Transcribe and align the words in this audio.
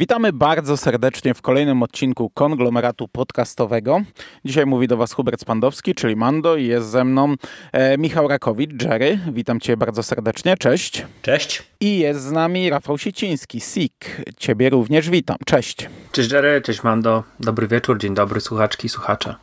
Witamy 0.00 0.32
bardzo 0.32 0.76
serdecznie 0.76 1.34
w 1.34 1.42
kolejnym 1.42 1.82
odcinku 1.82 2.30
konglomeratu 2.30 3.08
podcastowego. 3.08 4.00
Dzisiaj 4.44 4.66
mówi 4.66 4.88
do 4.88 4.96
Was 4.96 5.12
Hubert 5.12 5.40
Spandowski, 5.40 5.94
czyli 5.94 6.16
Mando 6.16 6.56
i 6.56 6.66
jest 6.66 6.88
ze 6.88 7.04
mną 7.04 7.34
e, 7.72 7.98
Michał 7.98 8.28
Rakowicz, 8.28 8.82
Jerry. 8.82 9.18
Witam 9.32 9.60
Cię 9.60 9.76
bardzo 9.76 10.02
serdecznie, 10.02 10.56
cześć. 10.56 11.06
Cześć. 11.22 11.62
I 11.80 11.98
jest 11.98 12.22
z 12.22 12.32
nami 12.32 12.70
Rafał 12.70 12.98
Siciński, 12.98 13.60
SIK. 13.60 14.22
Ciebie 14.36 14.70
również 14.70 15.10
witam, 15.10 15.36
cześć. 15.46 15.88
Cześć 16.12 16.32
Jerry, 16.32 16.60
cześć 16.60 16.82
Mando. 16.82 17.22
Dobry 17.40 17.68
wieczór, 17.68 17.98
dzień 17.98 18.14
dobry 18.14 18.40
słuchaczki 18.40 18.86
i 18.86 18.88
słuchacze. 18.88 19.34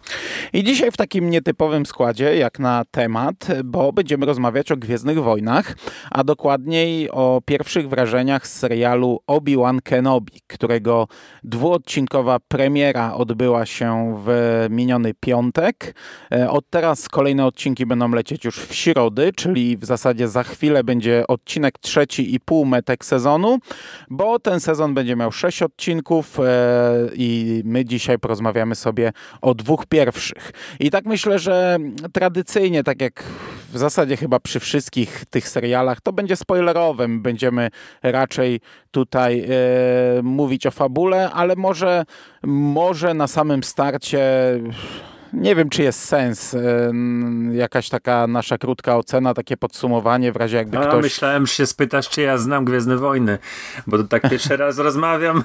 I 0.54 0.64
dzisiaj 0.64 0.92
w 0.92 0.98
takim 0.98 1.30
nietypowym 1.30 1.86
składzie, 1.86 2.38
jak 2.38 2.60
na 2.60 2.84
temat, 2.92 3.36
bo 3.66 3.94
będziemy 3.94 4.26
rozmawiać 4.26 4.72
o 4.72 4.78
Gwiezdnych 4.78 5.24
Wojnach, 5.24 5.76
a 6.12 6.24
dokładniej 6.24 7.10
o 7.12 7.42
pierwszych 7.46 7.90
wrażeniach 7.90 8.48
z 8.48 8.54
serialu 8.54 9.20
Obi-Wan 9.28 9.82
Kenobi 9.82 10.42
którego 10.48 11.08
dwuodcinkowa 11.44 12.38
premiera 12.48 13.14
odbyła 13.14 13.66
się 13.66 14.22
w 14.26 14.30
miniony 14.70 15.14
piątek. 15.20 15.96
E, 16.32 16.50
od 16.50 16.70
teraz 16.70 17.10
kolejne 17.10 17.46
odcinki 17.46 17.86
będą 17.86 18.12
lecieć 18.12 18.46
już 18.46 18.60
w 18.60 18.74
środy, 18.76 19.32
czyli 19.36 19.78
w 19.78 19.86
zasadzie 19.86 20.28
za 20.28 20.44
chwilę 20.44 20.84
będzie 20.84 21.28
odcinek 21.28 21.80
trzeci 21.80 22.36
i 22.36 22.40
pół 22.40 22.66
metek 22.66 23.06
sezonu, 23.06 23.58
bo 24.10 24.40
ten 24.40 24.60
sezon 24.60 24.94
będzie 24.94 25.16
miał 25.16 25.32
sześć 25.32 25.64
odcinków 25.64 26.40
e, 26.40 26.44
i 27.14 27.62
my 27.66 27.86
dzisiaj 27.86 28.20
porozmawiamy 28.20 28.76
sobie 28.76 29.12
o 29.42 29.54
dwóch 29.54 29.86
pierwszych. 29.86 30.52
I 30.80 30.92
tak 30.92 31.06
myślę, 31.06 31.40
że 31.40 31.78
tradycyjnie, 32.14 32.84
tak 32.84 33.02
jak 33.02 33.24
w 33.74 33.78
zasadzie 33.78 34.18
chyba 34.18 34.40
przy 34.40 34.60
wszystkich 34.60 35.26
tych 35.30 35.50
serialach, 35.50 36.02
to 36.02 36.14
będzie 36.14 36.36
spoilerowym. 36.36 37.22
Będziemy 37.22 37.70
raczej 38.04 38.60
tutaj 38.92 39.40
e, 39.40 40.22
mówić 40.24 40.66
o 40.66 40.72
fabule, 40.72 41.32
ale 41.32 41.56
może, 41.56 42.06
może 42.44 43.14
na 43.14 43.28
samym 43.28 43.64
starcie 43.64 44.20
nie 45.34 45.56
wiem, 45.56 45.70
czy 45.70 45.84
jest 45.84 46.00
sens. 46.00 46.56
Jakaś 47.52 47.90
taka 47.90 48.28
nasza 48.28 48.58
krótka 48.58 48.98
ocena, 48.98 49.34
takie 49.34 49.58
podsumowanie 49.58 50.32
w 50.32 50.36
razie 50.36 50.58
jakby 50.58 50.78
A, 50.78 50.88
ktoś... 50.88 51.04
Myślałem, 51.04 51.48
że 51.48 51.54
się 51.54 51.66
spytasz, 51.66 52.10
czy 52.10 52.22
ja 52.22 52.38
znam 52.38 52.66
Gwiezdne 52.66 52.98
Wojny, 52.98 53.38
bo 53.88 53.98
to 53.98 54.04
tak 54.04 54.30
pierwszy 54.30 54.58
raz 54.64 54.78
rozmawiam. 54.78 55.44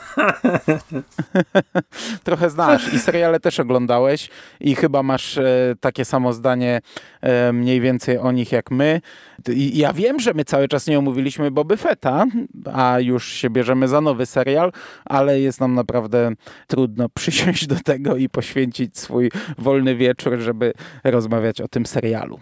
Trochę 2.25 2.51
znasz 2.51 2.95
i 2.95 2.99
seriale 2.99 3.41
też 3.41 3.61
oglądałeś 3.61 4.31
i 4.61 4.75
chyba 4.75 5.03
masz 5.03 5.39
e, 5.39 5.75
takie 5.81 6.05
samo 6.05 6.33
zdanie 6.33 6.81
e, 7.21 7.53
mniej 7.53 7.81
więcej 7.81 8.19
o 8.19 8.33
nich 8.33 8.53
jak 8.53 8.71
my. 8.71 9.01
I 9.49 9.79
ja 9.79 9.93
wiem, 9.93 10.21
że 10.21 10.35
my 10.35 10.45
cały 10.45 10.69
czas 10.69 10.87
nie 10.87 10.99
omówiliśmy 10.99 11.51
Boby 11.51 11.77
Fetta, 11.77 12.25
a 12.75 13.01
już 13.01 13.29
się 13.29 13.51
bierzemy 13.51 13.89
za 13.89 14.01
nowy 14.01 14.27
serial, 14.27 14.73
ale 15.05 15.41
jest 15.41 15.61
nam 15.61 15.75
naprawdę 15.75 16.33
trudno 16.67 17.09
przysiąść 17.15 17.67
do 17.67 17.77
tego 17.85 18.17
i 18.17 18.29
poświęcić 18.29 18.99
swój 18.99 19.31
wolny 19.59 19.72
wieczór, 19.97 20.39
żeby 20.39 20.73
rozmawiać 21.05 21.61
o 21.61 21.69
tym 21.69 21.87
serialu. 21.87 22.39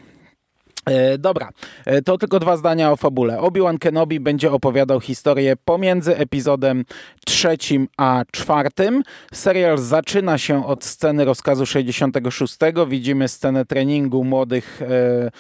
E, 0.87 1.19
dobra, 1.19 1.49
e, 1.87 2.03
to 2.03 2.19
tylko 2.19 2.39
dwa 2.39 2.57
zdania 2.57 2.93
o 2.93 2.97
fabule. 2.97 3.39
Obi-Wan 3.41 3.79
Kenobi 3.79 4.21
będzie 4.21 4.53
opowiadał 4.53 5.01
historię 5.01 5.57
pomiędzy 5.65 6.17
epizodem 6.17 6.85
trzecim 7.27 7.89
a 7.97 8.25
czwartym. 8.33 9.03
Serial 9.33 9.79
zaczyna 9.79 10.39
się 10.39 10.67
od 10.67 10.85
sceny 10.85 11.25
rozkazu 11.25 11.67
66. 11.67 12.57
Widzimy 12.89 13.29
scenę 13.29 13.65
treningu 13.65 14.25
młodych 14.25 14.83
e, 14.83 15.31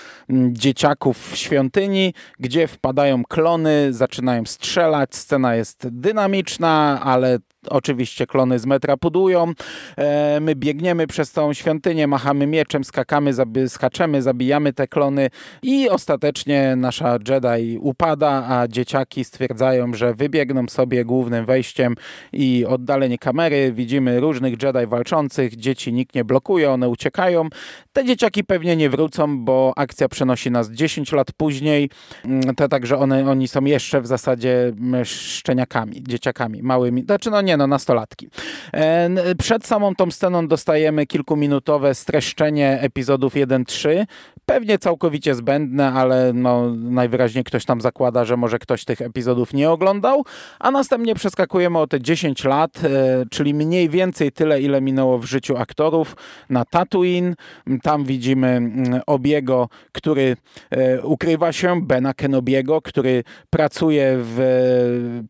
dzieciaków 0.50 1.32
w 1.32 1.36
świątyni, 1.36 2.14
gdzie 2.38 2.66
wpadają 2.66 3.24
klony, 3.24 3.92
zaczynają 3.92 4.44
strzelać. 4.44 5.16
Scena 5.16 5.54
jest 5.54 5.88
dynamiczna, 5.88 7.00
ale 7.02 7.38
Oczywiście 7.68 8.26
klony 8.26 8.58
z 8.58 8.66
metra 8.66 8.96
pudują. 8.96 9.52
E, 9.96 10.40
my 10.40 10.54
biegniemy 10.54 11.06
przez 11.06 11.32
tą 11.32 11.52
świątynię, 11.52 12.06
machamy 12.06 12.46
mieczem, 12.46 12.84
skakamy, 12.84 13.34
zabi 13.34 13.68
skaczemy, 13.68 14.22
zabijamy 14.22 14.72
te 14.72 14.86
klony 14.86 15.30
i 15.62 15.88
ostatecznie 15.88 16.76
nasza 16.76 17.18
Jedi 17.28 17.78
upada, 17.78 18.46
a 18.48 18.68
dzieciaki 18.68 19.24
stwierdzają, 19.24 19.94
że 19.94 20.14
wybiegną 20.14 20.68
sobie 20.68 21.04
głównym 21.04 21.44
wejściem 21.46 21.94
i 22.32 22.66
oddalenie 22.68 23.18
kamery. 23.18 23.72
Widzimy 23.72 24.20
różnych 24.20 24.62
Jedi 24.62 24.86
walczących, 24.86 25.56
dzieci 25.56 25.92
nikt 25.92 26.14
nie 26.14 26.24
blokuje, 26.24 26.70
one 26.70 26.88
uciekają. 26.88 27.48
Te 27.92 28.04
dzieciaki 28.04 28.44
pewnie 28.44 28.76
nie 28.76 28.90
wrócą, 28.90 29.44
bo 29.44 29.72
akcja 29.76 30.08
przenosi 30.08 30.50
nas 30.50 30.70
10 30.70 31.12
lat 31.12 31.32
później. 31.32 31.90
Mm, 32.24 32.54
to 32.54 32.68
także 32.68 32.98
one, 32.98 33.30
oni 33.30 33.48
są 33.48 33.64
jeszcze 33.64 34.00
w 34.00 34.06
zasadzie 34.06 34.72
szczeniakami, 35.04 36.02
dzieciakami, 36.02 36.62
małymi. 36.62 37.02
Znaczy 37.02 37.30
no 37.30 37.40
nie, 37.40 37.49
nie 37.50 37.56
no, 37.56 37.66
nastolatki. 37.66 38.28
E, 38.74 39.34
przed 39.38 39.66
samą 39.66 39.94
tą 39.94 40.10
sceną 40.10 40.48
dostajemy 40.48 41.06
kilkuminutowe 41.06 41.94
streszczenie 41.94 42.78
epizodów 42.80 43.34
1-3. 43.34 44.06
Pewnie 44.50 44.78
całkowicie 44.78 45.34
zbędne, 45.34 45.92
ale 45.92 46.32
no, 46.32 46.74
najwyraźniej 46.74 47.44
ktoś 47.44 47.64
tam 47.64 47.80
zakłada, 47.80 48.24
że 48.24 48.36
może 48.36 48.58
ktoś 48.58 48.84
tych 48.84 49.00
epizodów 49.00 49.54
nie 49.54 49.70
oglądał, 49.70 50.24
a 50.58 50.70
następnie 50.70 51.14
przeskakujemy 51.14 51.78
o 51.78 51.86
te 51.86 52.00
10 52.00 52.44
lat, 52.44 52.84
e, 52.84 52.88
czyli 53.30 53.54
mniej 53.54 53.88
więcej 53.88 54.32
tyle, 54.32 54.60
ile 54.62 54.80
minęło 54.80 55.18
w 55.18 55.24
życiu 55.24 55.56
aktorów 55.56 56.16
na 56.48 56.64
Tatooine. 56.64 57.34
Tam 57.82 58.04
widzimy 58.04 58.48
mm, 58.48 59.00
Obiego, 59.06 59.68
który 59.92 60.36
e, 60.70 61.02
ukrywa 61.02 61.52
się, 61.52 61.80
Bena 61.82 62.14
Kenobiego, 62.14 62.82
który 62.82 63.24
pracuje 63.50 64.16
w 64.18 64.38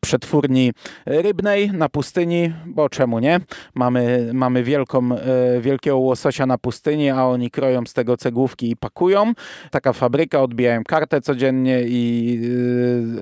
przetwórni 0.00 0.72
rybnej 1.06 1.70
na 1.72 1.88
pustyni 1.88 2.52
bo 2.66 2.88
czemu 2.88 3.19
nie? 3.19 3.41
Mamy, 3.75 4.31
mamy 4.34 4.64
wielką, 4.64 5.12
e, 5.12 5.60
wielkiego 5.60 5.98
łososia 5.98 6.47
na 6.47 6.58
pustyni, 6.58 7.10
a 7.10 7.25
oni 7.25 7.50
kroją 7.50 7.87
z 7.87 7.92
tego 7.92 8.16
cegłówki 8.16 8.70
i 8.70 8.76
pakują. 8.76 9.09
Taka 9.71 9.93
fabryka, 9.93 10.43
odbijają 10.43 10.84
kartę 10.84 11.21
codziennie 11.21 11.82
i 11.82 12.41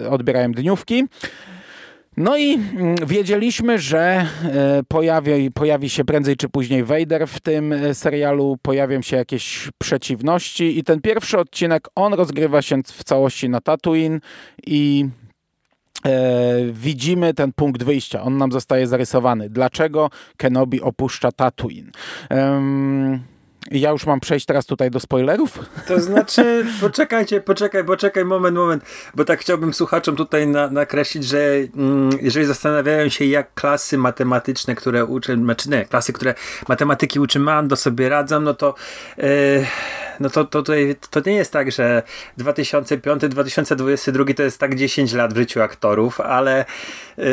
e, 0.04 0.10
odbierają 0.10 0.52
dniówki. 0.52 1.04
No 2.16 2.36
i 2.36 2.54
mm, 2.54 2.96
wiedzieliśmy, 3.06 3.78
że 3.78 4.26
e, 4.44 4.82
pojawi, 4.88 5.50
pojawi 5.50 5.90
się 5.90 6.04
prędzej 6.04 6.36
czy 6.36 6.48
później 6.48 6.84
Vader 6.84 7.26
w 7.26 7.40
tym 7.40 7.74
serialu, 7.92 8.56
pojawią 8.62 9.02
się 9.02 9.16
jakieś 9.16 9.68
przeciwności 9.78 10.78
i 10.78 10.84
ten 10.84 11.00
pierwszy 11.00 11.38
odcinek, 11.38 11.88
on 11.94 12.14
rozgrywa 12.14 12.62
się 12.62 12.82
w 12.82 13.04
całości 13.04 13.48
na 13.48 13.60
Tatooine 13.60 14.20
i 14.66 15.08
E, 16.06 16.72
widzimy 16.72 17.34
ten 17.34 17.52
punkt 17.52 17.82
wyjścia. 17.82 18.22
On 18.22 18.36
nam 18.36 18.52
zostaje 18.52 18.86
zarysowany. 18.86 19.50
Dlaczego 19.50 20.10
Kenobi 20.36 20.80
opuszcza 20.80 21.32
Tatooine? 21.32 21.90
Ja 23.70 23.90
już 23.90 24.06
mam 24.06 24.20
przejść 24.20 24.46
teraz 24.46 24.66
tutaj 24.66 24.90
do 24.90 25.00
spoilerów? 25.00 25.58
To 25.88 26.00
znaczy, 26.00 26.66
poczekajcie, 26.80 27.40
poczekaj, 27.40 27.84
poczekaj, 27.84 28.24
moment, 28.24 28.56
moment, 28.56 28.84
bo 29.14 29.24
tak 29.24 29.40
chciałbym 29.40 29.74
słuchaczom 29.74 30.16
tutaj 30.16 30.46
na, 30.46 30.70
nakreślić, 30.70 31.24
że 31.24 31.38
mm, 31.76 32.10
jeżeli 32.22 32.46
zastanawiają 32.46 33.08
się, 33.08 33.24
jak 33.24 33.54
klasy 33.54 33.98
matematyczne, 33.98 34.74
które 34.74 35.04
uczy, 35.04 35.36
znaczy 35.36 35.70
nie, 35.70 35.84
klasy, 35.84 36.12
które 36.12 36.34
matematyki 36.68 37.20
uczy 37.20 37.38
Mando 37.38 37.76
sobie 37.76 38.08
radzą, 38.08 38.40
no 38.40 38.54
to 38.54 38.74
yy, 39.16 39.26
no 40.20 40.30
to, 40.30 40.44
to, 40.44 40.62
tutaj, 40.62 40.96
to 41.10 41.20
nie 41.26 41.36
jest 41.36 41.52
tak, 41.52 41.72
że 41.72 42.02
2005-2022 42.38 44.34
to 44.34 44.42
jest 44.42 44.58
tak 44.58 44.74
10 44.74 45.12
lat 45.12 45.34
w 45.34 45.36
życiu 45.36 45.62
aktorów, 45.62 46.20
ale 46.20 46.64
yy, 47.16 47.24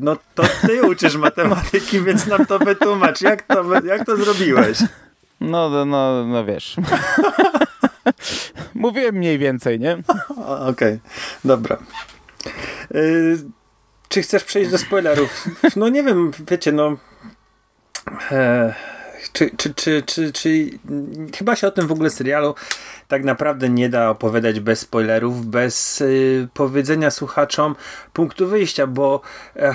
no 0.00 0.16
to 0.34 0.42
ty 0.66 0.82
uczysz 0.82 1.16
matematyki, 1.26 2.00
więc 2.00 2.26
nam 2.26 2.46
to 2.46 2.58
wytłumacz, 2.58 3.20
jak 3.20 3.42
to, 3.42 3.64
jak 3.84 4.06
to 4.06 4.16
zrobiłeś? 4.16 4.78
No, 5.42 5.70
no, 5.70 5.84
no, 5.84 6.26
no 6.26 6.44
wiesz. 6.44 6.76
Mówiłem 8.74 9.14
mniej 9.14 9.38
więcej, 9.38 9.80
nie? 9.80 9.92
Okej, 10.36 10.68
okay. 10.68 11.00
dobra. 11.44 11.76
Yy, 12.90 13.38
czy 14.08 14.22
chcesz 14.22 14.44
przejść 14.44 14.70
do 14.70 14.78
spoilerów? 14.78 15.44
No 15.76 15.88
nie 15.88 16.02
wiem, 16.02 16.30
wiecie, 16.50 16.72
no... 16.72 16.96
E, 18.30 18.74
czy, 19.32 19.50
czy, 19.56 19.74
czy, 19.74 20.02
czy, 20.06 20.32
czy, 20.32 20.70
chyba 21.36 21.56
się 21.56 21.66
o 21.66 21.70
tym 21.70 21.86
w 21.86 21.92
ogóle 21.92 22.10
serialu 22.10 22.54
tak 23.08 23.24
naprawdę 23.24 23.68
nie 23.68 23.88
da 23.88 24.10
opowiadać 24.10 24.60
bez 24.60 24.80
spoilerów, 24.80 25.46
bez 25.46 26.00
y, 26.00 26.48
powiedzenia 26.54 27.10
słuchaczom 27.10 27.76
punktu 28.12 28.46
wyjścia, 28.46 28.86
bo 28.86 29.20
e, 29.56 29.74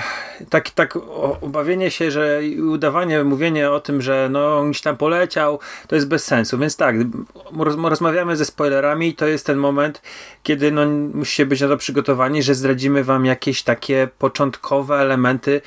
tak, 0.50 0.70
tak 0.70 0.98
obawienie 1.40 1.90
się, 1.90 2.10
że 2.10 2.40
udawanie, 2.70 3.24
mówienie 3.24 3.70
o 3.70 3.80
tym, 3.80 4.02
że 4.02 4.28
no 4.30 4.64
gdzieś 4.64 4.82
tam 4.82 4.96
poleciał, 4.96 5.58
to 5.86 5.94
jest 5.94 6.08
bez 6.08 6.24
sensu. 6.24 6.58
Więc 6.58 6.76
tak, 6.76 6.96
roz, 7.58 7.76
rozmawiamy 7.82 8.36
ze 8.36 8.44
spoilerami 8.44 9.08
i 9.08 9.14
to 9.14 9.26
jest 9.26 9.46
ten 9.46 9.58
moment, 9.58 10.02
kiedy 10.42 10.72
no, 10.72 10.86
musicie 11.14 11.46
być 11.46 11.60
na 11.60 11.68
to 11.68 11.76
przygotowani, 11.76 12.42
że 12.42 12.54
zdradzimy 12.54 13.04
wam 13.04 13.26
jakieś 13.26 13.62
takie 13.62 14.08
początkowe 14.18 14.96
elementy 14.96 15.60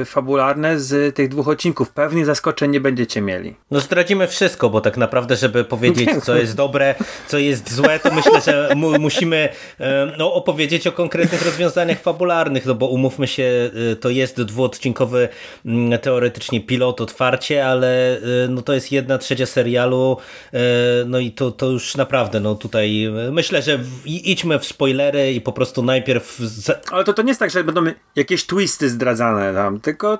y, 0.00 0.04
fabularne 0.04 0.80
z 0.80 1.16
tych 1.16 1.28
dwóch 1.28 1.48
odcinków. 1.48 1.90
Pewnie 1.90 2.24
zaskoczenie 2.24 2.68
nie 2.68 2.80
będziecie 2.80 3.20
mieli. 3.20 3.54
No 3.70 3.80
zdradzimy 3.80 4.26
wszystko, 4.26 4.70
bo 4.70 4.80
tak 4.80 4.96
naprawdę, 4.96 5.36
żeby 5.36 5.64
powiedzieć, 5.64 6.10
co 6.24 6.36
jest 6.36 6.47
dobre, 6.54 6.94
co 7.26 7.38
jest 7.38 7.74
złe, 7.74 7.98
to 7.98 8.14
myślę, 8.14 8.40
że 8.40 8.70
mu 8.76 8.98
musimy 8.98 9.48
no, 10.18 10.32
opowiedzieć 10.34 10.86
o 10.86 10.92
konkretnych 10.92 11.46
rozwiązaniach 11.46 12.00
fabularnych, 12.00 12.66
no 12.66 12.74
bo 12.74 12.86
umówmy 12.86 13.26
się, 13.26 13.70
to 14.00 14.10
jest 14.10 14.42
dwuodcinkowy 14.42 15.28
mm, 15.66 15.98
teoretycznie 15.98 16.60
pilot 16.60 17.00
otwarcie, 17.00 17.66
ale 17.66 18.20
no 18.48 18.62
to 18.62 18.74
jest 18.74 18.92
jedna 18.92 19.18
trzecia 19.18 19.46
serialu, 19.46 20.16
no 21.06 21.18
i 21.18 21.30
to, 21.30 21.50
to 21.50 21.66
już 21.66 21.96
naprawdę, 21.96 22.40
no 22.40 22.54
tutaj 22.54 23.08
myślę, 23.32 23.62
że 23.62 23.78
idźmy 24.04 24.58
w 24.58 24.64
spoilery 24.64 25.32
i 25.32 25.40
po 25.40 25.52
prostu 25.52 25.82
najpierw... 25.82 26.40
Ale 26.90 27.04
to, 27.04 27.12
to 27.12 27.22
nie 27.22 27.28
jest 27.28 27.40
tak, 27.40 27.50
że 27.50 27.64
będą 27.64 27.84
jakieś 28.16 28.46
twisty 28.46 28.88
zdradzane 28.88 29.54
tam, 29.54 29.80
tylko 29.80 30.18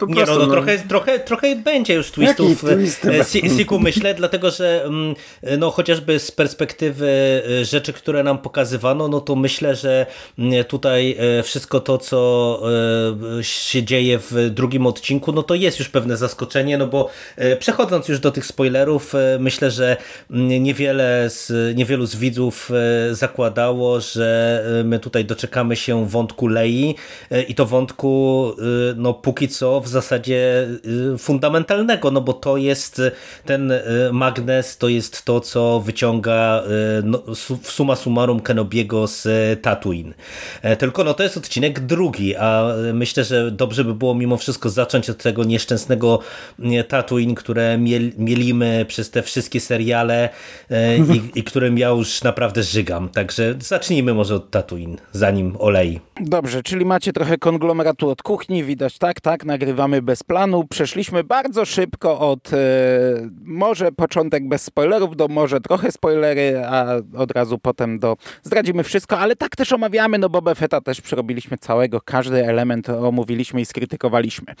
po 0.00 0.14
nie, 0.14 0.24
no, 0.24 0.38
no, 0.38 0.46
no, 0.46 0.52
Trochę, 0.52 0.78
trochę, 0.78 1.18
trochę 1.18 1.56
będzie 1.56 1.94
już 1.94 2.10
twistów 2.10 2.64
e, 3.04 3.24
Siku, 3.56 3.78
myślę, 3.78 4.14
dlatego 4.14 4.50
że 4.50 4.84
mm, 4.84 5.14
no, 5.58 5.70
chociażby 5.70 6.18
z 6.18 6.30
perspektywy 6.30 7.42
e, 7.60 7.64
rzeczy, 7.64 7.92
które 7.92 8.22
nam 8.22 8.38
pokazywano, 8.38 9.08
no 9.08 9.20
to 9.20 9.36
myślę, 9.36 9.74
że 9.74 10.06
mm, 10.38 10.64
tutaj 10.64 11.16
e, 11.18 11.42
wszystko 11.42 11.80
to, 11.80 11.98
co 11.98 12.20
się 13.40 13.82
dzieje 13.82 14.18
w 14.18 14.50
drugim 14.50 14.86
odcinku, 14.86 15.32
no 15.32 15.42
to 15.42 15.54
jest 15.54 15.78
już 15.78 15.88
pewne 15.88 16.16
zaskoczenie, 16.16 16.78
no 16.78 16.86
bo 16.86 17.10
przechodząc 17.58 18.08
już 18.08 18.20
do 18.20 18.30
tych 18.30 18.46
spoilerów, 18.46 19.12
myślę, 19.38 19.70
że 19.70 19.96
mm, 20.30 20.62
niewiele 20.62 21.30
z, 21.30 21.76
niewielu 21.76 22.06
z 22.06 22.16
widzów 22.16 22.70
zakładało, 23.10 24.00
że 24.00 24.64
my 24.84 24.98
tutaj 24.98 25.24
doczekamy 25.24 25.76
się 25.76 26.08
wątku 26.08 26.48
Lei 26.48 26.94
i 27.48 27.54
to 27.54 27.66
wątku, 27.66 28.52
no 28.96 29.14
póki 29.14 29.48
co 29.48 29.80
w 29.80 29.88
zasadzie 29.90 30.68
y, 31.14 31.18
fundamentalnego, 31.18 32.10
no 32.10 32.20
bo 32.20 32.32
to 32.32 32.56
jest 32.56 32.98
y, 32.98 33.10
ten 33.44 33.70
y, 33.70 33.80
magnes, 34.12 34.78
to 34.78 34.88
jest 34.88 35.24
to, 35.24 35.40
co 35.40 35.80
wyciąga 35.80 36.62
no, 37.02 37.22
suma 37.62 37.96
summarum 37.96 38.40
Kenobiego 38.40 39.06
z 39.06 39.28
Tatooine. 39.62 40.14
E, 40.62 40.76
tylko 40.76 41.04
no 41.04 41.14
to 41.14 41.22
jest 41.22 41.36
odcinek 41.36 41.80
drugi, 41.80 42.36
a 42.36 42.74
myślę, 42.94 43.24
że 43.24 43.50
dobrze 43.50 43.84
by 43.84 43.94
było 43.94 44.14
mimo 44.14 44.36
wszystko 44.36 44.70
zacząć 44.70 45.10
od 45.10 45.22
tego 45.22 45.44
nieszczęsnego 45.44 46.18
Tatooine, 46.88 47.34
które 47.34 47.78
miel, 47.78 48.12
mielimy 48.18 48.84
przez 48.88 49.10
te 49.10 49.22
wszystkie 49.22 49.60
seriale 49.60 50.28
e, 50.70 50.98
i, 50.98 51.22
i 51.38 51.44
którym 51.44 51.78
ja 51.78 51.88
już 51.88 52.22
naprawdę 52.22 52.62
żygam. 52.62 53.08
Także 53.08 53.54
zacznijmy 53.58 54.14
może 54.14 54.34
od 54.34 54.50
Tatooine, 54.50 54.96
zanim 55.12 55.56
olej. 55.58 56.00
Dobrze, 56.20 56.62
czyli 56.62 56.84
macie 56.84 57.12
trochę 57.12 57.38
konglomeratu 57.38 58.10
od 58.10 58.22
kuchni, 58.22 58.64
widać 58.64 58.98
tak, 58.98 59.20
tak, 59.20 59.44
nagrywamy 59.44 59.79
nagrywamy 59.80 60.02
bez 60.02 60.22
planu. 60.22 60.64
Przeszliśmy 60.64 61.24
bardzo 61.24 61.64
szybko 61.64 62.18
od 62.18 62.52
e, 62.52 62.56
może 63.44 63.92
początek 63.92 64.48
bez 64.48 64.62
spoilerów 64.62 65.16
do 65.16 65.28
może 65.28 65.60
trochę 65.60 65.92
spoilery, 65.92 66.62
a 66.66 66.86
od 67.16 67.30
razu 67.30 67.58
potem 67.58 67.98
do 67.98 68.16
zdradzimy 68.42 68.84
wszystko, 68.84 69.18
ale 69.18 69.36
tak 69.36 69.56
też 69.56 69.72
omawiamy, 69.72 70.18
no 70.18 70.28
Boba 70.28 70.54
Fetta 70.54 70.80
też 70.80 71.00
przerobiliśmy 71.00 71.58
całego, 71.58 72.00
każdy 72.00 72.46
element 72.46 72.88
omówiliśmy 72.88 73.60
i 73.60 73.66
skrytykowaliśmy. 73.66 74.54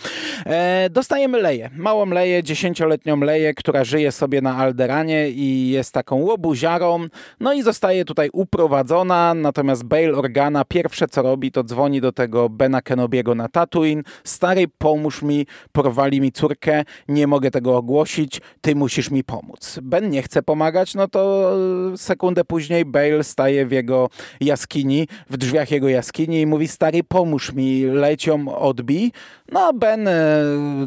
E, 0.46 0.90
dostajemy 0.90 1.42
Leję, 1.42 1.70
małą 1.76 2.06
Leję, 2.06 2.42
dziesięcioletnią 2.42 3.20
Leję, 3.20 3.54
która 3.54 3.84
żyje 3.84 4.12
sobie 4.12 4.40
na 4.40 4.56
Alderanie 4.56 5.30
i 5.30 5.70
jest 5.70 5.92
taką 5.92 6.16
łobuziarą, 6.16 7.06
no 7.40 7.52
i 7.52 7.62
zostaje 7.62 8.04
tutaj 8.04 8.30
uprowadzona, 8.32 9.34
natomiast 9.34 9.84
Bail 9.84 10.14
Organa 10.14 10.64
pierwsze 10.64 11.08
co 11.08 11.22
robi, 11.22 11.52
to 11.52 11.64
dzwoni 11.64 12.00
do 12.00 12.12
tego 12.12 12.48
Bena 12.48 12.82
Kenobiego 12.82 13.34
na 13.34 13.48
Tatooine, 13.48 14.02
stary 14.24 14.64
pomóż 14.78 15.09
pomóż 15.10 15.22
mi, 15.22 15.46
porwali 15.72 16.20
mi 16.20 16.32
córkę, 16.32 16.84
nie 17.08 17.26
mogę 17.26 17.50
tego 17.50 17.76
ogłosić, 17.76 18.40
ty 18.60 18.74
musisz 18.74 19.10
mi 19.10 19.24
pomóc. 19.24 19.78
Ben 19.82 20.10
nie 20.10 20.22
chce 20.22 20.42
pomagać, 20.42 20.94
no 20.94 21.08
to 21.08 21.52
sekundę 21.96 22.44
później 22.44 22.84
Bale 22.84 23.24
staje 23.24 23.66
w 23.66 23.72
jego 23.72 24.08
jaskini, 24.40 25.08
w 25.30 25.36
drzwiach 25.36 25.70
jego 25.70 25.88
jaskini 25.88 26.40
i 26.40 26.46
mówi, 26.46 26.68
stary 26.68 27.04
pomóż 27.04 27.52
mi, 27.52 27.82
lecią 27.82 28.54
odbij. 28.56 29.12
No 29.52 29.72
Ben 29.72 30.08
e, 30.08 30.12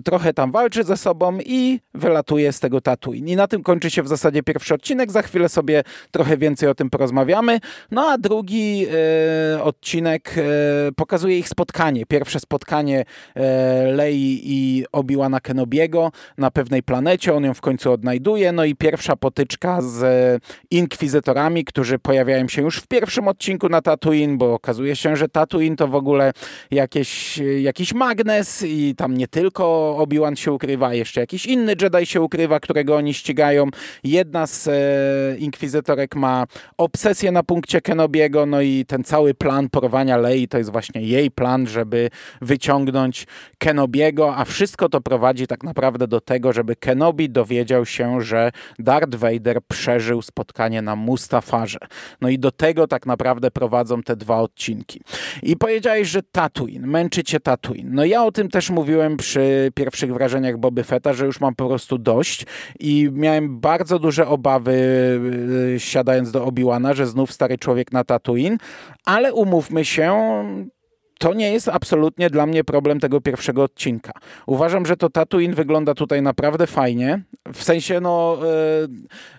trochę 0.03 0.33
tam 0.33 0.51
walczy 0.51 0.83
ze 0.83 0.97
sobą 0.97 1.37
i 1.45 1.79
wylatuje 1.93 2.53
z 2.53 2.59
tego 2.59 2.81
Tatooine. 2.81 3.27
I 3.27 3.35
na 3.35 3.47
tym 3.47 3.63
kończy 3.63 3.89
się 3.89 4.03
w 4.03 4.07
zasadzie 4.07 4.43
pierwszy 4.43 4.73
odcinek, 4.73 5.11
za 5.11 5.21
chwilę 5.21 5.49
sobie 5.49 5.83
trochę 6.11 6.37
więcej 6.37 6.69
o 6.69 6.75
tym 6.75 6.89
porozmawiamy. 6.89 7.59
No 7.91 8.01
a 8.01 8.17
drugi 8.17 8.85
e, 9.55 9.63
odcinek 9.63 10.35
e, 10.37 10.41
pokazuje 10.95 11.37
ich 11.37 11.49
spotkanie, 11.49 12.05
pierwsze 12.05 12.39
spotkanie 12.39 13.05
e, 13.35 13.91
Lei 13.91 14.41
i 14.43 14.85
Obi-Wana 14.91 15.39
Kenobiego 15.39 16.11
na 16.37 16.51
pewnej 16.51 16.83
planecie. 16.83 17.33
On 17.33 17.43
ją 17.43 17.53
w 17.53 17.61
końcu 17.61 17.91
odnajduje. 17.91 18.51
No 18.51 18.65
i 18.65 18.75
pierwsza 18.75 19.15
potyczka 19.15 19.81
z 19.81 20.03
inkwizytorami, 20.71 21.65
którzy 21.65 21.99
pojawiają 21.99 22.47
się 22.47 22.61
już 22.61 22.77
w 22.77 22.87
pierwszym 22.87 23.27
odcinku 23.27 23.69
na 23.69 23.81
Tatooine, 23.81 24.37
bo 24.37 24.53
okazuje 24.53 24.95
się, 24.95 25.15
że 25.15 25.29
Tatooine 25.29 25.75
to 25.75 25.87
w 25.87 25.95
ogóle 25.95 26.33
jakieś, 26.71 27.37
jakiś 27.61 27.93
magnes 27.93 28.52
i 28.61 28.95
tam 28.95 29.17
nie 29.17 29.27
tylko 29.27 29.95
Obi-Wan 29.97 30.35
się 30.35 30.51
ukrywa, 30.51 30.93
jeszcze 30.93 31.21
jakiś 31.21 31.45
inny 31.45 31.75
Jedi 31.81 32.05
się 32.05 32.21
ukrywa, 32.21 32.59
którego 32.59 32.95
oni 32.95 33.13
ścigają. 33.13 33.67
Jedna 34.03 34.47
z 34.47 34.67
e, 34.67 35.37
inkwizytorek 35.37 36.15
ma 36.15 36.45
obsesję 36.77 37.31
na 37.31 37.43
punkcie 37.43 37.81
Kenobiego, 37.81 38.45
no 38.45 38.61
i 38.61 38.85
ten 38.85 39.03
cały 39.03 39.33
plan 39.33 39.69
porwania 39.69 40.17
Lei 40.17 40.47
to 40.47 40.57
jest 40.57 40.71
właśnie 40.71 41.01
jej 41.01 41.31
plan, 41.31 41.67
żeby 41.67 42.09
wyciągnąć 42.41 43.27
Kenobi 43.57 43.93
Kenobiego, 43.93 44.35
a 44.35 44.45
wszystko 44.45 44.89
to 44.89 45.01
prowadzi 45.01 45.47
tak 45.47 45.63
naprawdę 45.63 46.07
do 46.07 46.21
tego, 46.21 46.53
żeby 46.53 46.75
Kenobi 46.75 47.29
dowiedział 47.29 47.85
się, 47.85 48.21
że 48.21 48.51
Darth 48.79 49.15
Vader 49.15 49.59
przeżył 49.67 50.21
spotkanie 50.21 50.81
na 50.81 50.95
Mustafarze. 50.95 51.79
No 52.21 52.29
i 52.29 52.39
do 52.39 52.51
tego 52.51 52.87
tak 52.87 53.05
naprawdę 53.05 53.51
prowadzą 53.51 54.03
te 54.03 54.15
dwa 54.15 54.39
odcinki. 54.39 55.01
I 55.43 55.57
powiedziałeś, 55.57 56.07
że 56.07 56.23
Tatooine, 56.23 56.87
męczy 56.87 57.23
cię 57.23 57.39
Tatooine. 57.39 57.89
No 57.95 58.05
ja 58.05 58.23
o 58.23 58.31
tym 58.31 58.42
też 58.49 58.69
mówiłem 58.69 59.17
przy 59.17 59.71
pierwszych 59.75 60.13
wrażeniach 60.13 60.57
Boby 60.57 60.83
Fetta, 60.83 61.13
że 61.13 61.25
już 61.25 61.39
mam 61.39 61.55
po 61.55 61.67
prostu 61.67 61.97
dość 61.97 62.45
i 62.79 63.09
miałem 63.13 63.59
bardzo 63.59 63.99
duże 63.99 64.27
obawy 64.27 64.73
y, 65.75 65.79
siadając 65.79 66.31
do 66.31 66.45
Obi-Wana, 66.45 66.93
że 66.93 67.05
znów 67.05 67.33
stary 67.33 67.57
człowiek 67.57 67.91
na 67.91 68.03
Tatooine, 68.03 68.57
ale 69.05 69.33
umówmy 69.33 69.85
się, 69.85 70.13
to 71.23 71.33
nie 71.33 71.51
jest 71.51 71.69
absolutnie 71.69 72.29
dla 72.29 72.45
mnie 72.45 72.63
problem 72.63 72.99
tego 72.99 73.21
pierwszego 73.21 73.63
odcinka. 73.63 74.11
Uważam, 74.47 74.85
że 74.85 74.97
to 74.97 75.09
Tatooine 75.09 75.53
wygląda 75.53 75.93
tutaj 75.93 76.21
naprawdę 76.21 76.67
fajnie. 76.67 77.21
W 77.53 77.63
sensie, 77.63 77.99
no, 77.99 78.37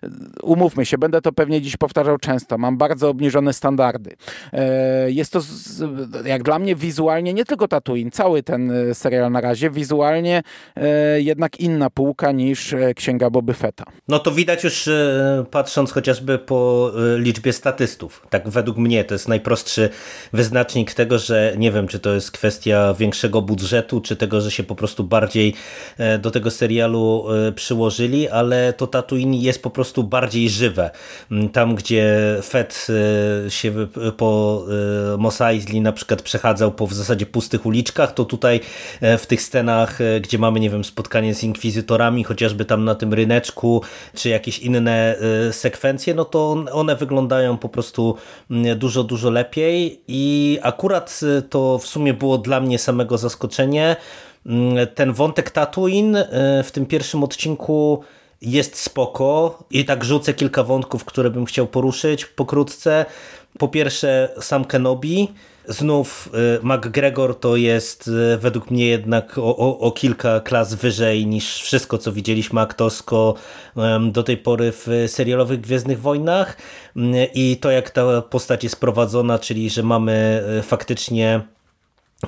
yy, 0.02 0.10
umówmy 0.43 0.86
się, 0.86 0.98
będę 0.98 1.20
to 1.20 1.32
pewnie 1.32 1.60
dziś 1.60 1.76
powtarzał 1.76 2.19
często. 2.19 2.58
Mam 2.58 2.76
bardzo 2.76 3.08
obniżone 3.08 3.53
standardy. 3.53 4.10
Yy, 4.53 5.12
jest 5.12 5.32
to, 5.32 5.41
jak 6.24 6.43
dla 6.43 6.58
mnie, 6.58 6.76
wizualnie 6.76 7.34
nie 7.34 7.44
tylko 7.44 7.69
Tatooine, 7.69 8.10
cały 8.10 8.43
ten 8.43 8.70
e, 8.70 8.94
serial 8.94 9.32
na 9.32 9.41
razie, 9.41 9.70
wizualnie 9.70 10.43
jednak 11.17 11.60
inna 11.60 11.91
półka 11.91 12.32
niż 12.32 12.74
Księga 12.96 13.31
Boby 13.31 13.55
Fetta. 13.55 13.84
No 14.08 14.19
to 14.19 14.31
widać 14.32 14.64
już 14.64 14.88
patrząc 15.50 15.93
chociażby 15.93 16.38
po 16.38 16.91
liczbie 17.19 17.53
statystów. 17.53 18.26
Tak 18.31 18.48
według 18.48 18.76
mnie 18.76 19.05
to 19.05 19.14
jest 19.14 19.29
najprostszy 19.29 19.91
wyznacznik 20.32 20.94
tego, 20.94 21.19
że 21.19 21.55
nie 21.58 21.72
wiem, 21.74 21.88
czy 21.88 21.98
to 21.98 22.14
jest 22.14 22.31
kwestia 22.31 22.94
większego 22.94 23.43
budżetu, 23.43 24.00
czy 24.00 24.16
tego, 24.16 24.40
że 24.40 24.50
się 24.50 24.62
po 24.62 24.74
prostu 24.74 25.04
bardziej 25.04 25.54
e, 25.98 26.19
do 26.19 26.31
tego 26.31 26.50
serialu 26.50 27.24
e, 27.48 27.52
przyłożyli, 27.52 28.28
ale 28.28 28.72
to 28.72 28.86
Tatooine 28.86 29.34
jest 29.34 29.62
po 29.62 29.70
prostu 29.70 30.04
bardziej 30.04 30.50
żywe. 30.50 30.90
Mm, 31.31 31.48
tam, 31.48 31.74
gdzie 31.74 32.16
Fett 32.43 32.86
e, 33.46 33.50
się 33.50 33.72
po 34.16 34.64
Mos 35.19 35.40
Eisley 35.40 35.81
na 35.81 35.93
przykład 35.93 36.22
przechadzał 36.22 36.72
po 36.72 36.86
w 36.86 36.94
zasadzie 36.94 37.26
pustych 37.26 37.66
uliczkach, 37.66 38.14
to 38.14 38.24
tutaj 38.24 38.60
w 39.19 39.26
tych 39.26 39.43
scenach, 39.43 39.98
gdzie 40.20 40.38
mamy, 40.38 40.60
nie 40.60 40.70
wiem, 40.70 40.84
spotkanie 40.84 41.34
z 41.34 41.44
inkwizytorami, 41.44 42.24
chociażby 42.24 42.64
tam 42.64 42.84
na 42.84 42.94
tym 42.94 43.14
ryneczku, 43.14 43.82
czy 44.14 44.28
jakieś 44.28 44.58
inne 44.58 45.16
sekwencje, 45.52 46.14
no 46.14 46.24
to 46.24 46.64
one 46.72 46.96
wyglądają 46.96 47.58
po 47.58 47.69
prostu 47.69 48.16
mm, 48.50 48.78
dużo, 48.78 49.04
dużo 49.04 49.31
lepiej 49.31 50.00
i 50.08 50.58
akurat 50.62 51.20
to 51.55 51.79
w 51.79 51.87
sumie 51.87 52.15
było 52.15 52.39
dla 52.39 52.61
mnie 52.61 52.79
samego 52.79 53.19
zaskoczenie. 53.19 53.96
Mm, 54.46 54.87
ten 54.94 55.13
wątek 55.13 55.51
Tatooine 55.51 56.17
y, 56.17 56.27
w 56.65 56.70
tym 56.73 56.87
pierwszym 56.87 57.25
odcinku 57.25 58.03
jest 58.43 58.77
spoko 58.77 59.58
i 59.70 59.84
tak 59.84 60.05
rzucę 60.05 60.34
kilka 60.34 60.63
wątków, 60.63 61.05
które 61.05 61.31
bym 61.31 61.44
chciał 61.44 61.67
poruszyć 61.67 62.25
pokrótce. 62.25 63.05
Po 63.58 63.69
pierwsze 63.69 64.29
sam 64.41 64.65
Kenobi, 64.65 65.29
Znów 65.68 66.28
y, 66.34 66.66
McGregor 66.66 67.40
to 67.40 67.56
jest 67.56 68.08
y, 68.08 68.38
według 68.38 68.70
mnie 68.70 68.86
jednak 68.86 69.38
o, 69.38 69.56
o, 69.56 69.78
o, 69.78 69.92
kilka 69.92 70.40
klas 70.40 70.74
wyżej 70.74 71.26
niż 71.26 71.62
wszystko, 71.62 71.98
co 71.98 72.12
widzieliśmy 72.12 72.60
aktorsko 72.60 73.34
do 74.10 74.22
tej 74.22 74.36
pory 74.36 74.72
w 74.72 74.88
serialowych 75.06 75.60
Gwiezdnych 75.60 76.00
Wojnach 76.00 76.56
i 77.34 77.56
to 77.56 77.70
jak 77.70 77.90
ta 77.90 78.22
postać 78.22 78.64
jest 78.64 78.80
prowadzona, 78.80 79.38
czyli 79.38 79.70
że 79.70 79.82
mamy 79.82 80.44
faktycznie 80.62 81.40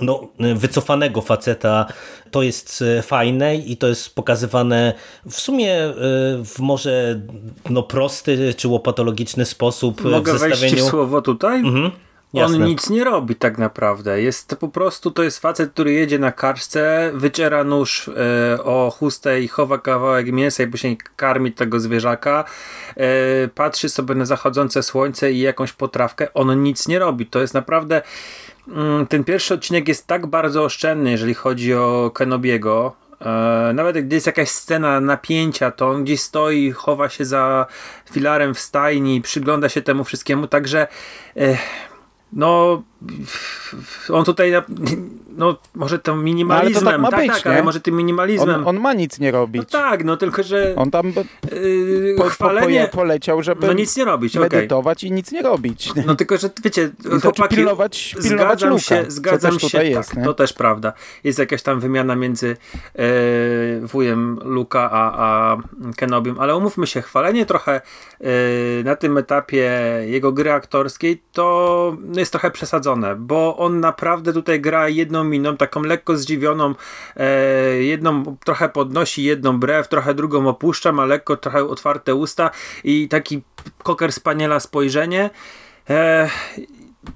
no, 0.00 0.28
wycofanego 0.54 1.20
faceta, 1.20 1.86
to 2.30 2.42
jest 2.42 2.84
fajne 3.02 3.56
i 3.56 3.76
to 3.76 3.88
jest 3.88 4.14
pokazywane 4.14 4.94
w 5.30 5.34
sumie 5.34 5.76
w 6.44 6.58
może 6.58 7.20
no, 7.70 7.82
prosty 7.82 8.54
czy 8.54 8.68
łopatologiczny 8.68 9.44
sposób 9.44 10.04
Mogę 10.04 10.32
w 10.32 10.38
zestawieniu. 10.38 10.60
wejść 10.60 10.86
w 10.86 10.90
słowo 10.90 11.22
tutaj? 11.22 11.60
Mhm. 11.60 11.90
Jasne. 12.32 12.56
On 12.56 12.64
nic 12.64 12.90
nie 12.90 13.04
robi 13.04 13.34
tak 13.34 13.58
naprawdę. 13.58 14.22
Jest 14.22 14.48
to 14.48 14.56
po 14.56 14.68
prostu 14.68 15.10
to 15.10 15.22
jest 15.22 15.38
facet, 15.38 15.72
który 15.72 15.92
jedzie 15.92 16.18
na 16.18 16.32
karczce, 16.32 17.10
wyciera 17.14 17.64
nóż 17.64 18.08
e, 18.08 18.64
o 18.64 18.90
chustę 18.98 19.40
i 19.40 19.48
chowa 19.48 19.78
kawałek 19.78 20.32
mięsa 20.32 20.62
i 20.62 20.66
później 20.66 20.98
karmi 21.16 21.52
tego 21.52 21.80
zwierzaka. 21.80 22.44
E, 22.96 23.48
patrzy 23.48 23.88
sobie 23.88 24.14
na 24.14 24.24
zachodzące 24.24 24.82
słońce 24.82 25.32
i 25.32 25.40
jakąś 25.40 25.72
potrawkę. 25.72 26.34
On 26.34 26.62
nic 26.62 26.88
nie 26.88 26.98
robi. 26.98 27.26
To 27.26 27.40
jest 27.40 27.54
naprawdę 27.54 28.02
mm, 28.68 29.06
ten 29.06 29.24
pierwszy 29.24 29.54
odcinek 29.54 29.88
jest 29.88 30.06
tak 30.06 30.26
bardzo 30.26 30.64
oszczędny, 30.64 31.10
jeżeli 31.10 31.34
chodzi 31.34 31.74
o 31.74 32.10
Kenobiego. 32.14 32.92
E, 33.20 33.72
nawet 33.74 34.06
gdy 34.06 34.14
jest 34.16 34.26
jakaś 34.26 34.48
scena 34.48 35.00
napięcia, 35.00 35.70
to 35.70 35.90
on 35.90 36.04
gdzieś 36.04 36.20
stoi, 36.20 36.72
chowa 36.72 37.08
się 37.08 37.24
za 37.24 37.66
filarem 38.12 38.54
w 38.54 38.60
stajni, 38.60 39.20
przygląda 39.20 39.68
się 39.68 39.82
temu 39.82 40.04
wszystkiemu, 40.04 40.46
także 40.46 40.86
no 42.36 42.84
on 44.12 44.24
tutaj 44.24 44.52
no 45.36 45.56
może 45.74 45.98
tym 45.98 46.24
minimalizmem 46.24 46.84
no, 46.84 46.90
ale 46.90 47.00
tak, 47.02 47.10
tak, 47.10 47.20
być, 47.20 47.42
tak 47.42 47.46
ale 47.46 47.62
może 47.62 47.80
tym 47.80 47.96
minimalizmem. 47.96 48.60
On, 48.60 48.76
on, 48.76 48.80
ma 48.80 48.92
nic 48.92 49.18
nie 49.18 49.30
robić. 49.30 49.62
No 49.72 49.80
tak, 49.80 50.04
no 50.04 50.16
tylko 50.16 50.42
że 50.42 50.74
on 50.76 50.90
tam 50.90 51.06
yy, 51.52 52.14
po, 52.18 52.24
chwalenie, 52.24 52.88
po, 52.90 52.96
poleciał, 52.96 53.42
żeby 53.42 53.66
no 53.66 53.72
nic 53.72 53.96
nie 53.96 54.04
robić, 54.04 54.34
medytować 54.36 54.98
okay. 54.98 55.08
i 55.08 55.12
nic 55.12 55.32
nie 55.32 55.42
robić. 55.42 55.92
No 56.06 56.14
tylko, 56.14 56.36
że 56.36 56.50
wiecie 56.64 56.88
to 57.02 57.20
chłopaki, 57.20 57.56
pilnować, 57.56 58.14
pilnować 58.22 58.58
zgadzam 58.58 58.70
luka, 58.70 58.82
się, 58.82 59.04
zgadzam 59.08 59.60
się, 59.60 59.84
jest, 59.84 60.14
tak, 60.14 60.24
to 60.24 60.34
też 60.34 60.52
prawda. 60.52 60.92
Jest 61.24 61.38
jakaś 61.38 61.62
tam 61.62 61.80
wymiana 61.80 62.16
między 62.16 62.56
e, 62.94 63.06
wujem 63.86 64.38
Luka 64.44 64.90
a, 64.92 65.12
a 65.18 65.56
Kenobim, 65.96 66.40
ale 66.40 66.56
umówmy 66.56 66.86
się, 66.86 67.02
chwalenie 67.02 67.46
trochę 67.46 67.80
e, 68.20 68.28
na 68.84 68.96
tym 68.96 69.18
etapie 69.18 69.70
jego 70.06 70.32
gry 70.32 70.52
aktorskiej 70.52 71.22
to 71.32 71.96
jest 72.12 72.32
trochę 72.32 72.50
przesadzone, 72.50 73.16
bo 73.16 73.56
on 73.56 73.80
naprawdę 73.80 74.32
tutaj 74.32 74.60
gra 74.60 74.88
jedną 74.88 75.24
miną, 75.26 75.56
taką 75.56 75.82
lekko 75.82 76.16
zdziwioną, 76.16 76.74
e, 77.16 77.82
jedną 77.82 78.36
trochę 78.44 78.68
podnosi, 78.68 79.24
jedną 79.24 79.60
brew, 79.60 79.88
trochę 79.88 80.14
drugą 80.14 80.48
opuszcza, 80.48 80.92
ma 80.92 81.04
lekko 81.04 81.36
trochę 81.36 81.64
otwarte 81.64 82.14
usta 82.14 82.50
i 82.84 83.08
taki 83.08 83.42
koker 83.82 84.12
spaniela 84.12 84.60
spojrzenie. 84.60 85.30
E, 85.90 86.30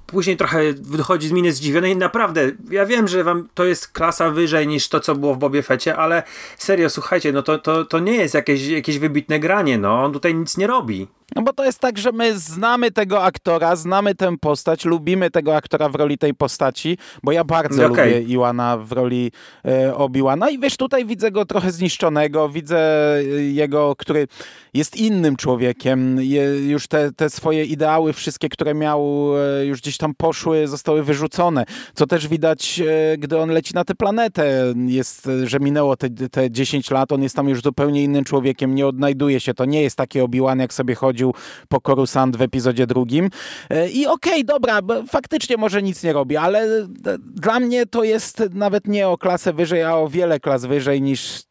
później 0.07 0.37
trochę 0.37 0.61
wychodzi 0.73 1.29
z 1.29 1.33
miny 1.33 1.53
zdzivionej. 1.53 1.97
Naprawdę, 1.97 2.51
ja 2.71 2.87
wiem, 2.87 3.09
że 3.09 3.25
wam 3.25 3.49
to 3.55 3.65
jest 3.65 3.89
klasa 3.89 4.31
wyżej 4.31 4.67
niż 4.67 4.89
to, 4.89 5.01
co 5.01 5.15
było 5.15 5.35
w 5.35 5.39
Bobie 5.39 5.63
Fecie, 5.63 5.97
ale 5.97 6.23
serio, 6.59 6.91
słuchajcie, 6.91 7.33
no 7.33 7.43
to, 7.43 7.59
to, 7.59 7.85
to 7.85 7.99
nie 7.99 8.15
jest 8.17 8.35
jakieś, 8.35 8.67
jakieś 8.67 8.99
wybitne 8.99 9.41
granie, 9.41 9.79
no 9.79 10.05
on 10.05 10.13
tutaj 10.13 10.35
nic 10.35 10.57
nie 10.57 10.67
robi. 10.67 11.09
No 11.37 11.43
bo 11.43 11.53
to 11.53 11.65
jest 11.65 11.79
tak, 11.79 11.99
że 11.99 12.13
my 12.13 12.39
znamy 12.39 12.91
tego 12.91 13.23
aktora, 13.23 13.77
znamy 13.77 14.15
tę 14.15 14.37
postać, 14.39 14.85
lubimy 14.85 15.31
tego 15.31 15.57
aktora 15.57 15.89
w 15.89 15.95
roli 15.95 16.19
tej 16.19 16.35
postaci, 16.35 16.99
bo 17.23 17.33
ja 17.33 17.45
bardzo 17.45 17.87
okay. 17.87 18.07
lubię 18.07 18.21
Iwana 18.21 18.77
w 18.77 18.93
roli 18.93 19.33
e, 19.65 19.95
Obi-Wana. 19.95 20.51
I 20.51 20.59
wiesz, 20.59 20.77
tutaj 20.77 21.07
widzę 21.07 21.31
go 21.31 21.45
trochę 21.45 21.73
zniszczonego, 21.73 22.49
widzę 22.49 23.15
e, 23.17 23.23
jego, 23.43 23.97
który 23.97 24.27
jest 24.75 24.97
innym 24.97 25.37
człowiekiem, 25.37 26.23
Je, 26.23 26.43
już 26.69 26.89
te, 26.89 27.13
te 27.13 27.31
swoje 27.31 27.65
ideały 27.65 28.13
wszystkie, 28.13 28.49
które 28.49 28.75
miał, 28.75 29.31
e, 29.39 29.67
już 29.67 29.81
gdzieś 29.81 29.97
tam 29.97 30.15
poszły, 30.15 30.69
zostały 30.69 31.03
wyrzucone, 31.03 31.65
co 31.95 32.07
też 32.07 32.29
widać, 32.29 32.81
e, 32.81 33.19
gdy 33.19 33.39
on 33.39 33.51
leci 33.51 33.75
na 33.75 33.85
tę 33.85 33.95
planetę, 33.95 34.75
jest, 34.87 35.29
że 35.45 35.61
minęło 35.61 35.97
te, 35.97 36.11
te 36.11 36.51
10 36.51 36.91
lat, 36.91 37.13
on 37.13 37.23
jest 37.23 37.37
tam 37.37 37.49
już 37.49 37.63
zupełnie 37.63 38.05
innym 38.05 38.25
człowiekiem, 38.25 38.75
nie 38.75 38.87
odnajduje 38.87 39.41
się, 39.41 39.55
to 39.55 39.65
nie 39.65 39.83
jest 39.83 39.97
taki 39.97 40.21
Obi-Wan, 40.21 40.61
jak 40.61 40.75
sobie 40.75 40.95
chodzi 40.95 41.20
po 41.69 41.81
Coruscant 41.81 42.37
w 42.37 42.43
epizodzie 42.43 42.87
drugim. 42.87 43.31
E, 43.71 43.89
I 43.89 44.07
okej, 44.07 44.33
okay, 44.33 44.45
dobra, 44.45 44.81
faktycznie 45.09 45.57
może 45.57 45.83
nic 45.83 46.03
nie 46.03 46.13
robi, 46.13 46.37
ale 46.37 46.87
dla 47.19 47.61
mnie 47.61 47.87
to 47.87 48.05
jest 48.05 48.43
nawet 48.51 48.87
nie 48.87 49.09
o 49.09 49.19
klasę 49.19 49.53
wyżej, 49.53 49.83
a 49.83 49.97
o 49.97 50.09
wiele 50.09 50.41
klas 50.41 50.65
wyżej 50.65 51.03
niż 51.03 51.50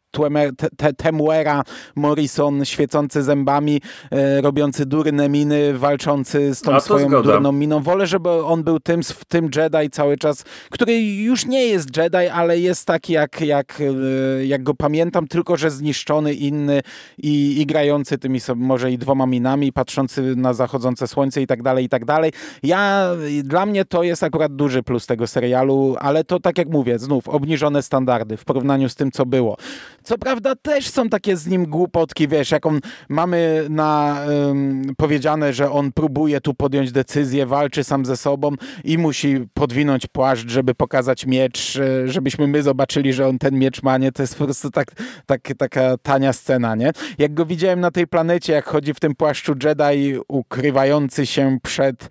Temuera 0.96 1.62
Morrison 1.96 2.64
świecący 2.64 3.22
zębami, 3.22 3.80
e, 4.10 4.40
robiący 4.40 4.86
durne 4.86 5.28
miny, 5.28 5.78
walczący 5.78 6.54
z 6.54 6.60
tą 6.62 6.80
swoją 6.80 7.08
zgoda. 7.08 7.32
durną 7.32 7.52
miną. 7.52 7.82
Wolę, 7.82 8.06
żeby 8.06 8.30
on 8.30 8.62
był 8.62 8.80
tym, 8.80 9.00
tym 9.28 9.50
Jedi 9.56 9.90
cały 9.90 10.16
czas, 10.16 10.44
który 10.70 11.00
już 11.02 11.46
nie 11.46 11.66
jest 11.66 11.96
Jedi, 11.96 12.16
ale 12.16 12.58
jest 12.58 12.86
taki 12.86 13.12
jak, 13.12 13.40
jak, 13.40 13.80
e, 13.80 14.46
jak 14.46 14.62
go 14.62 14.74
pamiętam, 14.74 15.28
tylko 15.28 15.56
że 15.56 15.70
zniszczony, 15.70 16.34
inny 16.34 16.80
i, 17.18 17.60
i 17.60 17.66
grający 17.66 18.18
tymi 18.18 18.40
może 18.56 18.92
i 18.92 18.98
dwoma 18.98 19.26
minami, 19.26 19.72
patrzący 19.72 20.36
na 20.36 20.54
zachodzące 20.54 21.08
słońce 21.08 21.42
i 21.42 21.46
tak 21.46 21.62
dalej, 21.62 21.84
i 21.84 21.88
tak 21.88 22.04
dalej. 22.04 22.32
Ja, 22.62 23.10
dla 23.44 23.66
mnie 23.66 23.84
to 23.84 24.02
jest 24.02 24.22
akurat 24.22 24.56
duży 24.56 24.82
plus 24.82 25.06
tego 25.06 25.26
serialu, 25.26 25.96
ale 25.98 26.24
to 26.24 26.40
tak 26.40 26.58
jak 26.58 26.68
mówię, 26.68 26.98
znów 26.98 27.28
obniżone 27.28 27.82
standardy 27.82 28.36
w 28.36 28.44
porównaniu 28.44 28.88
z 28.88 28.94
tym, 28.94 29.10
co 29.10 29.26
było. 29.26 29.56
Co 30.02 30.18
prawda 30.18 30.54
też 30.54 30.88
są 30.88 31.08
takie 31.08 31.36
z 31.36 31.46
nim 31.46 31.66
głupotki, 31.66 32.28
wiesz, 32.28 32.50
jak 32.50 32.66
on 32.66 32.80
mamy 33.08 33.66
na 33.70 34.20
um, 34.28 34.82
powiedziane, 34.96 35.52
że 35.52 35.70
on 35.70 35.92
próbuje 35.92 36.40
tu 36.40 36.54
podjąć 36.54 36.92
decyzję, 36.92 37.46
walczy 37.46 37.84
sam 37.84 38.04
ze 38.04 38.16
sobą 38.16 38.50
i 38.84 38.98
musi 38.98 39.46
podwinąć 39.54 40.06
płaszcz, 40.06 40.48
żeby 40.48 40.74
pokazać 40.74 41.26
miecz, 41.26 41.76
e, 41.76 42.08
żebyśmy 42.08 42.46
my 42.46 42.62
zobaczyli, 42.62 43.12
że 43.12 43.28
on 43.28 43.38
ten 43.38 43.58
miecz 43.58 43.82
ma, 43.82 43.98
nie? 43.98 44.12
To 44.12 44.22
jest 44.22 44.36
po 44.36 44.44
prostu 44.44 44.70
tak, 44.70 44.92
tak, 45.26 45.48
taka 45.58 45.96
tania 45.96 46.32
scena, 46.32 46.74
nie? 46.74 46.92
Jak 47.18 47.34
go 47.34 47.46
widziałem 47.46 47.80
na 47.80 47.90
tej 47.90 48.06
planecie, 48.06 48.52
jak 48.52 48.64
chodzi 48.64 48.94
w 48.94 49.00
tym 49.00 49.14
płaszczu 49.14 49.54
Jedi 49.64 50.18
ukrywający 50.28 51.26
się 51.26 51.58
przed 51.62 52.08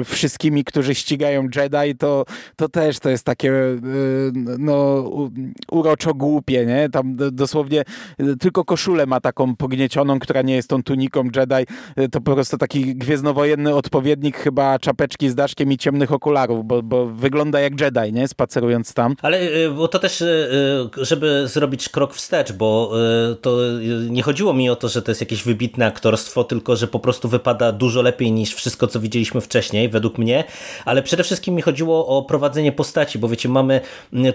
y, 0.00 0.04
wszystkimi, 0.04 0.64
którzy 0.64 0.94
ścigają 0.94 1.42
Jedi, 1.56 1.96
to, 1.98 2.24
to 2.56 2.68
też 2.68 2.98
to 2.98 3.10
jest 3.10 3.24
takie 3.24 3.52
y, 3.52 3.78
no 4.58 5.04
uroczo 5.70 6.14
głupie, 6.14 6.66
nie? 6.66 6.88
Tam 6.88 7.11
dosłownie 7.12 7.84
y, 8.20 8.36
tylko 8.36 8.64
koszulę 8.64 9.06
ma 9.06 9.20
taką 9.20 9.56
pogniecioną, 9.56 10.18
która 10.18 10.42
nie 10.42 10.54
jest 10.54 10.68
tą 10.68 10.82
tuniką 10.82 11.24
Jedi. 11.36 11.66
Y, 11.98 12.08
to 12.08 12.20
po 12.20 12.34
prostu 12.34 12.58
taki 12.58 12.96
gwiezdnowojenny 12.96 13.74
odpowiednik 13.74 14.36
chyba 14.36 14.78
czapeczki 14.78 15.30
z 15.30 15.34
daszkiem 15.34 15.72
i 15.72 15.78
ciemnych 15.78 16.12
okularów, 16.12 16.66
bo, 16.66 16.82
bo 16.82 17.06
wygląda 17.06 17.60
jak 17.60 17.80
Jedi, 17.80 18.12
nie? 18.12 18.28
Spacerując 18.28 18.94
tam. 18.94 19.16
Ale 19.22 19.42
y, 19.42 19.70
bo 19.70 19.88
to 19.88 19.98
też, 19.98 20.24
żeby 20.96 21.48
zrobić 21.48 21.88
krok 21.88 22.14
wstecz, 22.14 22.52
bo 22.52 22.92
to 23.40 23.58
nie 24.10 24.22
chodziło 24.22 24.52
mi 24.52 24.70
o 24.70 24.76
to, 24.76 24.88
że 24.88 25.02
to 25.02 25.10
jest 25.10 25.20
jakieś 25.20 25.44
wybitne 25.44 25.86
aktorstwo, 25.86 26.44
tylko 26.44 26.76
że 26.76 26.88
po 26.88 26.98
prostu 26.98 27.28
wypada 27.28 27.72
dużo 27.72 28.02
lepiej 28.02 28.32
niż 28.32 28.54
wszystko, 28.54 28.86
co 28.86 29.00
widzieliśmy 29.00 29.40
wcześniej, 29.40 29.88
według 29.88 30.18
mnie, 30.18 30.44
ale 30.84 31.02
przede 31.02 31.24
wszystkim 31.24 31.54
mi 31.54 31.62
chodziło 31.62 32.06
o 32.06 32.22
prowadzenie 32.22 32.72
postaci, 32.72 33.18
bo 33.18 33.28
wiecie, 33.28 33.48
mamy 33.48 33.80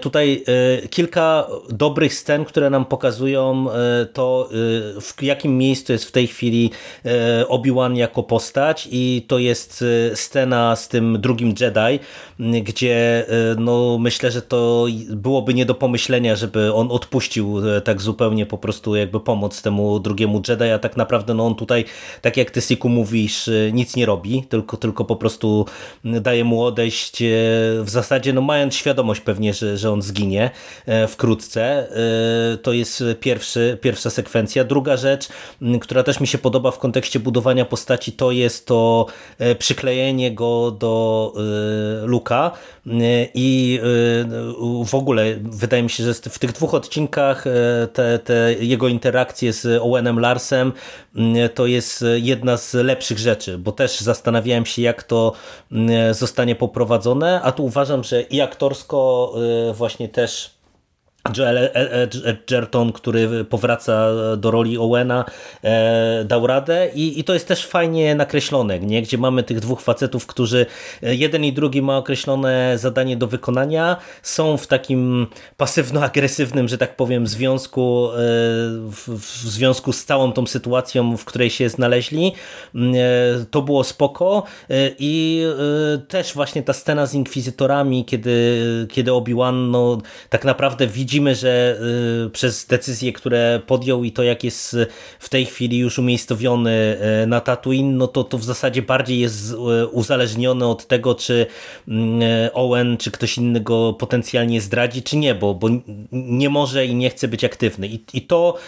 tutaj 0.00 0.44
kilka 0.90 1.46
dobrych 1.70 2.14
scen, 2.14 2.44
które 2.44 2.67
nam 2.70 2.84
pokazują 2.84 3.66
e, 3.70 4.06
to, 4.06 4.48
e, 4.96 5.00
w 5.00 5.22
jakim 5.22 5.58
miejscu 5.58 5.92
jest 5.92 6.04
w 6.04 6.12
tej 6.12 6.26
chwili 6.26 6.70
e, 7.04 7.48
Obi-Wan 7.48 7.96
jako 7.96 8.22
postać 8.22 8.88
i 8.92 9.24
to 9.28 9.38
jest 9.38 9.84
scena 10.14 10.76
z 10.76 10.88
tym 10.88 11.20
drugim 11.20 11.54
Jedi, 11.60 12.00
gdzie 12.62 13.26
no, 13.58 13.98
myślę, 13.98 14.30
że 14.30 14.42
to 14.42 14.86
byłoby 15.10 15.54
nie 15.54 15.66
do 15.66 15.74
pomyślenia, 15.74 16.36
żeby 16.36 16.74
on 16.74 16.90
odpuścił 16.90 17.60
tak 17.84 18.00
zupełnie 18.00 18.46
po 18.46 18.58
prostu 18.58 18.96
jakby 18.96 19.20
pomoc 19.20 19.62
temu 19.62 20.00
drugiemu 20.00 20.42
Jedi, 20.48 20.70
a 20.70 20.78
tak 20.78 20.96
naprawdę 20.96 21.34
no, 21.34 21.46
on 21.46 21.54
tutaj, 21.54 21.84
tak 22.22 22.36
jak 22.36 22.50
ty 22.50 22.60
Siku 22.60 22.88
mówisz, 22.88 23.50
nic 23.72 23.96
nie 23.96 24.06
robi, 24.06 24.42
tylko, 24.48 24.76
tylko 24.76 25.04
po 25.04 25.16
prostu 25.16 25.66
daje 26.04 26.44
mu 26.44 26.62
odejść 26.62 27.22
w 27.80 27.86
zasadzie, 27.86 28.32
no 28.32 28.40
mając 28.40 28.74
świadomość 28.74 29.20
pewnie, 29.20 29.54
że, 29.54 29.78
że 29.78 29.90
on 29.90 30.02
zginie 30.02 30.50
wkrótce. 31.08 31.88
To 32.62 32.72
jest 32.72 33.04
pierwszy, 33.20 33.78
pierwsza 33.80 34.10
sekwencja. 34.10 34.64
Druga 34.64 34.96
rzecz, 34.96 35.28
która 35.80 36.02
też 36.02 36.20
mi 36.20 36.26
się 36.26 36.38
podoba 36.38 36.70
w 36.70 36.78
kontekście 36.78 37.20
budowania 37.20 37.64
postaci, 37.64 38.12
to 38.12 38.30
jest 38.30 38.66
to 38.66 39.06
e, 39.38 39.54
przyklejenie 39.54 40.34
go 40.34 40.70
do 40.70 41.32
e, 41.36 42.06
Luka 42.06 42.50
e, 42.86 42.90
i 43.34 43.80
w 44.84 44.94
ogóle 44.94 45.36
wydaje 45.42 45.82
mi 45.82 45.90
się, 45.90 46.04
że 46.04 46.14
w 46.14 46.38
tych 46.38 46.52
dwóch 46.52 46.74
odcinkach 46.74 47.44
te, 47.92 48.18
te 48.18 48.54
jego 48.60 48.88
interakcje 48.88 49.52
z 49.52 49.82
Owenem 49.82 50.20
Larsem 50.20 50.72
to 51.54 51.66
jest 51.66 52.04
jedna 52.16 52.56
z 52.56 52.74
lepszych 52.74 53.18
rzeczy, 53.18 53.58
bo 53.58 53.72
też 53.72 54.00
zastanawiałem 54.00 54.66
się, 54.66 54.82
jak 54.82 55.02
to 55.02 55.32
zostanie 56.10 56.54
poprowadzone, 56.54 57.42
a 57.42 57.52
tu 57.52 57.64
uważam, 57.64 58.04
że 58.04 58.22
i 58.22 58.40
aktorsko 58.40 59.34
właśnie 59.74 60.08
też 60.08 60.57
Joel 61.36 61.70
Edgerton, 62.24 62.92
który 62.92 63.44
powraca 63.44 64.08
do 64.36 64.50
roli 64.50 64.78
Owena, 64.78 65.24
e, 65.64 66.24
dał 66.24 66.46
radę 66.46 66.90
I, 66.94 67.20
i 67.20 67.24
to 67.24 67.34
jest 67.34 67.48
też 67.48 67.66
fajnie 67.66 68.14
nakreślone, 68.14 68.80
nie? 68.80 69.02
gdzie 69.02 69.18
mamy 69.18 69.42
tych 69.42 69.60
dwóch 69.60 69.80
facetów, 69.80 70.26
którzy 70.26 70.66
e, 71.02 71.14
jeden 71.14 71.44
i 71.44 71.52
drugi 71.52 71.82
ma 71.82 71.96
określone 71.96 72.78
zadanie 72.78 73.16
do 73.16 73.26
wykonania, 73.26 73.96
są 74.22 74.56
w 74.56 74.66
takim 74.66 75.26
pasywno-agresywnym, 75.56 76.68
że 76.68 76.78
tak 76.78 76.96
powiem, 76.96 77.26
związku 77.26 78.08
e, 78.12 78.16
w, 78.90 79.08
w 79.08 79.48
związku 79.48 79.92
z 79.92 80.04
całą 80.04 80.32
tą 80.32 80.46
sytuacją, 80.46 81.16
w 81.16 81.24
której 81.24 81.50
się 81.50 81.68
znaleźli. 81.68 82.32
Mm, 82.74 82.94
to 83.50 83.62
było 83.62 83.84
spoko 83.84 84.42
i 84.98 85.42
też 86.08 86.34
właśnie 86.34 86.62
ta 86.62 86.72
scena 86.72 87.06
z 87.06 87.14
inkwizytorami, 87.14 88.04
kiedy, 88.04 88.58
kiedy 88.90 89.10
Obi-Wan 89.10 89.70
no, 89.70 89.98
tak 90.28 90.44
naprawdę 90.44 90.86
widzi 90.86 91.17
widzimy, 91.18 91.34
że 91.34 91.78
y, 92.26 92.30
przez 92.30 92.66
decyzje, 92.66 93.12
które 93.12 93.60
podjął 93.66 94.04
i 94.04 94.12
to 94.12 94.22
jak 94.22 94.44
jest 94.44 94.76
w 95.18 95.28
tej 95.28 95.46
chwili 95.46 95.78
już 95.78 95.98
umiejscowiony 95.98 96.98
y, 97.22 97.26
na 97.26 97.40
Tatooine, 97.40 97.96
no 97.96 98.06
to, 98.06 98.24
to 98.24 98.38
w 98.38 98.44
zasadzie 98.44 98.82
bardziej 98.82 99.18
jest 99.18 99.52
y, 99.52 99.86
uzależniony 99.86 100.66
od 100.66 100.86
tego, 100.86 101.14
czy 101.14 101.46
Owen, 102.52 102.96
czy 102.96 103.10
ktoś 103.10 103.38
inny 103.38 103.60
go 103.60 103.92
potencjalnie 103.92 104.60
zdradzi, 104.60 105.02
czy 105.02 105.16
nie, 105.16 105.34
bo, 105.34 105.54
bo 105.54 105.68
nie 106.12 106.48
może 106.48 106.86
i 106.86 106.94
nie 106.94 107.10
chce 107.10 107.28
być 107.28 107.44
aktywny. 107.44 107.86
I, 107.88 108.00
i 108.12 108.22
to 108.22 108.58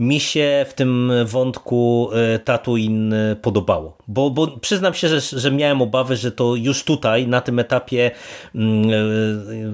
mi 0.00 0.20
się 0.20 0.66
w 0.68 0.74
tym 0.74 1.12
wątku 1.24 2.10
e, 2.12 2.38
Tatooine 2.38 3.14
podobało. 3.42 3.96
Bo, 4.08 4.30
bo 4.30 4.46
przyznam 4.46 4.94
się, 4.94 5.08
że, 5.08 5.20
że 5.20 5.50
miałem 5.50 5.82
obawy, 5.82 6.16
że 6.16 6.32
to 6.32 6.54
już 6.54 6.84
tutaj, 6.84 7.26
na 7.28 7.40
tym 7.40 7.58
etapie 7.58 8.10
mm, 8.54 8.90
e, 8.90 8.94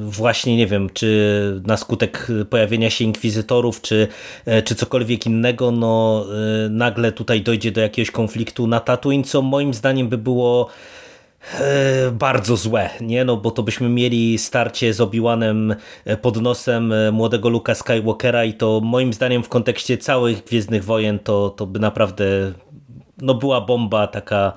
właśnie, 0.08 0.56
nie 0.56 0.66
wiem, 0.66 0.90
czy 0.94 1.60
na 1.66 1.76
skutek 1.76 2.28
pojawienia 2.50 2.90
się 2.90 3.04
inkwizytorów, 3.04 3.80
czy, 3.80 4.08
e, 4.46 4.62
czy 4.62 4.74
cokolwiek 4.74 5.26
innego, 5.26 5.70
no 5.70 6.26
nagle 6.70 7.12
tutaj 7.12 7.42
dojdzie 7.42 7.72
do 7.72 7.80
jakiegoś 7.80 8.10
konfliktu 8.10 8.66
na 8.66 8.80
Tatooine, 8.80 9.24
co 9.24 9.42
moim 9.42 9.74
zdaniem 9.74 10.08
by 10.08 10.18
było 10.18 10.68
bardzo 12.12 12.56
złe, 12.56 12.90
nie? 13.00 13.24
No 13.24 13.36
bo 13.36 13.50
to 13.50 13.62
byśmy 13.62 13.88
mieli 13.88 14.38
starcie 14.38 14.94
z 14.94 15.00
Obi-Wanem 15.00 15.76
e, 16.04 16.16
pod 16.16 16.42
nosem 16.42 16.92
e, 16.92 17.12
młodego 17.12 17.48
Luka 17.48 17.74
Skywalkera 17.74 18.44
i 18.44 18.54
to 18.54 18.80
moim 18.84 19.12
zdaniem 19.12 19.42
w 19.42 19.48
kontekście 19.48 19.98
całych 19.98 20.44
Gwiezdnych 20.44 20.84
Wojen 20.84 21.18
to, 21.18 21.50
to 21.50 21.66
by 21.66 21.78
naprawdę 21.78 22.24
no 23.22 23.34
była 23.34 23.60
bomba 23.60 24.06
taka 24.06 24.52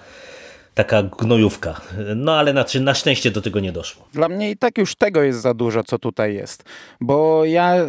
taka 0.79 1.03
gnojówka. 1.03 1.81
No 2.15 2.31
ale 2.31 2.53
na, 2.53 2.65
na 2.81 2.93
szczęście 2.93 3.31
do 3.31 3.41
tego 3.41 3.59
nie 3.59 3.71
doszło. 3.71 4.07
Dla 4.13 4.29
mnie 4.29 4.51
i 4.51 4.57
tak 4.57 4.77
już 4.77 4.95
tego 4.95 5.21
jest 5.21 5.41
za 5.41 5.53
dużo, 5.53 5.83
co 5.83 5.99
tutaj 5.99 6.35
jest. 6.35 6.63
Bo 7.01 7.45
ja 7.45 7.75
e, 7.75 7.87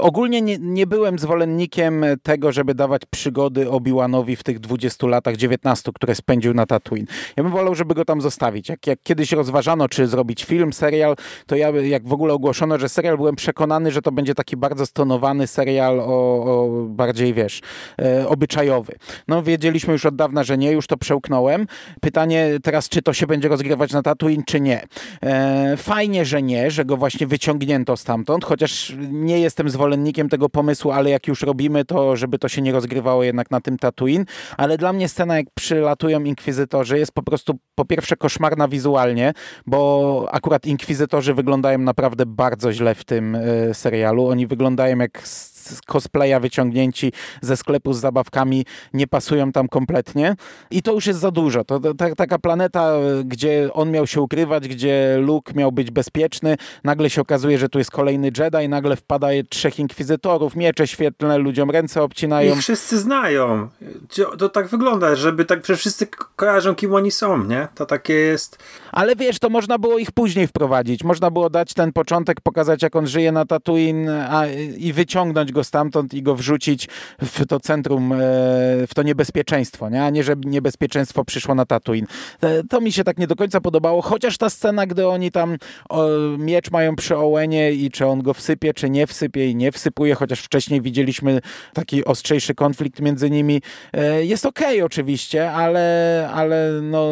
ogólnie 0.00 0.42
nie, 0.42 0.58
nie 0.58 0.86
byłem 0.86 1.18
zwolennikiem 1.18 2.04
tego, 2.22 2.52
żeby 2.52 2.74
dawać 2.74 3.02
przygody 3.10 3.66
Obi-Wanowi 3.66 4.36
w 4.36 4.42
tych 4.42 4.60
20 4.60 5.06
latach, 5.06 5.36
19, 5.36 5.92
które 5.94 6.14
spędził 6.14 6.54
na 6.54 6.66
Tatooine. 6.66 7.06
Ja 7.36 7.42
bym 7.42 7.52
wolał, 7.52 7.74
żeby 7.74 7.94
go 7.94 8.04
tam 8.04 8.20
zostawić. 8.20 8.68
Jak, 8.68 8.86
jak 8.86 8.98
kiedyś 9.02 9.32
rozważano, 9.32 9.88
czy 9.88 10.06
zrobić 10.06 10.44
film, 10.44 10.72
serial, 10.72 11.16
to 11.46 11.56
ja, 11.56 11.70
jak 11.70 12.08
w 12.08 12.12
ogóle 12.12 12.34
ogłoszono, 12.34 12.78
że 12.78 12.88
serial, 12.88 13.16
byłem 13.16 13.36
przekonany, 13.36 13.90
że 13.90 14.02
to 14.02 14.12
będzie 14.12 14.34
taki 14.34 14.56
bardzo 14.56 14.86
stonowany 14.86 15.46
serial 15.46 16.00
o, 16.00 16.04
o 16.04 16.68
bardziej, 16.86 17.34
wiesz, 17.34 17.60
e, 17.98 18.28
obyczajowy. 18.28 18.92
No 19.28 19.42
wiedzieliśmy 19.42 19.92
już 19.92 20.06
od 20.06 20.16
dawna, 20.16 20.44
że 20.44 20.58
nie, 20.58 20.72
już 20.72 20.86
to 20.86 20.96
przełknąłem. 20.96 21.66
Pytanie 22.04 22.50
teraz, 22.62 22.88
czy 22.88 23.02
to 23.02 23.12
się 23.12 23.26
będzie 23.26 23.48
rozgrywać 23.48 23.92
na 23.92 24.02
Tatooine, 24.02 24.42
czy 24.46 24.60
nie. 24.60 24.84
E, 25.22 25.76
fajnie, 25.76 26.24
że 26.24 26.42
nie, 26.42 26.70
że 26.70 26.84
go 26.84 26.96
właśnie 26.96 27.26
wyciągnięto 27.26 27.96
stamtąd, 27.96 28.44
chociaż 28.44 28.92
nie 29.10 29.40
jestem 29.40 29.70
zwolennikiem 29.70 30.28
tego 30.28 30.48
pomysłu, 30.48 30.90
ale 30.90 31.10
jak 31.10 31.26
już 31.26 31.42
robimy, 31.42 31.84
to 31.84 32.16
żeby 32.16 32.38
to 32.38 32.48
się 32.48 32.62
nie 32.62 32.72
rozgrywało 32.72 33.22
jednak 33.22 33.50
na 33.50 33.60
tym 33.60 33.78
Tatooine. 33.78 34.24
Ale 34.56 34.78
dla 34.78 34.92
mnie 34.92 35.08
scena, 35.08 35.36
jak 35.36 35.46
przylatują 35.54 36.24
inkwizytorzy, 36.24 36.98
jest 36.98 37.12
po 37.12 37.22
prostu 37.22 37.58
po 37.74 37.84
pierwsze 37.84 38.16
koszmarna 38.16 38.68
wizualnie, 38.68 39.32
bo 39.66 40.28
akurat 40.32 40.66
inkwizytorzy 40.66 41.34
wyglądają 41.34 41.78
naprawdę 41.78 42.26
bardzo 42.26 42.72
źle 42.72 42.94
w 42.94 43.04
tym 43.04 43.34
e, 43.34 43.74
serialu. 43.74 44.26
Oni 44.26 44.46
wyglądają 44.46 44.98
jak 44.98 45.22
cosplaya 45.86 46.40
wyciągnięci 46.40 47.12
ze 47.40 47.56
sklepu 47.56 47.92
z 47.92 48.00
zabawkami, 48.00 48.66
nie 48.92 49.06
pasują 49.06 49.52
tam 49.52 49.68
kompletnie. 49.68 50.36
I 50.70 50.82
to 50.82 50.92
już 50.92 51.06
jest 51.06 51.20
za 51.20 51.30
dużo. 51.30 51.64
To, 51.64 51.80
ta, 51.94 52.14
taka 52.14 52.38
planeta, 52.38 52.92
gdzie 53.24 53.68
on 53.72 53.90
miał 53.90 54.06
się 54.06 54.20
ukrywać, 54.20 54.68
gdzie 54.68 55.18
Luke 55.20 55.52
miał 55.54 55.72
być 55.72 55.90
bezpieczny, 55.90 56.56
nagle 56.84 57.10
się 57.10 57.20
okazuje, 57.20 57.58
że 57.58 57.68
tu 57.68 57.78
jest 57.78 57.90
kolejny 57.90 58.30
Jedi, 58.38 58.68
nagle 58.68 58.96
wpada 58.96 59.28
trzech 59.48 59.78
inkwizytorów, 59.78 60.56
miecze 60.56 60.86
świetlne, 60.86 61.38
ludziom 61.38 61.70
ręce 61.70 62.02
obcinają. 62.02 62.54
Ich 62.54 62.60
wszyscy 62.60 62.98
znają. 62.98 63.68
To 64.38 64.48
tak 64.48 64.68
wygląda, 64.68 65.16
żeby 65.16 65.44
tak, 65.44 65.66
że 65.66 65.76
wszyscy 65.76 66.06
kojarzą, 66.36 66.74
kim 66.74 66.94
oni 66.94 67.10
są, 67.10 67.44
nie? 67.44 67.68
To 67.74 67.86
takie 67.86 68.14
jest... 68.14 68.58
Ale 68.92 69.16
wiesz, 69.16 69.38
to 69.38 69.48
można 69.48 69.78
było 69.78 69.98
ich 69.98 70.12
później 70.12 70.46
wprowadzić. 70.46 71.04
Można 71.04 71.30
było 71.30 71.50
dać 71.50 71.74
ten 71.74 71.92
początek, 71.92 72.40
pokazać, 72.40 72.82
jak 72.82 72.96
on 72.96 73.06
żyje 73.06 73.32
na 73.32 73.44
Tatooine 73.44 74.08
a, 74.08 74.46
i 74.78 74.92
wyciągnąć 74.92 75.51
go 75.52 75.64
stamtąd 75.64 76.14
i 76.14 76.22
go 76.22 76.34
wrzucić 76.34 76.88
w 77.22 77.46
to 77.46 77.60
centrum, 77.60 78.12
e, 78.12 78.16
w 78.86 78.90
to 78.94 79.02
niebezpieczeństwo, 79.02 79.88
nie? 79.88 80.04
a 80.04 80.10
nie, 80.10 80.24
że 80.24 80.36
niebezpieczeństwo 80.44 81.24
przyszło 81.24 81.54
na 81.54 81.66
Tatooine. 81.66 82.06
To 82.70 82.80
mi 82.80 82.92
się 82.92 83.04
tak 83.04 83.18
nie 83.18 83.26
do 83.26 83.36
końca 83.36 83.60
podobało, 83.60 84.02
chociaż 84.02 84.38
ta 84.38 84.50
scena, 84.50 84.86
gdy 84.86 85.08
oni 85.08 85.30
tam 85.30 85.56
miecz 86.38 86.70
mają 86.70 86.96
przy 86.96 87.16
Owenie 87.16 87.72
i 87.72 87.90
czy 87.90 88.06
on 88.06 88.22
go 88.22 88.34
wsypie, 88.34 88.74
czy 88.74 88.90
nie 88.90 89.06
wsypie 89.06 89.50
i 89.50 89.56
nie 89.56 89.72
wsypuje, 89.72 90.14
chociaż 90.14 90.40
wcześniej 90.40 90.80
widzieliśmy 90.80 91.40
taki 91.72 92.04
ostrzejszy 92.04 92.54
konflikt 92.54 93.00
między 93.00 93.30
nimi. 93.30 93.62
E, 93.92 94.24
jest 94.24 94.46
okej 94.46 94.76
okay, 94.76 94.84
oczywiście, 94.84 95.52
ale, 95.52 96.30
ale 96.34 96.70
no 96.82 97.06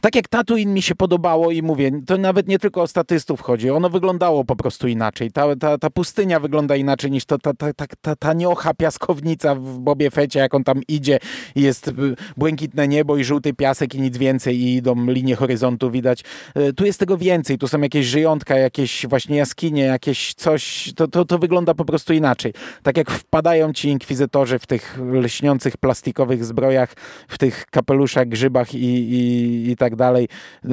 tak 0.00 0.14
jak 0.14 0.28
Tatooine 0.28 0.74
mi 0.74 0.82
się 0.82 0.94
podobało 0.94 1.50
i 1.50 1.62
mówię, 1.62 1.90
to 2.06 2.18
nawet 2.18 2.48
nie 2.48 2.58
tylko 2.58 2.82
o 2.82 2.86
statystów 2.86 3.40
chodzi, 3.40 3.70
ono 3.70 3.90
wyglądało 3.90 4.44
po 4.44 4.56
prostu 4.56 4.88
inaczej. 4.88 5.32
Ta, 5.32 5.56
ta, 5.56 5.78
ta 5.78 5.90
pustynia 5.90 6.40
wygląda 6.40 6.76
inaczej 6.76 7.10
niż 7.10 7.19
to, 7.24 7.38
ta, 7.38 7.54
ta, 7.54 7.72
ta, 7.72 7.86
ta 8.00 8.16
taniocha 8.16 8.74
piaskownica 8.74 9.54
w 9.54 9.78
Bobie 9.78 10.10
Fecie, 10.10 10.40
jak 10.40 10.54
on 10.54 10.64
tam 10.64 10.80
idzie 10.88 11.18
jest 11.54 11.90
błękitne 12.36 12.88
niebo 12.88 13.16
i 13.16 13.24
żółty 13.24 13.54
piasek 13.54 13.94
i 13.94 14.00
nic 14.00 14.18
więcej 14.18 14.56
i 14.56 14.76
idą 14.76 15.06
linie 15.06 15.36
horyzontu 15.36 15.90
widać. 15.90 16.24
E, 16.54 16.72
tu 16.72 16.84
jest 16.86 17.00
tego 17.00 17.16
więcej, 17.16 17.58
tu 17.58 17.68
są 17.68 17.80
jakieś 17.80 18.06
żyjątka, 18.06 18.56
jakieś 18.56 19.06
właśnie 19.06 19.36
jaskinie, 19.36 19.82
jakieś 19.82 20.34
coś, 20.34 20.92
to, 20.96 21.08
to, 21.08 21.24
to 21.24 21.38
wygląda 21.38 21.74
po 21.74 21.84
prostu 21.84 22.12
inaczej. 22.12 22.52
Tak 22.82 22.96
jak 22.96 23.10
wpadają 23.10 23.72
ci 23.72 23.88
inkwizytorzy 23.88 24.58
w 24.58 24.66
tych 24.66 24.98
lśniących 25.12 25.76
plastikowych 25.76 26.44
zbrojach, 26.44 26.94
w 27.28 27.38
tych 27.38 27.66
kapeluszach, 27.66 28.28
grzybach 28.28 28.74
i, 28.74 28.78
i, 28.78 29.70
i 29.70 29.76
tak 29.76 29.96
dalej, 29.96 30.28
e, 30.64 30.68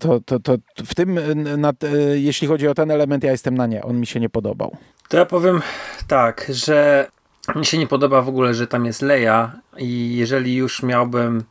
to, 0.00 0.20
to, 0.20 0.40
to 0.40 0.56
w 0.84 0.94
tym, 0.94 1.20
na, 1.58 1.72
jeśli 2.14 2.48
chodzi 2.48 2.68
o 2.68 2.74
ten 2.74 2.90
element, 2.90 3.24
ja 3.24 3.32
jestem 3.32 3.54
na 3.54 3.66
nie, 3.66 3.82
on 3.82 4.00
mi 4.00 4.06
się 4.06 4.20
nie 4.20 4.28
podobał. 4.28 4.76
To 5.08 5.16
ja 5.16 5.26
powiem 5.26 5.62
tak, 6.06 6.46
że 6.48 7.10
mi 7.56 7.66
się 7.66 7.78
nie 7.78 7.86
podoba 7.86 8.22
w 8.22 8.28
ogóle, 8.28 8.54
że 8.54 8.66
tam 8.66 8.86
jest 8.86 9.02
Leia 9.02 9.52
i 9.76 10.16
jeżeli 10.16 10.56
już 10.56 10.82
miałbym 10.82 11.44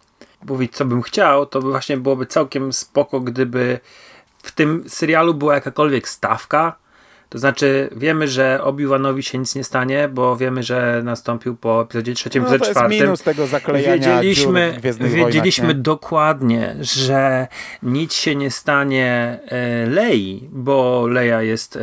mówić, 0.47 0.75
co 0.75 0.85
bym 0.85 1.01
chciał, 1.01 1.45
to 1.45 1.61
właśnie 1.61 1.97
byłoby 1.97 2.25
całkiem 2.25 2.73
spoko, 2.73 3.19
gdyby 3.19 3.79
w 4.43 4.51
tym 4.51 4.83
serialu 4.87 5.33
była 5.33 5.55
jakakolwiek 5.55 6.09
stawka, 6.09 6.75
to 7.29 7.39
znaczy, 7.39 7.89
wiemy, 7.95 8.27
że 8.27 8.59
Obi-Wanowi 8.63 9.21
się 9.21 9.37
nic 9.37 9.55
nie 9.55 9.63
stanie, 9.63 10.09
bo 10.13 10.37
wiemy, 10.37 10.63
że 10.63 11.01
nastąpił 11.03 11.55
po 11.55 11.81
epizodzie 11.81 12.13
trzecim, 12.13 12.43
no, 12.43 12.49
epizodzie 12.49 12.71
czwartym. 12.71 12.99
minus 12.99 13.23
tego 13.23 13.47
zaklejania 13.47 14.21
Wiedzieliśmy, 14.21 14.79
wiedzieliśmy 14.99 15.65
wojnach, 15.65 15.81
dokładnie, 15.81 16.75
że 16.79 17.47
nic 17.83 18.13
się 18.13 18.35
nie 18.35 18.51
stanie 18.51 19.39
e, 19.47 19.85
Lei, 19.85 20.49
bo 20.51 21.07
Leia 21.07 21.41
jest 21.41 21.75
e, 21.75 21.79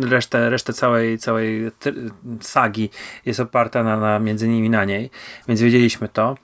resztę, 0.00 0.50
resztę 0.50 0.72
całej, 0.72 1.18
całej 1.18 1.70
sagi 2.40 2.90
jest 3.26 3.40
oparta 3.40 3.82
na, 3.82 3.96
na, 3.96 4.18
między 4.18 4.46
innymi 4.46 4.70
na 4.70 4.84
niej, 4.84 5.10
więc 5.48 5.60
wiedzieliśmy 5.60 6.08
to. 6.08 6.34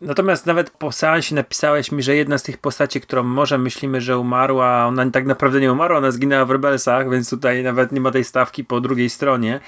Natomiast 0.00 0.46
nawet 0.46 0.70
po 0.70 0.92
seansie 0.92 1.34
napisałeś 1.34 1.92
mi, 1.92 2.02
że 2.02 2.16
jedna 2.16 2.38
z 2.38 2.42
tych 2.42 2.58
postaci, 2.58 3.00
którą 3.00 3.22
może 3.22 3.58
myślimy, 3.58 4.00
że 4.00 4.18
umarła, 4.18 4.86
ona 4.86 5.10
tak 5.10 5.26
naprawdę 5.26 5.60
nie 5.60 5.72
umarła, 5.72 5.98
ona 5.98 6.10
zginęła 6.10 6.44
w 6.44 6.50
Rebelsach, 6.50 7.10
więc 7.10 7.30
tutaj 7.30 7.62
nawet 7.62 7.92
nie 7.92 8.00
ma 8.00 8.10
tej 8.10 8.24
stawki 8.24 8.64
po 8.64 8.80
drugiej 8.80 9.10
stronie. 9.10 9.60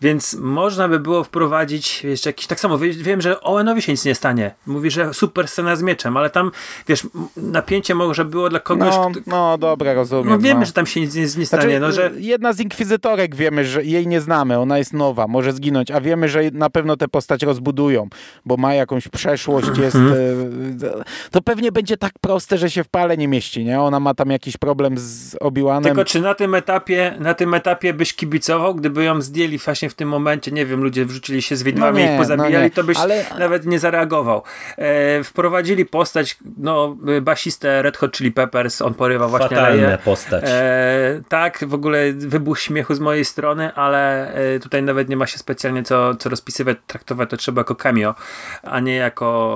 Więc 0.00 0.34
można 0.34 0.88
by 0.88 1.00
było 1.00 1.24
wprowadzić 1.24 2.04
jeszcze 2.04 2.28
jakiś, 2.28 2.46
tak 2.46 2.60
samo 2.60 2.78
wiem, 2.78 3.20
że 3.20 3.40
Owenowi 3.40 3.82
się 3.82 3.92
nic 3.92 4.04
nie 4.04 4.14
stanie. 4.14 4.54
Mówi, 4.66 4.90
że 4.90 5.14
super 5.14 5.48
scena 5.48 5.76
z 5.76 5.82
mieczem, 5.82 6.16
ale 6.16 6.30
tam, 6.30 6.50
wiesz, 6.88 7.06
napięcie 7.36 7.94
może 7.94 8.24
było 8.24 8.50
dla 8.50 8.60
kogoś... 8.60 8.94
No, 8.94 9.10
no 9.26 9.58
dobra, 9.58 9.94
rozumiem. 9.94 10.28
No 10.28 10.38
wiemy, 10.38 10.60
no. 10.60 10.66
że 10.66 10.72
tam 10.72 10.86
się 10.86 11.00
nic 11.00 11.14
nie, 11.14 11.22
nie 11.22 11.28
stanie. 11.28 11.46
Znaczy, 11.46 11.80
no, 11.80 11.92
że... 11.92 12.10
Jedna 12.16 12.52
z 12.52 12.60
inkwizytorek 12.60 13.34
wiemy, 13.34 13.64
że 13.64 13.84
jej 13.84 14.06
nie 14.06 14.20
znamy, 14.20 14.58
ona 14.58 14.78
jest 14.78 14.92
nowa, 14.92 15.26
może 15.26 15.52
zginąć, 15.52 15.90
a 15.90 16.00
wiemy, 16.00 16.28
że 16.28 16.40
na 16.52 16.70
pewno 16.70 16.96
tę 16.96 17.08
postać 17.08 17.42
rozbudują, 17.42 18.08
bo 18.44 18.56
ma 18.56 18.74
jakąś 18.74 19.08
przeszłość, 19.08 19.63
jest... 19.82 19.96
Mhm. 19.96 20.78
E, 21.00 21.04
to 21.30 21.42
pewnie 21.42 21.72
będzie 21.72 21.96
tak 21.96 22.12
proste, 22.20 22.58
że 22.58 22.70
się 22.70 22.84
w 22.84 22.88
pale 22.88 23.16
nie 23.16 23.28
mieści, 23.28 23.64
nie? 23.64 23.80
Ona 23.80 24.00
ma 24.00 24.14
tam 24.14 24.30
jakiś 24.30 24.56
problem 24.56 24.98
z 24.98 25.36
Obi-Wanem. 25.40 25.82
Tylko 25.82 26.04
czy 26.04 26.20
na 26.20 26.34
tym 26.34 26.54
etapie 26.54 27.14
na 27.18 27.34
tym 27.34 27.54
etapie 27.54 27.94
byś 27.94 28.14
kibicował, 28.14 28.74
gdyby 28.74 29.04
ją 29.04 29.20
zdjęli 29.20 29.58
właśnie 29.58 29.90
w 29.90 29.94
tym 29.94 30.08
momencie, 30.08 30.50
nie 30.50 30.66
wiem, 30.66 30.82
ludzie 30.82 31.04
wrzucili 31.04 31.42
się 31.42 31.56
z 31.56 31.62
widłami 31.62 32.04
No 32.04 32.10
i 32.10 32.12
ich 32.12 32.18
pozabijali, 32.20 32.64
no 32.64 32.74
to 32.74 32.84
byś 32.84 32.96
ale- 32.98 33.24
nawet 33.38 33.66
nie 33.66 33.78
zareagował. 33.78 34.42
E, 34.78 35.24
wprowadzili 35.24 35.86
postać, 35.86 36.36
no, 36.56 36.96
basistę 37.22 37.82
Red 37.82 37.96
Hot 37.96 38.16
Chili 38.16 38.32
Peppers, 38.32 38.82
on 38.82 38.94
porywa 38.94 39.28
właśnie 39.28 39.56
Fatalna 39.56 39.86
Leję. 39.86 39.98
postać. 40.04 40.44
E, 40.46 41.20
tak, 41.28 41.64
w 41.68 41.74
ogóle 41.74 42.12
wybuch 42.12 42.60
śmiechu 42.60 42.94
z 42.94 43.00
mojej 43.00 43.24
strony, 43.24 43.74
ale 43.74 44.32
e, 44.34 44.60
tutaj 44.60 44.82
nawet 44.82 45.08
nie 45.08 45.16
ma 45.16 45.26
się 45.26 45.38
specjalnie 45.38 45.82
co, 45.82 46.14
co 46.14 46.28
rozpisywać, 46.28 46.76
traktować 46.86 47.30
to 47.30 47.36
trzeba 47.36 47.60
jako 47.60 47.74
cameo, 47.74 48.14
a 48.62 48.80
nie 48.80 48.94
jako, 48.96 49.53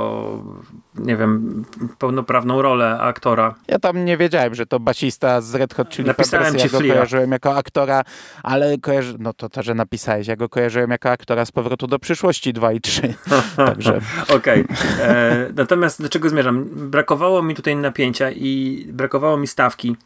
nie 0.94 1.16
wiem, 1.16 1.64
pełnoprawną 1.98 2.62
rolę 2.62 2.98
aktora. 3.00 3.54
Ja 3.68 3.78
tam 3.78 4.04
nie 4.04 4.16
wiedziałem, 4.16 4.54
że 4.54 4.66
to 4.66 4.80
basista 4.80 5.40
z 5.40 5.54
Red 5.54 5.74
Hot 5.74 5.88
Chili 5.90 6.08
Napisałem 6.08 6.46
Peppers. 6.46 6.64
Ja 6.64 6.70
go 6.70 6.78
Flea. 6.78 6.92
kojarzyłem 6.92 7.32
jako 7.32 7.56
aktora, 7.56 8.02
ale 8.42 8.78
kojarzy... 8.78 9.16
no 9.18 9.32
to 9.32 9.48
to, 9.48 9.62
że 9.62 9.74
napisałeś. 9.74 10.26
Ja 10.26 10.37
go 10.37 10.48
kojarzyłem 10.48 10.90
jako 10.90 11.11
aktora 11.11 11.44
z 11.44 11.52
Powrotu 11.52 11.87
do 11.87 11.98
przyszłości 11.98 12.52
2 12.52 12.72
i 12.72 12.80
3. 12.80 13.14
Także 13.56 14.00
Okej. 14.34 14.64
E, 15.00 15.48
Natomiast 15.54 16.02
do 16.02 16.08
czego 16.08 16.28
zmierzam? 16.28 16.64
Brakowało 16.72 17.42
mi 17.42 17.54
tutaj 17.54 17.76
napięcia 17.76 18.30
i 18.30 18.84
brakowało 18.92 19.37
mi 19.37 19.46
stawki. 19.46 19.96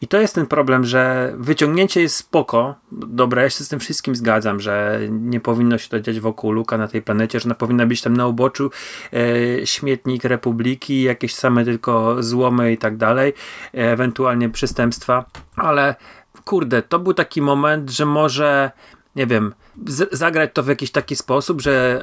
I 0.00 0.08
to 0.08 0.20
jest 0.20 0.34
ten 0.34 0.46
problem, 0.46 0.84
że 0.84 1.32
wyciągnięcie 1.38 2.00
jest 2.00 2.16
spoko. 2.16 2.74
Dobra, 2.92 3.42
ja 3.42 3.50
się 3.50 3.64
z 3.64 3.68
tym 3.68 3.80
wszystkim 3.80 4.16
zgadzam, 4.16 4.60
że 4.60 5.00
nie 5.10 5.40
powinno 5.40 5.78
się 5.78 5.88
to 5.88 6.00
dziać 6.00 6.20
wokół 6.20 6.52
Luka 6.52 6.78
na 6.78 6.88
tej 6.88 7.02
planecie, 7.02 7.40
że 7.40 7.44
ona 7.46 7.54
powinna 7.54 7.86
być 7.86 8.02
tam 8.02 8.16
na 8.16 8.26
uboczu 8.26 8.70
e, 9.12 9.66
śmietnik 9.66 10.24
Republiki, 10.24 11.02
jakieś 11.02 11.34
same 11.34 11.64
tylko 11.64 12.22
złomy 12.22 12.72
i 12.72 12.78
tak 12.78 12.96
dalej, 12.96 13.32
e, 13.74 13.92
ewentualnie 13.92 14.48
przestępstwa, 14.48 15.24
ale 15.56 15.94
kurde, 16.44 16.82
to 16.82 16.98
był 16.98 17.14
taki 17.14 17.42
moment, 17.42 17.90
że 17.90 18.06
może 18.06 18.70
nie 19.16 19.26
wiem, 19.26 19.54
zagrać 20.12 20.50
to 20.52 20.62
w 20.62 20.68
jakiś 20.68 20.90
taki 20.90 21.16
sposób, 21.16 21.60
że 21.60 22.02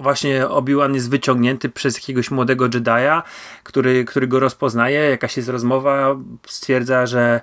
właśnie 0.00 0.48
Obi-Wan 0.48 0.94
jest 0.94 1.10
wyciągnięty 1.10 1.68
przez 1.68 1.94
jakiegoś 1.94 2.30
młodego 2.30 2.68
Jedi'a, 2.68 3.22
który, 3.62 4.04
który 4.04 4.26
go 4.26 4.40
rozpoznaje, 4.40 5.00
jakaś 5.00 5.36
jest 5.36 5.48
rozmowa, 5.48 6.16
stwierdza, 6.46 7.06
że 7.06 7.40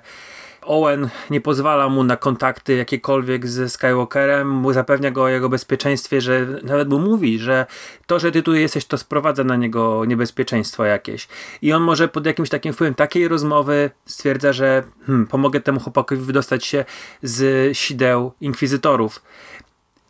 Owen 0.62 1.08
nie 1.30 1.40
pozwala 1.40 1.88
mu 1.88 2.04
na 2.04 2.16
kontakty 2.16 2.76
jakiekolwiek 2.76 3.46
ze 3.46 3.68
Skywalkerem, 3.68 4.72
zapewnia 4.72 5.10
go 5.10 5.22
o 5.22 5.28
jego 5.28 5.48
bezpieczeństwie, 5.48 6.20
że 6.20 6.46
nawet 6.62 6.88
mu 6.88 6.98
mówi, 6.98 7.38
że 7.38 7.66
to, 8.06 8.18
że 8.18 8.32
ty 8.32 8.42
tu 8.42 8.54
jesteś, 8.54 8.84
to 8.84 8.98
sprowadza 8.98 9.44
na 9.44 9.56
niego 9.56 10.04
niebezpieczeństwo 10.04 10.84
jakieś. 10.84 11.28
I 11.62 11.72
on 11.72 11.82
może 11.82 12.08
pod 12.08 12.26
jakimś 12.26 12.48
takim 12.48 12.72
wpływem 12.72 12.94
takiej 12.94 13.28
rozmowy 13.28 13.90
stwierdza, 14.06 14.52
że 14.52 14.82
hmm, 15.06 15.26
pomogę 15.26 15.60
temu 15.60 15.80
chłopakowi 15.80 16.22
wydostać 16.22 16.66
się 16.66 16.84
z 17.22 17.76
sideł 17.76 18.32
inkwizytorów 18.40 19.22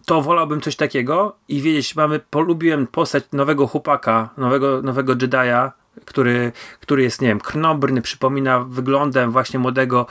to 0.07 0.23
wolałbym 0.23 0.61
coś 0.61 0.77
takiego 0.77 1.37
i 1.49 1.62
wiedzieć, 1.62 1.97
mamy, 1.97 2.21
polubiłem 2.31 2.87
postać 2.87 3.25
nowego 3.33 3.67
chłopaka, 3.67 4.29
nowego, 4.37 4.83
nowego 4.83 5.17
Jedi'a, 5.17 5.71
który, 6.05 6.53
który 6.81 7.03
jest, 7.03 7.21
nie 7.21 7.29
wiem, 7.29 7.41
krnobrny, 7.41 8.03
przypomina 8.03 8.61
wyglądem 8.61 9.31
właśnie 9.31 9.59
młodego, 9.59 10.07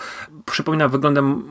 przypomina 0.46 0.88
wyglądem 0.88 1.44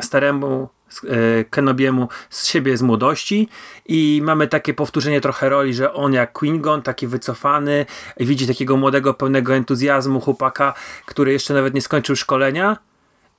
staremu 0.00 0.68
e, 1.08 1.44
Kenobiemu 1.44 2.08
z 2.30 2.46
siebie 2.46 2.76
z 2.76 2.82
młodości 2.82 3.48
i 3.86 4.20
mamy 4.24 4.48
takie 4.48 4.74
powtórzenie 4.74 5.20
trochę 5.20 5.48
roli, 5.48 5.74
że 5.74 5.92
on 5.92 6.12
jak 6.12 6.32
Quingon, 6.32 6.82
taki 6.82 7.06
wycofany, 7.06 7.86
widzi 8.20 8.46
takiego 8.46 8.76
młodego, 8.76 9.14
pełnego 9.14 9.54
entuzjazmu 9.54 10.20
chłopaka, 10.20 10.74
który 11.06 11.32
jeszcze 11.32 11.54
nawet 11.54 11.74
nie 11.74 11.82
skończył 11.82 12.16
szkolenia 12.16 12.76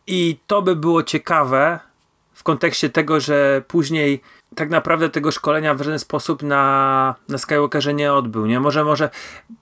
i 0.08 0.40
to 0.48 0.62
by 0.62 0.76
było 0.76 1.04
ciekawe 1.04 1.80
w 2.34 2.44
kontekście 2.44 2.90
tego, 2.90 3.20
że 3.20 3.62
później 3.68 4.22
tak 4.56 4.70
naprawdę 4.70 5.10
tego 5.10 5.32
szkolenia 5.32 5.74
w 5.74 5.82
żaden 5.82 6.00
sposób 6.00 6.44
na, 6.44 7.16
na 7.30 7.38
Skywalkerze 7.38 7.94
nie 7.94 8.14
odbył. 8.14 8.46
Nie? 8.46 8.60
Może, 8.60 8.84
może 8.84 9.10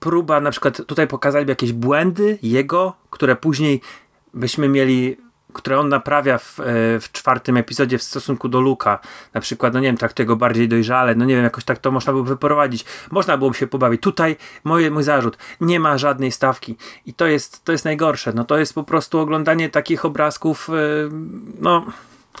próba, 0.00 0.40
na 0.40 0.50
przykład 0.50 0.86
tutaj 0.86 1.06
pokazaliby 1.06 1.52
jakieś 1.52 1.72
błędy 1.72 2.38
jego, 2.42 2.92
które 3.10 3.36
później 3.36 3.80
byśmy 4.34 4.68
mieli 4.68 5.16
które 5.52 5.80
on 5.80 5.88
naprawia 5.88 6.38
w, 6.38 6.60
e, 6.60 6.64
w 7.00 7.08
czwartym 7.12 7.56
epizodzie 7.56 7.98
w 7.98 8.02
stosunku 8.02 8.48
do 8.48 8.60
Luka. 8.60 8.98
Na 9.34 9.40
przykład, 9.40 9.74
no 9.74 9.80
nie 9.80 9.88
wiem, 9.88 9.96
traktuje 9.96 10.26
go 10.26 10.36
bardziej 10.36 10.68
dojrzale, 10.68 11.14
no 11.14 11.24
nie 11.24 11.34
wiem, 11.34 11.44
jakoś 11.44 11.64
tak 11.64 11.78
to 11.78 11.90
można 11.90 12.12
było 12.12 12.24
wyprowadzić. 12.24 12.84
Można 13.10 13.36
byłoby 13.36 13.56
się 13.56 13.66
pobawić. 13.66 14.02
Tutaj 14.02 14.36
moje, 14.64 14.90
mój 14.90 15.02
zarzut, 15.02 15.38
nie 15.60 15.80
ma 15.80 15.98
żadnej 15.98 16.32
stawki. 16.32 16.76
I 17.06 17.14
to 17.14 17.26
jest, 17.26 17.64
to 17.64 17.72
jest 17.72 17.84
najgorsze. 17.84 18.32
No 18.34 18.44
to 18.44 18.58
jest 18.58 18.74
po 18.74 18.84
prostu 18.84 19.18
oglądanie 19.18 19.68
takich 19.68 20.04
obrazków, 20.04 20.68
e, 20.70 20.72
no, 21.60 21.86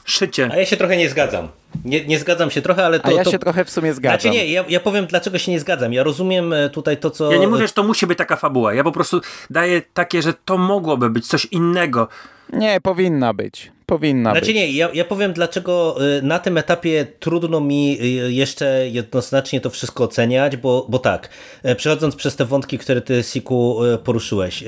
szycie. 0.04 0.48
A 0.52 0.56
ja 0.56 0.66
się 0.66 0.76
trochę 0.76 0.96
nie 0.96 1.08
zgadzam. 1.08 1.48
Nie, 1.84 2.04
nie 2.04 2.18
zgadzam 2.18 2.50
się 2.50 2.62
trochę, 2.62 2.86
ale 2.86 3.00
to... 3.00 3.08
A 3.08 3.12
ja 3.12 3.24
to... 3.24 3.30
się 3.30 3.38
trochę 3.38 3.64
w 3.64 3.70
sumie 3.70 3.94
zgadzam. 3.94 4.20
Znaczy 4.20 4.36
nie, 4.36 4.46
ja, 4.46 4.64
ja 4.68 4.80
powiem 4.80 5.06
dlaczego 5.06 5.38
się 5.38 5.52
nie 5.52 5.60
zgadzam. 5.60 5.92
Ja 5.92 6.02
rozumiem 6.02 6.52
e, 6.52 6.70
tutaj 6.70 6.96
to, 6.96 7.10
co... 7.10 7.32
Ja 7.32 7.38
nie 7.38 7.48
mówię, 7.48 7.66
że 7.66 7.72
to 7.72 7.82
musi 7.82 8.06
być 8.06 8.18
taka 8.18 8.36
fabuła. 8.36 8.74
Ja 8.74 8.84
po 8.84 8.92
prostu 8.92 9.20
daję 9.50 9.82
takie, 9.94 10.22
że 10.22 10.34
to 10.44 10.58
mogłoby 10.58 11.10
być 11.10 11.26
coś 11.26 11.44
innego. 11.44 12.08
Nie, 12.52 12.80
powinna 12.80 13.34
być. 13.34 13.72
Powinna 13.92 14.30
Znaczy 14.30 14.46
być. 14.46 14.54
nie, 14.54 14.72
ja, 14.72 14.88
ja 14.94 15.04
powiem 15.04 15.32
dlaczego 15.32 15.96
y, 16.18 16.22
na 16.22 16.38
tym 16.38 16.58
etapie 16.58 17.06
trudno 17.20 17.60
mi 17.60 17.98
y, 18.00 18.32
jeszcze 18.32 18.88
jednoznacznie 18.88 19.60
to 19.60 19.70
wszystko 19.70 20.04
oceniać, 20.04 20.56
bo, 20.56 20.86
bo 20.88 20.98
tak, 20.98 21.28
e, 21.62 21.74
przechodząc 21.74 22.16
przez 22.16 22.36
te 22.36 22.44
wątki, 22.44 22.78
które 22.78 23.00
ty, 23.00 23.22
Siku, 23.22 23.78
poruszyłeś. 24.04 24.64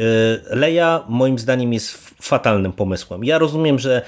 Leia 0.51 1.05
moim 1.09 1.39
zdaniem 1.39 1.73
jest 1.73 2.15
fatalnym 2.23 2.73
pomysłem. 2.73 3.25
Ja 3.25 3.39
rozumiem, 3.39 3.79
że 3.79 4.03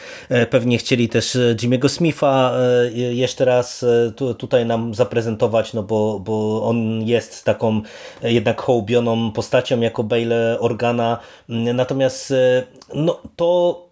pewnie 0.51 0.79
chcieli 0.79 1.09
też 1.09 1.37
Jimmy'ego 1.57 1.89
Smitha 1.89 2.53
jeszcze 2.95 3.45
raz 3.45 3.85
tu, 4.17 4.35
tutaj 4.35 4.67
nam 4.67 4.95
zaprezentować, 4.95 5.73
no 5.73 5.83
bo, 5.83 6.21
bo 6.21 6.63
on 6.63 7.03
jest 7.03 7.45
taką 7.45 7.83
jednak 8.23 8.61
hołbioną 8.61 9.33
postacią 9.33 9.81
jako 9.81 10.05
Bale 10.05 10.61
Organa, 10.61 11.19
Mm, 11.49 11.77
natomiast 11.77 12.35
no 12.95 13.21
to 13.37 13.86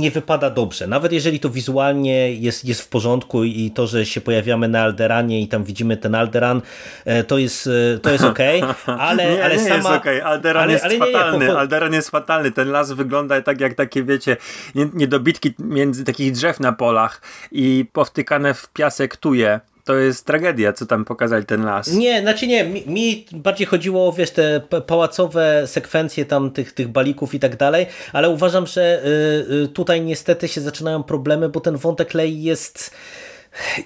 nie 0.00 0.10
wypada 0.10 0.50
dobrze. 0.50 0.86
Nawet 0.86 1.12
jeżeli 1.12 1.40
to 1.40 1.50
wizualnie 1.50 2.32
jest, 2.34 2.64
jest 2.64 2.82
w 2.82 2.88
porządku 2.88 3.44
i 3.44 3.70
to, 3.70 3.86
że 3.86 4.06
się 4.06 4.20
pojawiamy 4.20 4.68
na 4.68 4.82
Alderanie 4.82 5.40
i 5.42 5.48
tam 5.48 5.64
widzimy 5.64 5.96
ten 5.96 6.14
Alderan, 6.14 6.62
e, 7.04 7.24
to 7.24 7.38
jest, 7.38 7.66
e, 7.94 7.98
to 7.98 8.10
jest 8.10 8.24
okej, 8.24 8.62
ale, 8.86 9.32
nie, 9.32 9.44
ale 9.44 9.56
nie 9.56 9.62
sama... 9.62 9.74
jest 9.74 9.86
okej. 9.88 10.20
Alderan 10.20 10.62
ale- 10.62 10.72
jest 10.72 10.84
ale 10.84 10.94
nie, 10.98 11.00
nie, 11.06 11.12
fatalny. 11.12 11.46
po- 11.46 11.58
Alderan 11.58 11.92
jest 11.92 12.10
fatalny. 12.10 12.50
Ten 12.52 12.70
las 12.70 12.92
wygląda 12.92 13.42
tak 13.42 13.60
jak 13.60 13.74
takie, 13.74 14.02
wiecie, 14.04 14.36
nie- 14.74 14.90
niedobitki 14.94 15.54
między 15.58 16.04
takich 16.04 16.32
drzew 16.32 16.60
na 16.60 16.72
polach 16.72 17.20
i 17.52 17.86
powtykane 17.92 18.54
w 18.54 18.68
piasek 18.68 19.16
tuje. 19.16 19.60
To 19.84 19.94
jest 19.96 20.26
tragedia, 20.26 20.72
co 20.72 20.86
tam 20.86 21.04
pokazali 21.04 21.44
ten 21.46 21.64
las. 21.64 21.92
Nie, 21.92 22.20
znaczy 22.20 22.46
nie, 22.46 22.64
mi, 22.64 22.82
mi 22.86 23.26
bardziej 23.32 23.66
chodziło 23.66 24.08
o, 24.08 24.12
wiesz, 24.12 24.30
te 24.30 24.60
pa- 24.68 24.80
pałacowe 24.80 25.62
sekwencje 25.66 26.24
tam 26.24 26.50
tych, 26.50 26.72
tych 26.72 26.88
balików 26.88 27.34
i 27.34 27.40
tak 27.40 27.56
dalej, 27.56 27.86
ale 28.12 28.28
uważam, 28.30 28.66
że 28.66 29.02
y, 29.50 29.52
y, 29.64 29.68
tutaj 29.68 30.00
niestety 30.00 30.48
się 30.48 30.60
zaczynają 30.60 31.02
problemy, 31.02 31.48
bo 31.48 31.60
ten 31.60 31.76
wątek 31.76 32.14
Lei 32.14 32.42
jest 32.42 32.90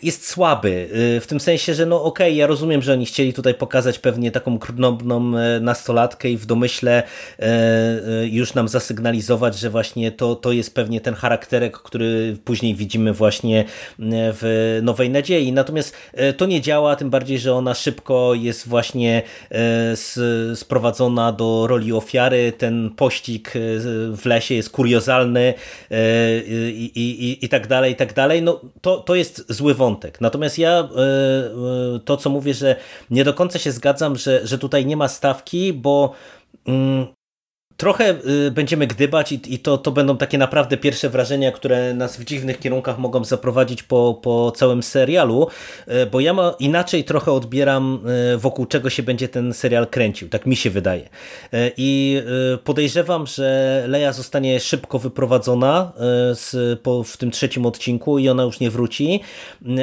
jest 0.03 0.29
słaby, 0.29 0.89
y, 1.17 1.21
w 1.21 1.27
tym 1.27 1.41
sensie, 1.41 1.75
że 1.75 1.87
no 1.87 2.05
okej, 2.05 2.37
ja 2.37 2.47
rozumiem, 2.47 2.83
że 2.83 2.93
oni 2.93 3.07
chcieli 3.07 3.33
tutaj 3.33 3.55
pokazać 3.55 3.99
pewnie 3.99 4.31
taką 4.31 4.59
krnobną 4.59 5.39
e, 5.39 5.61
nastolatkę 5.61 6.31
i 6.31 6.37
w 6.37 6.47
domyśle 6.47 7.03
e, 7.03 7.43
e, 7.43 8.27
już 8.27 8.55
nam 8.55 8.69
zasygnalizować, 8.69 9.59
że 9.59 9.71
właśnie 9.71 10.13
to, 10.13 10.37
to 10.37 10.53
jest 10.53 10.75
pewnie 10.75 11.01
ten 11.01 11.15
charakterek, 11.15 11.79
który 11.79 12.37
później 12.45 12.75
widzimy 12.75 13.13
właśnie 13.13 13.65
w 13.99 14.79
Nowej 14.83 15.11
Nadziei. 15.11 15.53
Natomiast 15.53 15.97
to 16.37 16.47
nie 16.47 16.61
działa, 16.61 16.97
tym 16.97 17.11
bardziej, 17.11 17.39
że 17.39 17.55
ona 17.55 17.75
szybko 17.75 18.35
jest 18.35 18.69
właśnie 18.69 19.23
sprowadzona 20.55 21.33
do 21.33 21.67
roli 21.67 21.93
ofiary. 21.93 22.53
Ten 22.59 22.91
pościg 22.97 23.53
w 24.17 24.23
lesie 24.25 24.55
jest 24.55 24.71
kuriozalny 24.71 25.55
i, 26.47 26.91
i, 26.95 27.25
i, 27.25 27.45
i 27.45 27.49
tak 27.49 27.67
dalej, 27.67 27.93
i 27.93 27.97
tak 27.97 28.15
dalej. 28.15 28.43
No, 28.43 28.61
to, 28.81 28.97
to 28.97 29.15
jest 29.15 29.53
zły 29.59 29.75
wątek. 29.75 30.21
Natomiast 30.21 30.59
ja 30.59 30.71
e, 30.71 30.83
e, 30.85 32.01
to, 32.05 32.17
co 32.17 32.31
mówię, 32.31 32.55
że 32.55 32.77
nie 33.11 33.25
do 33.25 33.35
końca 33.35 33.59
się 33.59 33.73
zgadzam, 33.73 34.17
że, 34.17 34.47
że 34.47 34.59
tutaj 34.59 34.87
nie 34.87 34.97
ma 34.97 35.09
stawki, 35.09 35.73
bo 35.73 36.13
mm, 36.67 37.07
Trochę 37.83 38.15
y, 38.47 38.51
będziemy 38.51 38.87
gdybać 38.87 39.33
i, 39.33 39.55
i 39.55 39.59
to, 39.59 39.79
to 39.79 39.91
będą 39.93 40.17
takie 40.17 40.39
naprawdę 40.39 40.77
pierwsze 40.77 41.09
wrażenia, 41.09 41.53
które 41.53 41.95
nas 41.95 42.17
w 42.17 42.25
dziwnych 42.25 42.59
kierunkach 42.59 42.99
mogą 42.99 43.25
zaprowadzić 43.25 43.83
po, 43.83 44.19
po 44.23 44.53
całym 44.57 44.83
serialu, 44.83 45.47
y, 45.89 46.07
bo 46.07 46.21
ja 46.21 46.33
ma, 46.35 46.55
inaczej 46.59 47.05
trochę 47.05 47.33
odbieram 47.33 48.01
y, 48.35 48.39
wokół 48.39 48.67
czego 48.67 48.91
się 48.91 49.03
będzie 49.03 49.29
ten 49.29 49.55
serial 49.55 49.87
kręcił, 49.87 50.29
tak 50.29 50.47
mi 50.47 50.57
się 50.57 50.71
wydaje. 50.71 51.09
I 51.77 52.23
podejrzewam, 52.65 53.27
że 53.27 53.85
Leia 53.89 54.13
zostanie 54.13 54.61
szybko 54.61 54.99
wyprowadzona 54.99 55.93
z, 56.33 56.81
po, 56.81 57.05
w 57.05 57.17
tym 57.17 57.31
trzecim 57.31 57.67
odcinku 57.67 58.19
i 58.19 58.29
ona 58.29 58.43
już 58.43 58.61
nie 58.61 58.71
wróci, 58.71 59.21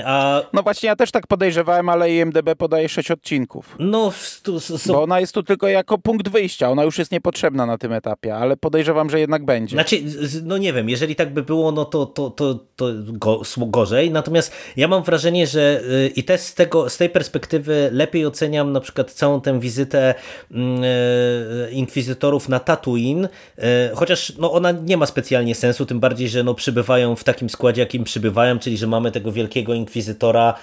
a 0.05 0.41
No 0.53 0.63
właśnie, 0.63 0.88
ja 0.88 0.95
też 0.95 1.12
tak 1.12 1.27
podejrzewałem, 1.27 1.89
ale 1.89 2.12
IMDB 2.15 2.55
podaje 2.58 2.89
6 2.89 3.12
odcinków. 3.12 3.75
no, 3.79 4.08
s- 4.08 4.41
Bo 4.88 5.03
ona 5.03 5.19
jest 5.19 5.34
tu 5.34 5.43
tylko 5.43 5.67
jako 5.67 5.97
punkt 5.97 6.29
wyjścia. 6.29 6.69
Ona 6.69 6.84
już 6.84 6.97
jest 6.97 7.12
niepotrzebna 7.12 7.65
na 7.65 7.77
tym 7.77 7.85
tym 7.86 7.93
etapie, 7.93 8.36
ale 8.36 8.58
podejrzewam, 8.58 9.10
że 9.10 9.19
jednak 9.19 9.45
będzie. 9.45 9.76
Znaczy, 9.76 10.04
no 10.43 10.58
nie 10.58 10.74
wiem, 10.74 10.89
jeżeli 10.89 11.15
tak 11.15 11.34
by 11.34 11.43
było, 11.43 11.71
no 11.71 11.86
to, 11.86 12.06
to, 12.06 12.30
to, 12.30 12.60
to 12.76 12.86
go, 13.08 13.41
gorzej, 13.58 14.12
natomiast 14.12 14.52
ja 14.78 14.88
mam 14.88 15.04
wrażenie, 15.04 15.48
że 15.48 15.82
y, 15.82 16.12
i 16.15 16.24
też 16.24 16.41
z, 16.41 16.54
tego, 16.54 16.89
z 16.89 16.98
tej 16.98 17.10
perspektywy 17.10 17.89
lepiej 17.91 18.26
oceniam 18.26 18.71
na 18.71 18.80
przykład 18.80 19.12
całą 19.12 19.41
tę 19.41 19.60
wizytę 19.60 20.13
mm, 20.52 20.84
y, 20.84 21.69
inkwizytorów 21.71 22.50
na 22.50 22.60
Tatooine, 22.60 23.26
y, 23.26 23.62
chociaż 23.95 24.34
no 24.38 24.52
ona 24.52 24.71
nie 24.71 24.98
ma 24.98 25.06
specjalnie 25.06 25.56
sensu, 25.56 25.86
tym 25.86 26.00
bardziej, 26.00 26.30
że 26.30 26.43
no 26.43 26.54
przybywają 26.54 27.15
w 27.15 27.24
takim 27.24 27.50
składzie, 27.50 27.82
jakim 27.82 28.04
przybywają, 28.04 28.60
czyli 28.60 28.78
że 28.78 28.88
mamy 28.88 29.12
tego 29.12 29.32
wielkiego 29.32 29.74
inkwizytora 29.74 30.54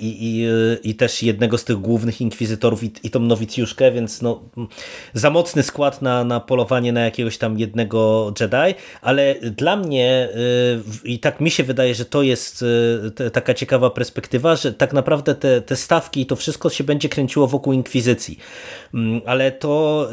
i, 0.00 0.16
i, 0.20 0.48
i 0.90 0.94
też 0.94 1.22
jednego 1.22 1.58
z 1.58 1.64
tych 1.64 1.76
głównych 1.76 2.20
inkwizytorów 2.20 2.82
i, 2.84 2.92
i 3.02 3.10
tą 3.10 3.20
nowicjuszkę, 3.20 3.92
więc 3.92 4.22
no 4.22 4.42
za 5.14 5.30
mocny 5.30 5.62
skład 5.62 6.02
na, 6.02 6.24
na 6.24 6.40
polowanie 6.46 6.92
na 6.92 7.00
jakiegoś 7.00 7.38
tam 7.38 7.58
jednego 7.58 8.32
Jedi, 8.40 8.74
ale 9.02 9.34
dla 9.34 9.76
mnie 9.76 10.28
y, 11.04 11.08
i 11.08 11.18
tak 11.18 11.40
mi 11.40 11.50
się 11.50 11.62
wydaje, 11.62 11.94
że 11.94 12.04
to 12.04 12.22
jest 12.22 12.64
y, 13.20 13.30
taka 13.30 13.54
ciekawa 13.54 13.90
perspektywa, 13.90 14.56
że 14.56 14.72
tak 14.72 14.92
naprawdę 14.92 15.34
te, 15.34 15.60
te 15.60 15.76
stawki 15.76 16.20
i 16.20 16.26
to 16.26 16.36
wszystko 16.36 16.70
się 16.70 16.84
będzie 16.84 17.08
kręciło 17.08 17.46
wokół 17.46 17.72
inkwizycji. 17.72 18.38
Mm, 18.94 19.20
ale 19.26 19.52
to 19.52 20.08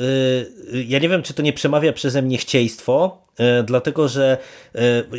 y, 0.74 0.84
ja 0.88 1.00
nie 1.00 1.10
wiem, 1.10 1.24
czy 1.24 1.34
to 1.34 1.42
nie 1.42 1.54
przemawia 1.54 1.94
przeze 1.94 2.22
mnie 2.22 2.38
chcieństwo, 2.38 3.22
dlatego 3.66 4.08
że 4.08 4.38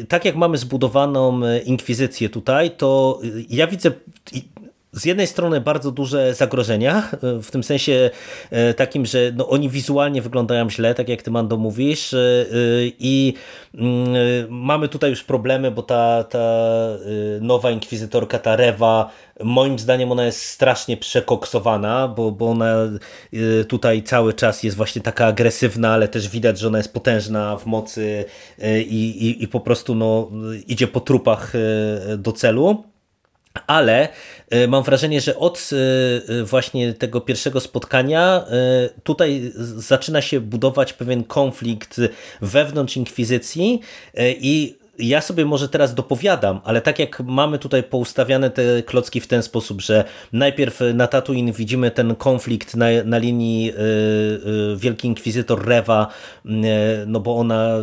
tak 0.08 0.24
jak 0.24 0.36
mamy 0.36 0.58
zbudowaną 0.58 1.40
inkwizycję 1.64 2.28
tutaj, 2.28 2.70
to 2.70 3.20
ja 3.50 3.66
widzę 3.66 3.90
z 4.92 5.04
jednej 5.04 5.26
strony 5.26 5.60
bardzo 5.60 5.90
duże 5.90 6.34
zagrożenia, 6.34 7.08
w 7.42 7.50
tym 7.50 7.62
sensie 7.62 8.10
e, 8.50 8.74
takim, 8.74 9.06
że 9.06 9.32
no 9.36 9.48
oni 9.48 9.68
wizualnie 9.68 10.22
wyglądają 10.22 10.70
źle, 10.70 10.94
tak 10.94 11.08
jak 11.08 11.22
ty 11.22 11.30
Mando 11.30 11.56
mówisz 11.56 12.14
e, 12.14 12.18
e, 12.18 12.44
i 12.98 13.34
mm, 13.74 14.14
mamy 14.48 14.88
tutaj 14.88 15.10
już 15.10 15.24
problemy, 15.24 15.70
bo 15.70 15.82
ta, 15.82 16.24
ta 16.24 16.38
nowa 17.40 17.70
inkwizytorka, 17.70 18.38
ta 18.38 18.56
Rewa, 18.56 19.10
moim 19.40 19.78
zdaniem 19.78 20.12
ona 20.12 20.24
jest 20.24 20.44
strasznie 20.44 20.96
przekoksowana, 20.96 22.08
bo, 22.08 22.30
bo 22.30 22.50
ona 22.50 22.74
tutaj 23.68 24.02
cały 24.02 24.32
czas 24.32 24.62
jest 24.62 24.76
właśnie 24.76 25.02
taka 25.02 25.26
agresywna, 25.26 25.92
ale 25.92 26.08
też 26.08 26.28
widać, 26.28 26.58
że 26.58 26.66
ona 26.68 26.78
jest 26.78 26.92
potężna 26.94 27.56
w 27.56 27.66
mocy 27.66 28.24
i, 28.86 29.10
i, 29.10 29.42
i 29.42 29.48
po 29.48 29.60
prostu 29.60 29.94
no, 29.94 30.30
idzie 30.66 30.86
po 30.86 31.00
trupach 31.00 31.52
do 32.18 32.32
celu. 32.32 32.91
Ale 33.66 34.08
e, 34.50 34.68
mam 34.68 34.82
wrażenie, 34.82 35.20
że 35.20 35.36
od 35.38 35.70
e, 35.72 36.40
e, 36.40 36.44
właśnie 36.44 36.92
tego 36.94 37.20
pierwszego 37.20 37.60
spotkania 37.60 38.44
tutaj 39.02 39.52
zaczyna 39.76 40.22
się 40.22 40.40
budować 40.40 40.92
pewien 40.92 41.24
konflikt 41.24 42.00
wewnątrz 42.40 42.96
inkwizycji 42.96 43.80
i 44.40 44.81
ja 45.02 45.20
sobie 45.20 45.44
może 45.44 45.68
teraz 45.68 45.94
dopowiadam, 45.94 46.60
ale 46.64 46.80
tak 46.80 46.98
jak 46.98 47.20
mamy 47.20 47.58
tutaj 47.58 47.82
poustawiane 47.82 48.50
te 48.50 48.82
klocki 48.82 49.20
w 49.20 49.26
ten 49.26 49.42
sposób, 49.42 49.80
że 49.80 50.04
najpierw 50.32 50.80
na 50.94 51.06
Tatooine 51.06 51.52
widzimy 51.52 51.90
ten 51.90 52.14
konflikt 52.14 52.76
na, 52.76 52.86
na 53.04 53.18
linii 53.18 53.70
y, 53.70 53.74
y, 53.74 54.76
Wielki 54.76 55.08
Inkwizytor 55.08 55.66
Rewa, 55.66 56.08
no 57.06 57.20
bo 57.20 57.36
ona 57.36 57.76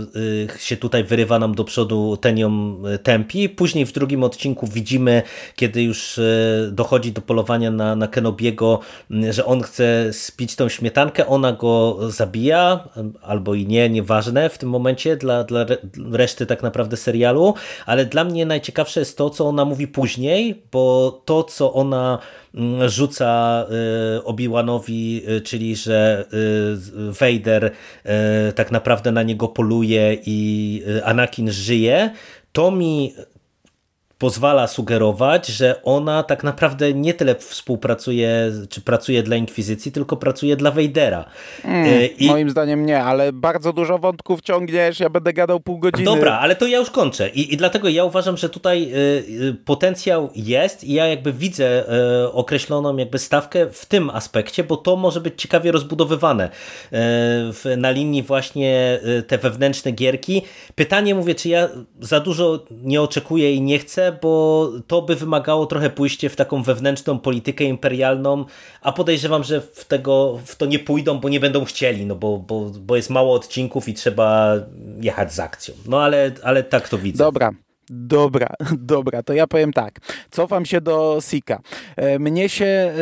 się 0.59 0.77
tutaj 0.77 1.03
wyrywa 1.03 1.39
nam 1.39 1.55
do 1.55 1.63
przodu, 1.63 2.17
ten 2.17 2.37
ją 2.37 2.77
tępi. 3.03 3.49
Później 3.49 3.85
w 3.85 3.91
drugim 3.91 4.23
odcinku 4.23 4.67
widzimy, 4.67 5.21
kiedy 5.55 5.83
już 5.83 6.19
dochodzi 6.71 7.11
do 7.11 7.21
polowania 7.21 7.71
na, 7.71 7.95
na 7.95 8.07
Kenobiego, 8.07 8.79
że 9.29 9.45
on 9.45 9.61
chce 9.61 10.13
spić 10.13 10.55
tą 10.55 10.69
śmietankę, 10.69 11.27
ona 11.27 11.51
go 11.51 11.99
zabija, 12.11 12.89
albo 13.21 13.53
i 13.53 13.67
nie, 13.67 13.89
nieważne 13.89 14.49
w 14.49 14.57
tym 14.57 14.69
momencie, 14.69 15.17
dla, 15.17 15.43
dla 15.43 15.65
reszty 16.11 16.45
tak 16.45 16.63
naprawdę 16.63 16.97
serialu, 17.09 17.53
ale 17.85 18.05
dla 18.05 18.23
mnie 18.23 18.45
najciekawsze 18.45 18.99
jest 18.99 19.17
to, 19.17 19.29
co 19.29 19.47
ona 19.47 19.65
mówi 19.65 19.87
później, 19.87 20.61
bo 20.71 21.11
to, 21.25 21.43
co 21.43 21.73
ona 21.73 22.19
mm, 22.55 22.89
rzuca 22.89 23.65
y, 24.17 24.23
Obi-Wanowi, 24.23 25.21
y, 25.29 25.41
czyli 25.41 25.75
że 25.75 26.25
y, 26.33 27.11
Vader 27.11 27.71
tak 28.55 28.71
naprawdę 28.71 29.11
na 29.11 29.23
niego 29.23 29.47
poluje 29.47 30.17
i 30.25 30.39
Anakin 31.03 31.51
żyje, 31.51 32.09
to 32.51 32.71
mi 32.71 33.13
pozwala 34.19 34.67
sugerować, 34.67 35.47
że 35.47 35.83
ona 35.83 36.23
tak 36.23 36.43
naprawdę 36.43 36.93
nie 36.93 37.13
tyle 37.13 37.35
współpracuje, 37.35 38.51
czy 38.69 38.81
pracuje 38.81 39.23
dla 39.23 39.35
Inkwizycji, 39.35 39.91
tylko 39.91 40.17
pracuje 40.17 40.55
dla 40.55 40.71
Wejdera. 40.71 41.25
Mm, 41.63 42.09
I... 42.17 42.27
Moim 42.27 42.49
zdaniem 42.49 42.85
nie, 42.85 43.03
ale 43.03 43.33
bardzo 43.33 43.73
dużo 43.73 43.97
wątków 43.97 44.41
ciągniesz, 44.41 44.99
ja 44.99 45.09
będę 45.09 45.33
gadał 45.33 45.59
pół 45.59 45.79
godziny. 45.79 46.05
Dobra, 46.05 46.39
ale 46.39 46.55
to 46.55 46.67
ja 46.67 46.77
już 46.77 46.89
kończę. 46.89 47.29
I, 47.29 47.53
i 47.53 47.57
dlatego 47.57 47.89
ja 47.89 48.03
uważam, 48.03 48.37
że 48.37 48.49
tutaj 48.49 48.83
y, 48.83 48.97
y, 49.47 49.55
potencjał 49.65 50.29
jest 50.35 50.83
i 50.83 50.93
ja 50.93 51.07
jakby 51.07 51.33
widzę 51.33 51.83
y, 52.25 52.31
określoną 52.31 52.97
jakby 52.97 53.19
stawkę 53.19 53.67
w 53.71 53.85
tym 53.85 54.09
aspekcie, 54.09 54.63
bo 54.63 54.77
to 54.77 54.95
może 54.95 55.21
być 55.21 55.41
ciekawie 55.41 55.71
rozbudowywane 55.71 56.45
y, 56.45 56.49
w, 56.91 57.65
na 57.77 57.91
linii 57.91 58.23
właśnie 58.23 58.99
y, 59.19 59.23
te 59.23 59.37
wewnętrzne 59.37 59.91
gierki. 59.91 60.41
Pytanie 60.75 61.15
mówię, 61.15 61.35
czy 61.35 61.49
ja 61.49 61.69
za 61.99 62.19
dużo 62.19 62.65
nie 62.71 63.01
oczekuję 63.01 63.53
i 63.53 63.61
nie 63.61 63.79
chcę, 63.79 64.08
bo 64.11 64.71
to 64.87 65.01
by 65.01 65.15
wymagało 65.15 65.65
trochę 65.65 65.89
pójście 65.89 66.29
w 66.29 66.35
taką 66.35 66.63
wewnętrzną 66.63 67.19
politykę 67.19 67.63
imperialną, 67.63 68.45
a 68.81 68.91
podejrzewam, 68.91 69.43
że 69.43 69.61
w, 69.61 69.85
tego, 69.85 70.39
w 70.45 70.55
to 70.55 70.65
nie 70.65 70.79
pójdą, 70.79 71.19
bo 71.19 71.29
nie 71.29 71.39
będą 71.39 71.65
chcieli, 71.65 72.05
no 72.05 72.15
bo, 72.15 72.37
bo, 72.37 72.65
bo 72.65 72.95
jest 72.95 73.09
mało 73.09 73.33
odcinków 73.33 73.87
i 73.87 73.93
trzeba 73.93 74.55
jechać 75.01 75.33
z 75.33 75.39
akcją. 75.39 75.75
No 75.85 76.01
ale, 76.01 76.31
ale 76.43 76.63
tak 76.63 76.89
to 76.89 76.97
widzę. 76.97 77.23
Dobra, 77.23 77.51
Dobra, 77.89 78.47
dobra, 78.77 79.23
to 79.23 79.33
ja 79.33 79.47
powiem 79.47 79.73
tak. 79.73 79.99
Cofam 80.31 80.65
się 80.65 80.81
do 80.81 81.17
Sika. 81.21 81.59
E, 81.95 82.19
mnie 82.19 82.49
się 82.49 82.65
e, 82.65 82.93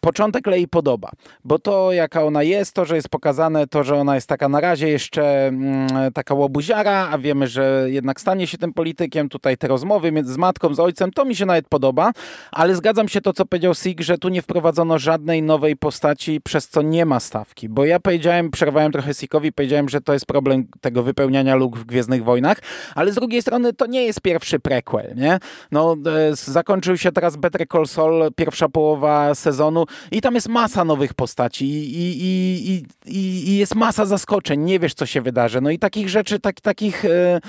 początek 0.00 0.46
Lei 0.46 0.68
podoba, 0.68 1.10
bo 1.44 1.58
to 1.58 1.92
jaka 1.92 2.24
ona 2.24 2.42
jest, 2.42 2.72
to, 2.72 2.84
że 2.84 2.96
jest 2.96 3.08
pokazane, 3.08 3.66
to, 3.66 3.84
że 3.84 3.96
ona 3.96 4.14
jest 4.14 4.28
taka 4.28 4.48
na 4.48 4.60
razie 4.60 4.88
jeszcze 4.88 5.46
mm, 5.46 6.12
taka 6.12 6.34
łobuziara, 6.34 7.08
a 7.12 7.18
wiemy, 7.18 7.46
że 7.46 7.86
jednak 7.86 8.20
stanie 8.20 8.46
się 8.46 8.58
tym 8.58 8.72
politykiem, 8.72 9.28
tutaj 9.28 9.56
te 9.56 9.68
rozmowy 9.68 10.12
z 10.24 10.36
matką, 10.36 10.74
z 10.74 10.80
ojcem, 10.80 11.10
to 11.10 11.24
mi 11.24 11.36
się 11.36 11.46
nawet 11.46 11.68
podoba, 11.68 12.12
ale 12.52 12.74
zgadzam 12.74 13.08
się 13.08 13.20
to, 13.20 13.32
co 13.32 13.46
powiedział 13.46 13.74
Sik, 13.74 14.00
że 14.00 14.18
tu 14.18 14.28
nie 14.28 14.42
wprowadzono 14.42 14.98
żadnej 14.98 15.42
nowej 15.42 15.76
postaci, 15.76 16.40
przez 16.40 16.68
co 16.68 16.82
nie 16.82 17.06
ma 17.06 17.20
stawki, 17.20 17.68
bo 17.68 17.84
ja 17.84 18.00
powiedziałem, 18.00 18.50
przerwałem 18.50 18.92
trochę 18.92 19.14
Sikowi, 19.14 19.52
powiedziałem, 19.52 19.88
że 19.88 20.00
to 20.00 20.12
jest 20.12 20.26
problem 20.26 20.66
tego 20.80 21.02
wypełniania 21.02 21.54
luk 21.56 21.76
w 21.76 21.84
Gwiezdnych 21.84 22.24
Wojnach, 22.24 22.58
ale 22.94 23.12
z 23.12 23.14
drugiej 23.14 23.42
strony 23.42 23.72
to 23.72 23.86
nie 23.86 24.02
jest 24.02 24.20
pierwszy 24.20 24.35
pierwszy 24.36 24.58
prequel, 24.58 25.14
nie? 25.16 25.38
No, 25.72 25.96
e, 26.30 26.36
zakończył 26.36 26.96
się 26.96 27.12
teraz 27.12 27.36
Better 27.36 27.68
Call 27.72 27.86
Saul, 27.86 28.32
pierwsza 28.36 28.68
połowa 28.68 29.34
sezonu 29.34 29.84
i 30.10 30.20
tam 30.20 30.34
jest 30.34 30.48
masa 30.48 30.84
nowych 30.84 31.14
postaci 31.14 31.64
i, 31.66 31.98
i, 31.98 32.70
i, 32.70 32.84
i, 33.06 33.48
i 33.48 33.56
jest 33.56 33.74
masa 33.74 34.06
zaskoczeń, 34.06 34.60
nie 34.60 34.78
wiesz, 34.78 34.94
co 34.94 35.06
się 35.06 35.20
wydarzy. 35.20 35.60
No 35.60 35.70
i 35.70 35.78
takich 35.78 36.08
rzeczy, 36.08 36.40
tak, 36.40 36.60
takich 36.60 37.04
e, 37.04 37.40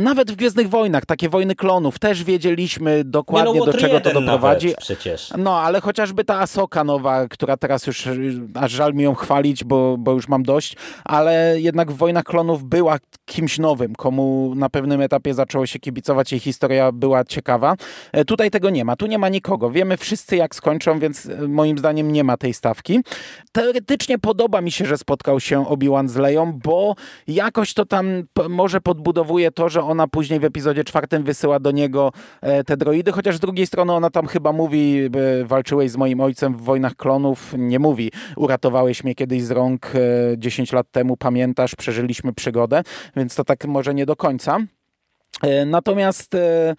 nawet 0.00 0.30
w 0.30 0.36
Gwiezdnych 0.36 0.68
Wojnach, 0.68 1.06
takie 1.06 1.28
wojny 1.28 1.54
klonów, 1.54 1.98
też 1.98 2.24
wiedzieliśmy 2.24 3.04
dokładnie, 3.04 3.60
no, 3.60 3.66
do 3.66 3.72
czego 3.72 4.00
to 4.00 4.12
doprowadzi. 4.12 4.74
Przecież. 4.78 5.32
No, 5.38 5.60
ale 5.60 5.80
chociażby 5.80 6.24
ta 6.24 6.40
Asoka 6.40 6.84
nowa, 6.84 7.28
która 7.28 7.56
teraz 7.56 7.86
już, 7.86 8.08
aż 8.54 8.72
żal 8.72 8.94
mi 8.94 9.02
ją 9.02 9.14
chwalić, 9.14 9.64
bo, 9.64 9.96
bo 9.98 10.12
już 10.12 10.28
mam 10.28 10.42
dość, 10.42 10.76
ale 11.04 11.60
jednak 11.60 11.92
w 11.92 11.96
Wojnach 11.96 12.24
Klonów 12.24 12.64
była 12.64 12.98
kimś 13.24 13.58
nowym, 13.58 13.94
komu 13.94 14.52
na 14.56 14.68
pewnym 14.68 15.00
etapie 15.00 15.34
zaczęło 15.34 15.66
się 15.66 15.78
kibicować 15.78 16.17
jej 16.32 16.40
historia 16.40 16.92
była 16.92 17.24
ciekawa. 17.24 17.76
E, 18.12 18.24
tutaj 18.24 18.50
tego 18.50 18.70
nie 18.70 18.84
ma, 18.84 18.96
tu 18.96 19.06
nie 19.06 19.18
ma 19.18 19.28
nikogo. 19.28 19.70
Wiemy 19.70 19.96
wszyscy 19.96 20.36
jak 20.36 20.54
skończą, 20.54 20.98
więc 20.98 21.26
e, 21.26 21.48
moim 21.48 21.78
zdaniem 21.78 22.12
nie 22.12 22.24
ma 22.24 22.36
tej 22.36 22.54
stawki. 22.54 23.00
Teoretycznie 23.52 24.18
podoba 24.18 24.60
mi 24.60 24.70
się, 24.70 24.86
że 24.86 24.98
spotkał 24.98 25.40
się 25.40 25.66
Obi-Wan 25.66 26.08
z 26.08 26.16
Leją, 26.16 26.52
bo 26.64 26.94
jakoś 27.26 27.74
to 27.74 27.86
tam 27.86 28.22
może 28.48 28.80
podbudowuje 28.80 29.50
to, 29.50 29.68
że 29.68 29.82
ona 29.82 30.08
później 30.08 30.40
w 30.40 30.44
epizodzie 30.44 30.84
czwartym 30.84 31.22
wysyła 31.22 31.60
do 31.60 31.70
niego 31.70 32.12
e, 32.40 32.64
te 32.64 32.76
droidy, 32.76 33.12
chociaż 33.12 33.36
z 33.36 33.40
drugiej 33.40 33.66
strony 33.66 33.92
ona 33.92 34.10
tam 34.10 34.26
chyba 34.26 34.52
mówi, 34.52 35.10
walczyłeś 35.44 35.90
z 35.90 35.96
moim 35.96 36.20
ojcem 36.20 36.54
w 36.54 36.62
Wojnach 36.62 36.96
Klonów, 36.96 37.54
nie 37.58 37.78
mówi, 37.78 38.12
uratowałeś 38.36 39.04
mnie 39.04 39.14
kiedyś 39.14 39.42
z 39.42 39.50
rąk 39.50 39.92
10 40.36 40.72
lat 40.72 40.90
temu, 40.90 41.16
pamiętasz, 41.16 41.74
przeżyliśmy 41.74 42.32
przygodę, 42.32 42.82
więc 43.16 43.34
to 43.34 43.44
tak 43.44 43.64
może 43.64 43.94
nie 43.94 44.06
do 44.06 44.16
końca. 44.16 44.58
E, 45.42 45.64
natomiast 45.64 46.34
e, 46.34 46.74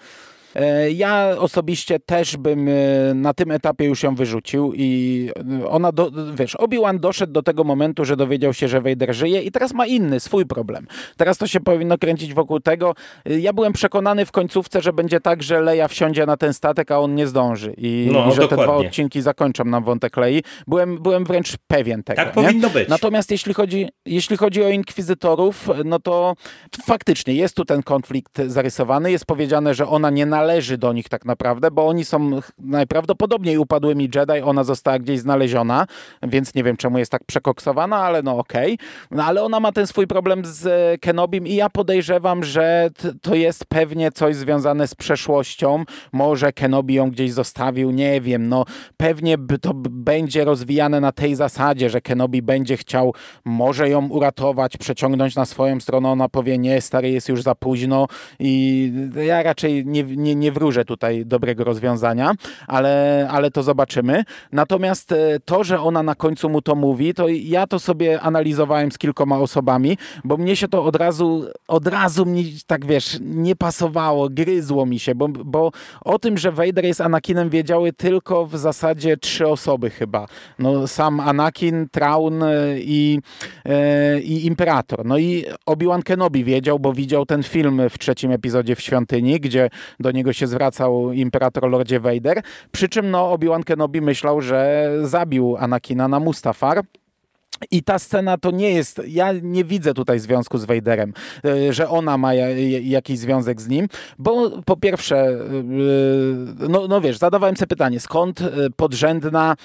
ja 0.93 1.35
osobiście 1.38 1.99
też 1.99 2.38
bym 2.38 2.67
e, 2.67 2.71
na 3.13 3.33
tym 3.33 3.51
etapie 3.51 3.85
już 3.85 4.03
ją 4.03 4.15
wyrzucił 4.15 4.73
i 4.75 5.29
ona, 5.69 5.91
do, 5.91 6.12
wiesz, 6.35 6.55
Obi-Wan 6.55 6.99
doszedł 6.99 7.33
do 7.33 7.43
tego 7.43 7.63
momentu, 7.63 8.05
że 8.05 8.15
dowiedział 8.15 8.53
się, 8.53 8.67
że 8.67 8.81
Vader 8.81 9.15
żyje 9.15 9.41
i 9.41 9.51
teraz 9.51 9.73
ma 9.73 9.85
inny, 9.85 10.19
swój 10.19 10.45
problem. 10.45 10.88
Teraz 11.17 11.38
to 11.38 11.47
się 11.47 11.59
powinno 11.59 11.97
kręcić 11.97 12.33
wokół 12.33 12.59
tego. 12.59 12.93
Ja 13.25 13.53
byłem 13.53 13.73
przekonany 13.73 14.25
w 14.25 14.31
końcówce, 14.31 14.81
że 14.81 14.93
będzie 14.93 15.19
tak, 15.19 15.43
że 15.43 15.62
Leia 15.62 15.88
wsiądzie 15.88 16.25
na 16.25 16.38
ten 16.38 16.53
statek, 16.53 16.91
a 16.91 16.99
on 16.99 17.15
nie 17.15 17.27
zdąży 17.27 17.73
i, 17.77 18.09
no, 18.13 18.27
i 18.27 18.31
że 18.31 18.41
dokładnie. 18.41 18.47
te 18.47 18.63
dwa 18.63 18.75
odcinki 18.75 19.21
zakończą 19.21 19.65
nam 19.65 19.83
wątek 19.83 20.17
Lei. 20.17 20.43
Byłem, 20.67 20.97
byłem 20.97 21.25
wręcz 21.25 21.57
pewien 21.67 22.03
tego. 22.03 22.15
Tak 22.15 22.35
nie? 22.35 22.43
powinno 22.43 22.69
być. 22.69 22.89
Natomiast 22.89 23.31
jeśli 23.31 23.53
chodzi, 23.53 23.89
jeśli 24.05 24.38
chodzi 24.38 24.63
o 24.63 24.69
inkwizytorów, 24.69 25.69
no 25.85 25.99
to 25.99 26.33
faktycznie 26.85 27.33
jest 27.33 27.55
tu 27.55 27.65
ten 27.65 27.83
konflikt 27.83 28.41
zarysowany. 28.47 29.12
Jest 29.12 29.25
powiedziane, 29.25 29.73
że 29.73 29.88
ona 29.88 30.09
nie 30.09 30.25
należy 30.39 30.78
do 30.78 30.93
nich 30.93 31.10
tak 31.10 31.25
naprawdę, 31.25 31.71
bo 31.71 31.88
oni 31.88 32.06
są 32.06 32.39
najprawdopodobniej 32.60 33.58
upadłymi 33.58 34.10
Jedi. 34.15 34.41
Ona 34.43 34.63
została 34.63 34.99
gdzieś 34.99 35.19
znaleziona, 35.19 35.88
więc 36.23 36.56
nie 36.56 36.63
wiem 36.63 36.78
czemu 36.78 36.97
jest 36.97 37.12
tak 37.12 37.23
przekoksowana, 37.23 37.97
ale 37.97 38.23
no 38.23 38.38
okej. 38.38 38.73
Okay. 38.73 38.88
No 39.12 39.25
ale 39.25 39.43
ona 39.43 39.60
ma 39.60 39.71
ten 39.71 39.88
swój 39.88 40.08
problem 40.08 40.41
z 40.45 41.02
Kenobim 41.02 41.47
i 41.47 41.56
ja 41.56 41.69
podejrzewam, 41.69 42.43
że 42.43 42.89
to 43.21 43.36
jest 43.36 43.65
pewnie 43.65 44.12
coś 44.12 44.36
związane 44.36 44.88
z 44.88 44.95
przeszłością. 44.95 45.84
Może 46.12 46.54
Kenobi 46.54 46.93
ją 46.93 47.12
gdzieś 47.12 47.32
zostawił, 47.32 47.91
nie 47.91 48.21
wiem. 48.21 48.49
No 48.49 48.65
pewnie 48.97 49.38
to 49.62 49.71
będzie 49.89 50.45
rozwijane 50.45 50.99
na 51.02 51.12
tej 51.12 51.36
zasadzie, 51.36 51.89
że 51.89 52.02
Kenobi 52.02 52.41
będzie 52.41 52.78
chciał 52.78 53.13
może 53.45 53.89
ją 53.89 54.08
uratować, 54.08 54.78
przeciągnąć 54.78 55.36
na 55.36 55.45
swoją 55.45 55.80
stronę. 55.80 56.10
Ona 56.10 56.30
powie, 56.30 56.58
nie, 56.58 56.82
stary, 56.82 57.10
jest 57.10 57.30
już 57.30 57.41
za 57.43 57.56
późno 57.56 58.08
i 58.39 58.91
ja 59.25 59.43
raczej 59.43 59.86
nie, 59.86 60.04
nie, 60.04 60.29
nie 60.36 60.52
wróżę 60.52 60.86
tutaj 60.86 61.26
dobrego 61.26 61.63
rozwiązania, 61.63 62.34
ale, 62.68 63.28
ale 63.32 63.52
to 63.52 63.63
zobaczymy. 63.63 64.24
Natomiast 64.52 65.12
e, 65.12 65.39
to, 65.46 65.63
że 65.63 65.80
ona 65.80 66.04
na 66.04 66.15
końcu 66.15 66.50
mu 66.50 66.62
to 66.62 66.76
mówi, 66.76 67.13
to 67.13 67.28
ja 67.28 67.68
to 67.68 67.80
sobie 67.80 68.22
analizowałem 68.22 68.92
z 68.92 68.98
kilkoma 68.98 69.38
osobami, 69.38 69.98
bo 70.24 70.38
mnie 70.38 70.56
się 70.56 70.68
to 70.68 70.84
od 70.84 70.96
razu, 70.96 71.46
od 71.68 71.88
razu 71.88 72.26
tak 72.68 72.86
wiesz, 72.86 73.18
nie 73.22 73.56
pasowało, 73.56 74.30
gryzło 74.30 74.86
mi 74.86 75.00
się, 75.00 75.15
bo, 75.15 75.28
bo 75.28 75.72
o 76.02 76.20
tym, 76.20 76.38
że 76.38 76.52
Vader 76.52 76.86
jest 76.86 77.02
Anakinem 77.02 77.50
wiedziały 77.50 77.94
tylko 77.94 78.46
w 78.46 78.58
zasadzie 78.58 79.18
trzy 79.18 79.48
osoby 79.48 79.89
chyba. 79.89 80.28
No 80.60 80.88
sam 80.88 81.20
Anakin, 81.20 81.88
Traun 81.92 82.44
e, 82.44 82.80
i, 82.80 83.20
e, 83.65 84.20
i 84.20 84.46
Imperator. 84.46 85.06
No 85.06 85.18
i 85.18 85.46
Obi-Wan 85.65 86.04
Kenobi 86.04 86.44
wiedział, 86.44 86.80
bo 86.80 86.94
widział 86.94 87.26
ten 87.26 87.44
film 87.44 87.82
w 87.89 87.98
trzecim 87.98 88.32
epizodzie 88.32 88.76
w 88.76 88.82
Świątyni, 88.82 89.39
gdzie 89.39 89.70
do 90.00 90.12
niego 90.12 90.18
się 90.32 90.47
zwracał 90.47 91.12
Imperator 91.12 91.69
Lordzie 91.69 91.99
Vader. 91.99 92.41
Przy 92.71 92.89
czym 92.89 93.12
no, 93.12 93.32
Obi-Wan 93.32 93.63
Kenobi 93.63 94.01
myślał, 94.01 94.41
że 94.41 94.91
zabił 95.03 95.58
Anakina 95.60 96.08
na 96.08 96.19
Mustafar. 96.19 96.82
I 97.72 97.84
ta 97.84 98.00
scena 98.00 98.38
to 98.38 98.52
nie 98.52 98.72
jest, 98.72 99.02
ja 99.08 99.32
nie 99.41 99.63
widzę 99.63 99.93
tutaj 99.93 100.19
związku 100.19 100.58
z 100.58 100.65
Vaderem, 100.65 101.13
e, 101.45 101.74
że 101.74 101.89
ona 101.89 102.17
ma 102.17 102.34
jakiś 102.84 103.19
związek 103.19 103.62
z 103.62 103.67
nim, 103.67 103.88
bo 104.19 104.62
po 104.62 104.78
pierwsze, 104.78 105.17
e, 105.17 105.38
no, 106.69 106.88
no 106.88 107.02
wiesz, 107.02 107.17
zadawałem 107.17 107.58
sobie 107.58 107.67
pytanie, 107.67 108.00
skąd 108.00 108.41
e, 108.41 108.45
podrzędna 108.76 109.56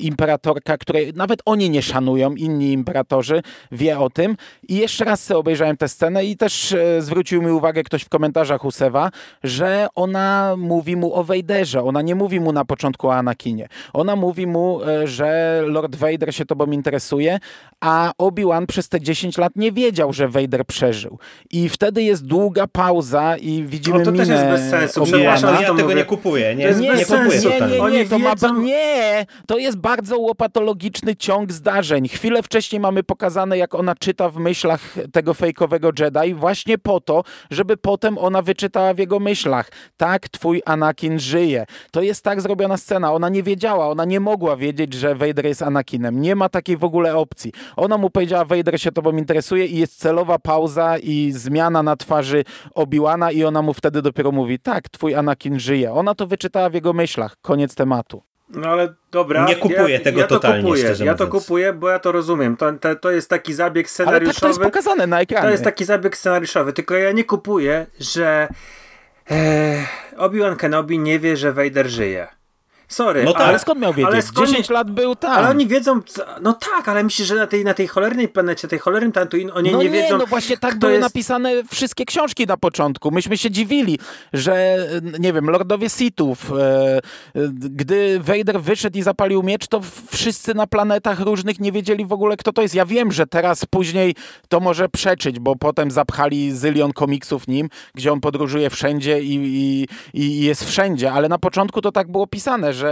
imperatorka, 0.00 0.78
której 0.78 1.12
nawet 1.14 1.42
oni 1.44 1.70
nie 1.70 1.82
szanują, 1.82 2.34
inni 2.34 2.72
imperatorzy, 2.72 3.42
wie 3.72 3.98
o 3.98 4.10
tym. 4.10 4.36
I 4.68 4.76
jeszcze 4.76 5.04
raz 5.04 5.24
sobie 5.24 5.38
obejrzałem 5.38 5.76
tę 5.76 5.88
scenę 5.88 6.24
i 6.24 6.36
też 6.36 6.74
zwrócił 6.98 7.42
mi 7.42 7.50
uwagę 7.50 7.82
ktoś 7.82 8.02
w 8.02 8.08
komentarzach 8.08 8.64
Usewa, 8.64 9.10
że 9.44 9.86
ona 9.94 10.54
mówi 10.58 10.96
mu 10.96 11.14
o 11.14 11.24
Vaderze, 11.24 11.82
ona 11.82 12.02
nie 12.02 12.14
mówi 12.14 12.40
mu 12.40 12.52
na 12.52 12.64
początku 12.64 13.08
o 13.08 13.14
Anakinie. 13.14 13.68
Ona 13.92 14.16
mówi 14.16 14.46
mu, 14.46 14.80
że 15.04 15.60
Lord 15.66 15.96
Vader 15.96 16.34
się 16.34 16.44
tobą 16.44 16.66
interesuje, 16.66 17.38
a 17.84 18.12
Obi-Wan 18.18 18.66
przez 18.66 18.88
te 18.88 19.00
10 19.00 19.38
lat 19.38 19.52
nie 19.56 19.72
wiedział, 19.72 20.12
że 20.12 20.28
Vader 20.28 20.66
przeżył. 20.66 21.18
I 21.50 21.68
wtedy 21.68 22.02
jest 22.02 22.26
długa 22.26 22.66
pauza 22.66 23.36
i 23.36 23.62
widzimy 23.62 23.98
no 23.98 24.04
to 24.04 24.12
minę 24.12 24.26
też 24.26 24.34
jest 24.34 24.44
bez 24.44 24.70
sensu. 24.70 25.04
Przepraszam, 25.04 25.62
ja 25.62 25.74
tego 25.74 25.92
nie 25.92 26.04
kupuję. 26.04 26.54
Nie, 26.54 26.70
nie, 26.70 26.94
nie, 26.94 27.04
kupuję 27.04 27.40
nie, 27.70 27.80
nie, 27.90 27.90
nie, 27.90 28.06
to, 28.06 28.18
ma, 28.18 28.34
nie, 28.62 29.26
to 29.46 29.58
jest 29.58 29.78
bardzo 29.78 30.18
łopatologiczny 30.18 31.16
ciąg 31.16 31.52
zdarzeń. 31.52 32.08
Chwilę 32.08 32.42
wcześniej 32.42 32.80
mamy 32.80 33.02
pokazane, 33.02 33.58
jak 33.58 33.74
ona 33.74 33.94
czyta 33.94 34.28
w 34.28 34.36
myślach 34.36 34.94
tego 35.12 35.34
fejkowego 35.34 35.90
Jedi, 35.98 36.34
właśnie 36.34 36.78
po 36.78 37.00
to, 37.00 37.24
żeby 37.50 37.76
potem 37.76 38.18
ona 38.18 38.42
wyczytała 38.42 38.94
w 38.94 38.98
jego 38.98 39.20
myślach. 39.20 39.70
Tak, 39.96 40.28
twój 40.28 40.62
Anakin 40.66 41.18
żyje. 41.18 41.66
To 41.90 42.02
jest 42.02 42.24
tak 42.24 42.40
zrobiona 42.40 42.76
scena. 42.76 43.12
Ona 43.12 43.28
nie 43.28 43.42
wiedziała, 43.42 43.88
ona 43.88 44.04
nie 44.04 44.20
mogła 44.20 44.56
wiedzieć, 44.56 44.94
że 44.94 45.14
Vader 45.14 45.46
jest 45.46 45.62
Anakinem. 45.62 46.20
Nie 46.20 46.36
ma 46.36 46.48
takiej 46.48 46.76
w 46.76 46.84
ogóle 46.84 47.16
opcji 47.16 47.33
opcji. 47.34 47.52
Ona 47.76 47.98
mu 47.98 48.10
powiedziała, 48.10 48.44
Vader 48.44 48.80
się 48.80 48.92
tobą 48.92 49.16
interesuje 49.16 49.66
i 49.66 49.78
jest 49.78 49.98
celowa 49.98 50.38
pauza 50.38 50.98
i 50.98 51.32
zmiana 51.32 51.82
na 51.82 51.96
twarzy 51.96 52.44
Obiłana 52.74 53.30
i 53.30 53.44
ona 53.44 53.62
mu 53.62 53.74
wtedy 53.74 54.02
dopiero 54.02 54.32
mówi, 54.32 54.58
tak, 54.58 54.88
twój 54.88 55.14
Anakin 55.14 55.60
żyje. 55.60 55.92
Ona 55.92 56.14
to 56.14 56.26
wyczytała 56.26 56.70
w 56.70 56.74
jego 56.74 56.92
myślach. 56.92 57.36
Koniec 57.42 57.74
tematu. 57.74 58.22
No 58.48 58.68
ale 58.68 58.94
dobra. 59.10 59.46
Nie 59.46 59.56
kupuję 59.56 59.94
ja, 59.94 60.00
tego 60.00 60.20
ja 60.20 60.26
to 60.26 60.34
totalnie, 60.34 60.62
kupuję. 60.62 60.84
Ja 60.84 60.90
mówiąc. 60.90 61.18
to 61.18 61.26
kupuję, 61.26 61.72
bo 61.72 61.88
ja 61.88 61.98
to 61.98 62.12
rozumiem. 62.12 62.56
To, 62.56 62.72
to, 62.72 62.96
to 62.96 63.10
jest 63.10 63.30
taki 63.30 63.54
zabieg 63.54 63.90
scenariuszowy. 63.90 64.26
Ale 64.26 64.34
tak 64.34 64.40
to 64.40 64.48
jest 64.48 64.60
pokazane 64.60 65.06
na 65.06 65.20
ekranie. 65.20 65.46
To 65.46 65.50
jest 65.50 65.64
taki 65.64 65.84
zabieg 65.84 66.16
scenariuszowy, 66.16 66.72
tylko 66.72 66.94
ja 66.94 67.12
nie 67.12 67.24
kupuję, 67.24 67.86
że 68.00 68.48
e, 69.30 69.86
Obi-Wan 70.16 70.56
Kenobi 70.56 70.98
nie 70.98 71.18
wie, 71.18 71.36
że 71.36 71.52
Vader 71.52 71.88
żyje. 71.88 72.28
Sorry. 72.88 73.24
No 73.24 73.32
tak, 73.32 73.42
ale 73.42 73.58
skąd 73.58 73.80
miał 73.80 73.92
wiedzieć? 73.92 74.12
Ale 74.12 74.22
skąd... 74.22 74.48
10 74.48 74.70
lat 74.70 74.90
był 74.90 75.16
tam. 75.16 75.32
Ale 75.32 75.48
oni 75.48 75.66
wiedzą, 75.66 76.00
no 76.42 76.52
tak, 76.52 76.88
ale 76.88 77.04
myślisz, 77.04 77.28
że 77.28 77.34
na 77.34 77.46
tej, 77.46 77.64
na 77.64 77.74
tej 77.74 77.88
cholernej 77.88 78.28
planecie, 78.28 78.68
tej 78.68 78.78
cholernym 78.78 79.12
Tatooine, 79.12 79.50
oni 79.54 79.70
no 79.70 79.78
nie, 79.78 79.84
nie 79.84 79.90
wiedzą. 79.90 80.18
No 80.18 80.26
właśnie 80.26 80.56
tak 80.56 80.78
były 80.78 80.92
jest... 80.92 81.02
napisane 81.02 81.50
wszystkie 81.70 82.04
książki 82.04 82.46
na 82.46 82.56
początku. 82.56 83.10
Myśmy 83.10 83.38
się 83.38 83.50
dziwili, 83.50 83.98
że 84.32 84.78
nie 85.18 85.32
wiem, 85.32 85.50
Lordowie 85.50 85.90
Sithów, 85.90 86.52
e, 86.52 86.96
e, 86.96 87.00
gdy 87.52 88.20
Vader 88.20 88.60
wyszedł 88.60 88.98
i 88.98 89.02
zapalił 89.02 89.42
miecz, 89.42 89.66
to 89.66 89.80
wszyscy 90.10 90.54
na 90.54 90.66
planetach 90.66 91.20
różnych 91.20 91.60
nie 91.60 91.72
wiedzieli 91.72 92.06
w 92.06 92.12
ogóle, 92.12 92.36
kto 92.36 92.52
to 92.52 92.62
jest. 92.62 92.74
Ja 92.74 92.86
wiem, 92.86 93.12
że 93.12 93.26
teraz 93.26 93.66
później 93.66 94.14
to 94.48 94.60
może 94.60 94.88
przeczyć, 94.88 95.38
bo 95.40 95.56
potem 95.56 95.90
zapchali 95.90 96.52
zylion 96.52 96.92
komiksów 96.92 97.48
nim, 97.48 97.68
gdzie 97.94 98.12
on 98.12 98.20
podróżuje 98.20 98.70
wszędzie 98.70 99.20
i, 99.22 99.34
i, 99.34 99.88
i 100.14 100.40
jest 100.44 100.64
wszędzie, 100.64 101.12
ale 101.12 101.28
na 101.28 101.38
początku 101.38 101.80
to 101.80 101.92
tak 101.92 102.10
było 102.10 102.26
pisane, 102.26 102.72
że 102.72 102.83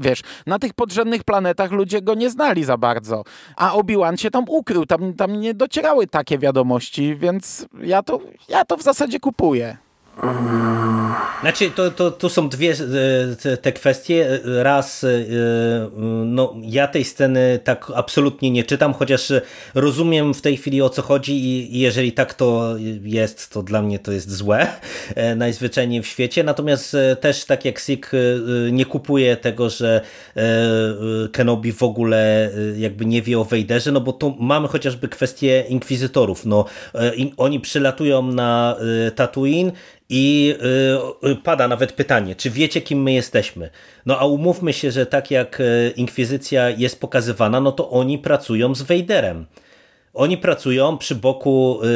wiesz, 0.00 0.20
na 0.46 0.58
tych 0.58 0.74
podrzędnych 0.74 1.24
planetach 1.24 1.70
ludzie 1.70 2.02
go 2.02 2.14
nie 2.14 2.30
znali 2.30 2.64
za 2.64 2.76
bardzo, 2.76 3.24
a 3.56 3.72
Obi-Wan 3.72 4.16
się 4.16 4.30
tam 4.30 4.44
ukrył, 4.48 4.86
tam, 4.86 5.14
tam 5.14 5.40
nie 5.40 5.54
docierały 5.54 6.06
takie 6.06 6.38
wiadomości, 6.38 7.16
więc 7.16 7.66
ja 7.80 8.02
to, 8.02 8.20
ja 8.48 8.64
to 8.64 8.76
w 8.76 8.82
zasadzie 8.82 9.20
kupuję. 9.20 9.76
Znaczy, 11.40 11.70
to, 11.70 11.90
to, 11.90 12.10
to 12.10 12.28
są 12.28 12.48
dwie 12.48 12.74
e, 13.44 13.56
te, 13.56 13.72
kwestie. 13.72 14.40
Raz, 14.44 15.04
e, 15.04 15.08
no, 16.24 16.54
ja 16.62 16.88
tej 16.88 17.04
sceny 17.04 17.60
tak 17.64 17.92
absolutnie 17.94 18.50
nie 18.50 18.64
czytam, 18.64 18.94
chociaż 18.94 19.32
rozumiem 19.74 20.34
w 20.34 20.40
tej 20.40 20.56
chwili 20.56 20.82
o 20.82 20.88
co 20.88 21.02
chodzi 21.02 21.32
i 21.76 21.78
jeżeli 21.78 22.12
tak 22.12 22.34
to 22.34 22.74
jest, 23.02 23.50
to 23.50 23.62
dla 23.62 23.82
mnie 23.82 23.98
to 23.98 24.12
jest 24.12 24.32
złe 24.32 24.66
e, 25.14 25.34
najzwyczajniej 25.34 26.02
w 26.02 26.06
świecie. 26.06 26.44
Natomiast 26.44 26.96
też 27.20 27.44
tak 27.44 27.64
jak 27.64 27.78
Sik 27.78 28.10
nie 28.72 28.84
kupuje 28.84 29.36
tego, 29.36 29.70
że 29.70 30.00
Kenobi 31.32 31.72
w 31.72 31.82
ogóle 31.82 32.50
jakby 32.76 33.04
nie 33.06 33.22
wie 33.22 33.38
o 33.38 33.44
Wejderze, 33.44 33.92
no 33.92 34.00
bo 34.00 34.12
tu 34.12 34.36
mamy 34.40 34.68
chociażby 34.68 35.08
kwestię 35.08 35.64
inkwizytorów. 35.68 36.46
No, 36.46 36.64
oni 37.36 37.60
przylatują 37.60 38.22
na 38.22 38.76
Tatooine 39.14 39.72
i 40.08 40.54
y, 41.24 41.36
pada 41.36 41.68
nawet 41.68 41.92
pytanie, 41.92 42.36
czy 42.36 42.50
wiecie, 42.50 42.80
kim 42.80 43.02
my 43.02 43.12
jesteśmy? 43.12 43.70
No 44.06 44.18
a 44.18 44.24
umówmy 44.24 44.72
się, 44.72 44.90
że 44.90 45.06
tak 45.06 45.30
jak 45.30 45.60
y, 45.60 45.92
Inkwizycja 45.96 46.70
jest 46.70 47.00
pokazywana, 47.00 47.60
no 47.60 47.72
to 47.72 47.90
oni 47.90 48.18
pracują 48.18 48.74
z 48.74 48.82
Wejderem. 48.82 49.46
Oni 50.14 50.36
pracują 50.38 50.98
przy 50.98 51.14
boku 51.14 51.80
y, 51.82 51.86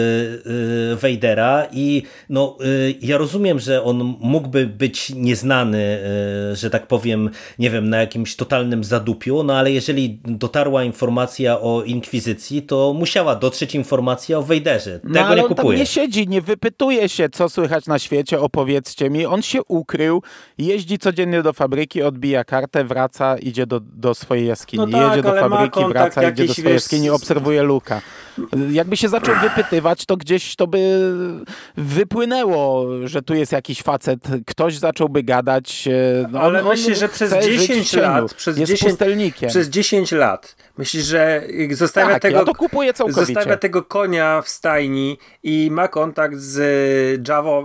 y, 0.92 0.96
Vadera 0.96 1.66
i 1.72 2.02
no, 2.30 2.56
y, 2.64 2.94
ja 3.02 3.18
rozumiem, 3.18 3.58
że 3.58 3.82
on 3.82 4.14
mógłby 4.20 4.66
być 4.66 5.10
nieznany, 5.10 5.98
że 6.52 6.70
tak 6.70 6.86
powiem, 6.86 7.30
nie 7.58 7.70
wiem, 7.70 7.90
na 7.90 8.00
jakimś 8.00 8.36
totalnym 8.36 8.84
zadupiu, 8.84 9.42
no 9.42 9.56
ale 9.56 9.72
jeżeli 9.72 10.20
dotarła 10.24 10.84
informacja 10.84 11.60
o 11.60 11.82
Inkwizycji, 11.82 12.62
to 12.62 12.94
musiała 12.94 13.34
dotrzeć 13.34 13.74
informacja 13.74 14.38
o 14.38 14.42
Vaderze. 14.42 15.00
No, 15.04 15.14
Tego 15.14 15.20
no, 15.20 15.26
ale 15.26 15.42
nie 15.42 15.48
kupuję. 15.48 15.68
On 15.68 15.72
tam 15.72 15.80
nie 15.80 15.86
siedzi, 15.86 16.28
nie 16.28 16.42
wypytuje 16.42 17.08
się, 17.08 17.28
co 17.28 17.48
słychać 17.48 17.86
na 17.86 17.98
świecie, 17.98 18.40
opowiedzcie 18.40 19.10
mi. 19.10 19.26
On 19.26 19.42
się 19.42 19.62
ukrył, 19.68 20.22
jeździ 20.58 20.98
codziennie 20.98 21.42
do 21.42 21.52
fabryki, 21.52 22.02
odbija 22.02 22.44
kartę, 22.44 22.84
wraca, 22.84 23.38
idzie 23.38 23.66
do, 23.66 23.80
do 23.80 24.14
swojej 24.14 24.46
jaskini. 24.46 24.86
No 24.86 24.98
tak, 24.98 25.10
Jedzie 25.10 25.22
do 25.22 25.40
fabryki, 25.40 25.80
wraca, 25.88 26.30
idzie 26.30 26.46
do 26.46 26.54
swojej 26.54 26.74
jaskini, 26.74 27.10
obserwuje 27.10 27.62
Luka. 27.62 28.00
Jakby 28.70 28.96
się 28.96 29.08
zaczął 29.08 29.34
wypytywać, 29.34 30.06
to 30.06 30.16
gdzieś 30.16 30.56
to 30.56 30.66
by 30.66 31.00
wypłynęło, 31.76 32.86
że 33.04 33.22
tu 33.22 33.34
jest 33.34 33.52
jakiś 33.52 33.82
facet, 33.82 34.20
ktoś 34.46 34.78
zacząłby 34.78 35.22
gadać. 35.22 35.88
E, 35.88 36.28
no 36.30 36.40
Ale 36.40 36.62
myślę, 36.62 36.94
że 36.94 37.08
przez 37.08 37.34
10 37.44 37.92
lat, 37.92 38.34
przez 38.34 38.58
jest 38.58 38.72
10, 38.72 38.90
pustelnikiem. 38.90 39.48
przez 39.48 39.68
10 39.68 40.12
lat, 40.12 40.56
myślisz, 40.78 41.04
że 41.04 41.42
zostawia 41.70 42.12
tak, 42.12 42.22
tego, 42.22 42.38
ja 42.38 42.44
to 42.44 42.54
kupuję 42.54 42.92
całkowicie. 42.92 43.34
zostawia 43.34 43.56
tego 43.56 43.82
konia 43.82 44.42
w 44.42 44.48
stajni 44.48 45.18
i 45.42 45.68
ma 45.72 45.88
kontakt 45.88 46.36
z 46.36 47.28
Javo, 47.28 47.64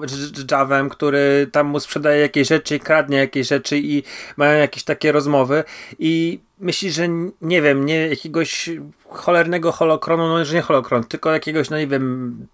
Javem, 0.51 0.89
który 0.89 1.47
tam 1.51 1.67
mu 1.67 1.79
sprzedaje 1.79 2.21
jakieś 2.21 2.47
rzeczy, 2.47 2.79
kradnie 2.79 3.17
jakieś 3.17 3.47
rzeczy 3.47 3.77
i 3.77 4.03
mają 4.37 4.59
jakieś 4.59 4.83
takie 4.83 5.11
rozmowy 5.11 5.63
i 5.99 6.39
myślisz, 6.63 6.93
że 6.93 7.07
nie 7.41 7.61
wiem, 7.61 7.85
nie 7.85 8.07
jakiegoś 8.07 8.69
cholernego 9.09 9.71
holokronu, 9.71 10.27
no 10.27 10.45
że 10.45 10.55
nie 10.55 10.61
holokron, 10.61 11.03
tylko 11.03 11.31
jakiegoś, 11.31 11.69
no 11.69 11.77
nie 11.77 11.87
wiem, 11.87 12.47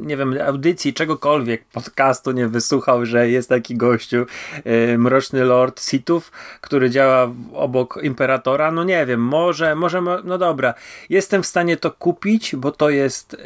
nie 0.00 0.16
wiem, 0.16 0.38
audycji, 0.46 0.94
czegokolwiek, 0.94 1.64
podcastu 1.64 2.32
nie 2.32 2.48
wysłuchał, 2.48 3.06
że 3.06 3.28
jest 3.28 3.48
taki 3.48 3.76
gościu, 3.76 4.26
yy, 4.64 4.98
mroczny 4.98 5.44
lord 5.44 5.80
Sithów, 5.80 6.32
który 6.60 6.90
działa 6.90 7.32
obok 7.52 7.98
imperatora, 8.02 8.70
no 8.72 8.84
nie 8.84 9.06
wiem, 9.06 9.20
może, 9.20 9.74
może, 9.74 10.02
no 10.24 10.38
dobra, 10.38 10.74
jestem 11.08 11.42
w 11.42 11.46
stanie 11.46 11.76
to 11.76 11.90
kupić, 11.90 12.56
bo 12.56 12.72
to 12.72 12.90
jest 12.90 13.36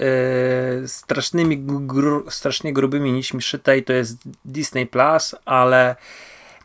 yy, 0.80 0.88
strasznymi, 0.88 1.58
gru, 1.58 2.24
strasznie 2.30 2.72
grubymi 2.72 3.12
nićmi 3.12 3.42
szyte 3.42 3.78
i 3.78 3.82
to 3.82 3.92
jest 3.92 4.18
Disney 4.44 4.86
Plus, 4.86 5.34
ale 5.44 5.96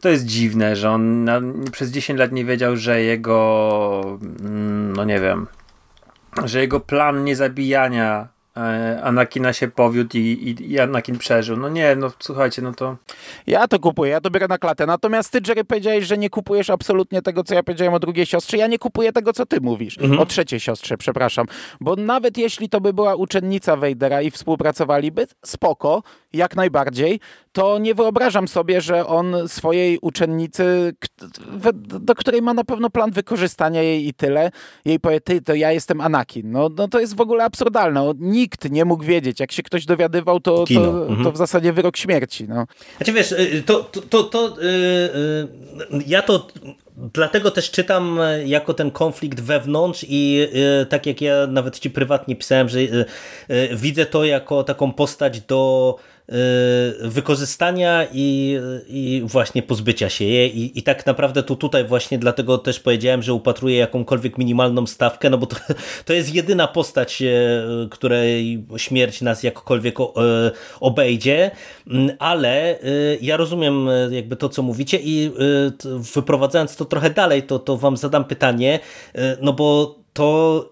to 0.01 0.09
jest 0.09 0.25
dziwne, 0.25 0.75
że 0.75 0.89
on 0.89 1.23
na, 1.23 1.41
przez 1.71 1.91
10 1.91 2.19
lat 2.19 2.31
nie 2.31 2.45
wiedział, 2.45 2.77
że 2.77 3.01
jego, 3.01 4.19
mm, 4.41 4.93
no 4.93 5.03
nie 5.03 5.19
wiem, 5.19 5.47
że 6.45 6.59
jego 6.59 6.79
plan 6.79 7.23
niezabijania 7.23 8.27
Anakina 9.03 9.53
się 9.53 9.67
powiódł 9.67 10.17
i, 10.17 10.19
i, 10.19 10.71
i, 10.71 10.79
Anakin 10.79 11.17
przeżył. 11.17 11.57
No 11.57 11.69
nie, 11.69 11.95
no 11.95 12.11
słuchajcie, 12.19 12.61
no 12.61 12.73
to... 12.73 12.97
Ja 13.47 13.67
to 13.67 13.79
kupuję, 13.79 14.11
ja 14.11 14.21
to 14.21 14.29
biorę 14.29 14.47
na 14.47 14.57
klatę. 14.57 14.85
Natomiast 14.85 15.31
ty, 15.31 15.39
Jerry, 15.47 15.63
powiedziałeś, 15.63 16.05
że 16.05 16.17
nie 16.17 16.29
kupujesz 16.29 16.69
absolutnie 16.69 17.21
tego, 17.21 17.43
co 17.43 17.55
ja 17.55 17.63
powiedziałem 17.63 17.93
o 17.93 17.99
drugiej 17.99 18.25
siostrze. 18.25 18.57
Ja 18.57 18.67
nie 18.67 18.79
kupuję 18.79 19.11
tego, 19.11 19.33
co 19.33 19.45
ty 19.45 19.61
mówisz. 19.61 19.97
Mhm. 19.97 20.19
O 20.19 20.25
trzeciej 20.25 20.59
siostrze, 20.59 20.97
przepraszam. 20.97 21.45
Bo 21.81 21.95
nawet 21.95 22.37
jeśli 22.37 22.69
to 22.69 22.81
by 22.81 22.93
była 22.93 23.15
uczennica 23.15 23.75
Vadera 23.75 24.21
i 24.21 24.31
współpracowaliby, 24.31 25.27
spoko, 25.45 26.03
jak 26.33 26.55
najbardziej, 26.55 27.19
to 27.51 27.79
nie 27.79 27.95
wyobrażam 27.95 28.47
sobie, 28.47 28.81
że 28.81 29.07
on 29.07 29.35
swojej 29.47 29.99
uczennicy, 30.01 30.93
do 31.79 32.15
której 32.15 32.41
ma 32.41 32.53
na 32.53 32.63
pewno 32.63 32.89
plan 32.89 33.11
wykorzystania 33.11 33.81
jej 33.81 34.07
i 34.07 34.13
tyle, 34.13 34.51
jej 34.85 34.99
powie, 34.99 35.21
ty, 35.21 35.41
to 35.41 35.55
ja 35.55 35.71
jestem 35.71 36.01
Anakin. 36.01 36.51
No, 36.51 36.69
no 36.77 36.87
to 36.87 36.99
jest 36.99 37.15
w 37.15 37.21
ogóle 37.21 37.43
absurdalne. 37.43 38.13
Nikt 38.41 38.71
nie 38.71 38.85
mógł 38.85 39.03
wiedzieć. 39.03 39.39
Jak 39.39 39.51
się 39.51 39.63
ktoś 39.63 39.85
dowiadywał, 39.85 40.39
to, 40.39 40.65
to, 40.73 41.07
mhm. 41.07 41.23
to 41.23 41.31
w 41.31 41.37
zasadzie 41.37 41.73
wyrok 41.73 41.97
śmierci. 41.97 42.47
No. 42.47 42.67
Znaczy 42.97 43.13
wiesz, 43.13 43.31
y, 43.31 43.63
to, 43.65 43.83
to, 43.83 44.01
to, 44.01 44.23
to 44.23 44.61
yy, 44.61 44.69
yy, 45.91 46.03
ja 46.07 46.21
to 46.21 46.47
Dlatego 47.13 47.51
też 47.51 47.71
czytam 47.71 48.19
jako 48.45 48.73
ten 48.73 48.91
konflikt 48.91 49.39
wewnątrz 49.39 50.05
i 50.09 50.47
tak 50.89 51.05
jak 51.05 51.21
ja 51.21 51.47
nawet 51.47 51.79
ci 51.79 51.89
prywatnie 51.89 52.35
pisałem, 52.35 52.69
że 52.69 52.79
widzę 53.75 54.05
to 54.05 54.25
jako 54.25 54.63
taką 54.63 54.93
postać 54.93 55.41
do 55.41 55.95
Y, 55.95 56.10
wykorzystania 57.01 58.07
i, 58.13 58.57
i 58.87 59.21
właśnie 59.25 59.63
pozbycia 59.63 60.09
się 60.09 60.25
jej. 60.25 60.59
I, 60.59 60.79
i 60.79 60.83
tak 60.83 61.05
naprawdę 61.05 61.43
to 61.43 61.55
tutaj 61.55 61.85
właśnie 61.85 62.17
dlatego 62.17 62.57
też 62.57 62.79
powiedziałem, 62.79 63.23
że 63.23 63.33
upatruję 63.33 63.77
jakąkolwiek 63.77 64.37
minimalną 64.37 64.87
stawkę, 64.87 65.29
no 65.29 65.37
bo 65.37 65.45
to, 65.45 65.55
to 66.05 66.13
jest 66.13 66.35
jedyna 66.35 66.67
postać, 66.67 67.21
y, 67.21 67.89
której 67.89 68.63
śmierć 68.77 69.21
nas 69.21 69.43
jakkolwiek 69.43 69.99
y, 69.99 70.03
obejdzie, 70.79 71.51
mm, 71.87 72.15
ale 72.19 72.79
ja 73.21 73.37
rozumiem 73.37 73.87
jakby 74.09 74.35
to, 74.35 74.49
co 74.49 74.61
mówicie 74.61 74.99
i 75.03 75.31
wyprowadzając 76.15 76.75
to 76.75 76.85
trochę 76.85 77.09
dalej, 77.09 77.43
to, 77.43 77.59
to 77.59 77.77
wam 77.77 77.97
zadam 77.97 78.25
pytanie, 78.25 78.79
no 79.41 79.53
bo 79.53 79.95
to 80.13 80.71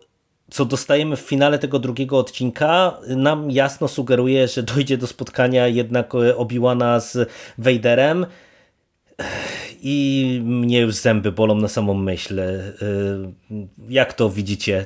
co 0.52 0.66
dostajemy 0.66 1.16
w 1.16 1.20
finale 1.20 1.60
tego 1.60 1.80
drugiego 1.80 2.18
odcinka, 2.18 2.98
nam 3.08 3.52
jasno 3.52 3.88
sugeruje, 3.88 4.48
że 4.48 4.64
dojdzie 4.64 4.98
do 4.98 5.08
spotkania 5.08 5.68
jednak 5.68 6.16
e, 6.16 6.36
Obi-Wana 6.36 7.00
z 7.00 7.30
Vaderem 7.58 8.26
i 9.82 10.42
mnie 10.44 10.80
już 10.80 10.96
zęby 10.96 11.32
bolą 11.32 11.56
na 11.56 11.68
samą 11.68 11.94
myśl. 11.94 12.40
E, 12.40 12.74
jak 13.90 14.14
to 14.14 14.30
widzicie? 14.30 14.86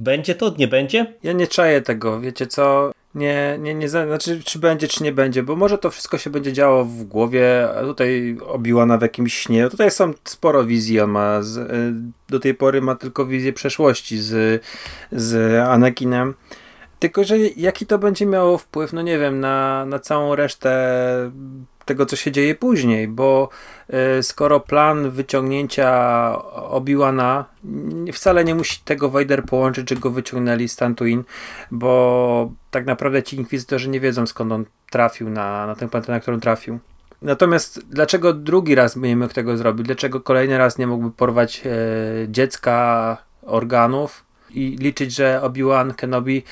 Będzie 0.00 0.34
to? 0.34 0.54
Nie 0.58 0.68
będzie? 0.68 1.14
Ja 1.22 1.32
nie 1.32 1.46
czaję 1.46 1.82
tego, 1.82 2.20
wiecie 2.20 2.46
co? 2.46 2.92
Nie, 3.14 3.58
nie, 3.60 3.74
nie, 3.74 3.88
znaczy 3.88 4.40
czy 4.44 4.58
będzie, 4.58 4.88
czy 4.88 5.02
nie 5.04 5.12
będzie, 5.12 5.42
bo 5.42 5.56
może 5.56 5.78
to 5.78 5.90
wszystko 5.90 6.18
się 6.18 6.30
będzie 6.30 6.52
działo 6.52 6.84
w 6.84 7.04
głowie, 7.04 7.68
tutaj 7.82 8.36
obiłana 8.46 8.98
w 8.98 9.02
jakimś 9.02 9.34
śnie. 9.34 9.68
Tutaj 9.70 9.90
są 9.90 10.12
sporo 10.24 10.64
wizji, 10.64 11.00
on 11.00 11.10
ma, 11.10 11.42
z, 11.42 11.56
y, 11.56 11.94
do 12.28 12.40
tej 12.40 12.54
pory 12.54 12.82
ma 12.82 12.94
tylko 12.94 13.26
wizję 13.26 13.52
przeszłości 13.52 14.18
z, 14.18 14.62
z 15.12 15.54
Anakinem. 15.68 16.34
Tylko, 16.98 17.24
że 17.24 17.38
jaki 17.38 17.86
to 17.86 17.98
będzie 17.98 18.26
miało 18.26 18.58
wpływ, 18.58 18.92
no 18.92 19.02
nie 19.02 19.18
wiem, 19.18 19.40
na, 19.40 19.86
na 19.86 19.98
całą 19.98 20.34
resztę 20.34 20.70
tego, 21.84 22.06
co 22.06 22.16
się 22.16 22.32
dzieje 22.32 22.54
później, 22.54 23.08
bo 23.08 23.48
y, 24.18 24.22
skoro 24.22 24.60
plan 24.60 25.10
wyciągnięcia 25.10 25.88
Obi-Wana 26.52 27.44
wcale 28.12 28.44
nie 28.44 28.54
musi 28.54 28.80
tego 28.84 29.08
Vader 29.08 29.44
połączyć, 29.44 29.88
czy 29.88 29.96
go 29.96 30.10
wyciągnęli 30.10 30.68
z 30.68 30.76
Tatooine, 30.76 31.22
bo 31.70 32.52
tak 32.70 32.86
naprawdę 32.86 33.22
ci 33.22 33.36
inkwizytorzy 33.36 33.88
nie 33.88 34.00
wiedzą 34.00 34.26
skąd 34.26 34.52
on 34.52 34.64
trafił 34.90 35.30
na, 35.30 35.66
na 35.66 35.74
tę 35.74 35.88
planetę, 35.88 36.12
na 36.12 36.20
którą 36.20 36.40
trafił. 36.40 36.78
Natomiast 37.22 37.80
dlaczego 37.88 38.32
drugi 38.32 38.74
raz 38.74 38.96
nie 38.96 39.16
mógł 39.16 39.34
tego 39.34 39.56
zrobić? 39.56 39.86
Dlaczego 39.86 40.20
kolejny 40.20 40.58
raz 40.58 40.78
nie 40.78 40.86
mógłby 40.86 41.10
porwać 41.10 41.62
e, 41.66 41.70
dziecka 42.28 43.16
organów 43.42 44.24
i 44.50 44.76
liczyć, 44.80 45.14
że 45.14 45.42
Obi-Wan 45.42 45.94
Kenobi 45.94 46.42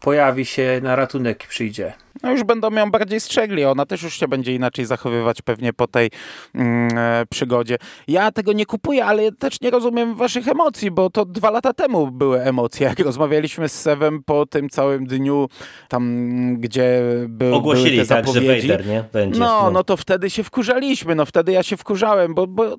pojawi 0.00 0.44
się 0.44 0.80
na 0.82 0.96
ratunek 0.96 1.44
i 1.44 1.48
przyjdzie? 1.48 2.03
No 2.22 2.30
już 2.30 2.44
będą 2.44 2.70
ją 2.70 2.90
bardziej 2.90 3.20
strzegli. 3.20 3.64
Ona 3.64 3.86
też 3.86 4.02
już 4.02 4.14
się 4.18 4.28
będzie 4.28 4.54
inaczej 4.54 4.84
zachowywać 4.84 5.42
pewnie 5.42 5.72
po 5.72 5.86
tej 5.86 6.10
mm, 6.54 6.98
e, 6.98 7.26
przygodzie. 7.30 7.76
Ja 8.08 8.32
tego 8.32 8.52
nie 8.52 8.66
kupuję, 8.66 9.04
ale 9.04 9.32
też 9.32 9.60
nie 9.60 9.70
rozumiem 9.70 10.14
waszych 10.14 10.48
emocji, 10.48 10.90
bo 10.90 11.10
to 11.10 11.24
dwa 11.24 11.50
lata 11.50 11.72
temu 11.72 12.10
były 12.10 12.42
emocje, 12.42 12.86
jak 12.86 12.98
rozmawialiśmy 13.08 13.68
z 13.68 13.80
Sewem 13.80 14.22
po 14.22 14.46
tym 14.46 14.68
całym 14.68 15.06
dniu, 15.06 15.48
tam 15.88 16.14
gdzie 16.60 17.02
by, 17.28 17.54
Ogłosili 17.54 17.90
były 17.90 18.02
te 18.02 18.14
tak, 18.14 18.26
zapowiedzi. 18.26 18.68
Vader, 18.68 18.86
nie? 18.86 19.04
Będzie, 19.12 19.40
no, 19.40 19.62
no, 19.62 19.70
no 19.70 19.84
to 19.84 19.96
wtedy 19.96 20.30
się 20.30 20.44
wkurzaliśmy, 20.44 21.14
no 21.14 21.26
wtedy 21.26 21.52
ja 21.52 21.62
się 21.62 21.76
wkurzałem, 21.76 22.34
bo, 22.34 22.46
bo 22.46 22.76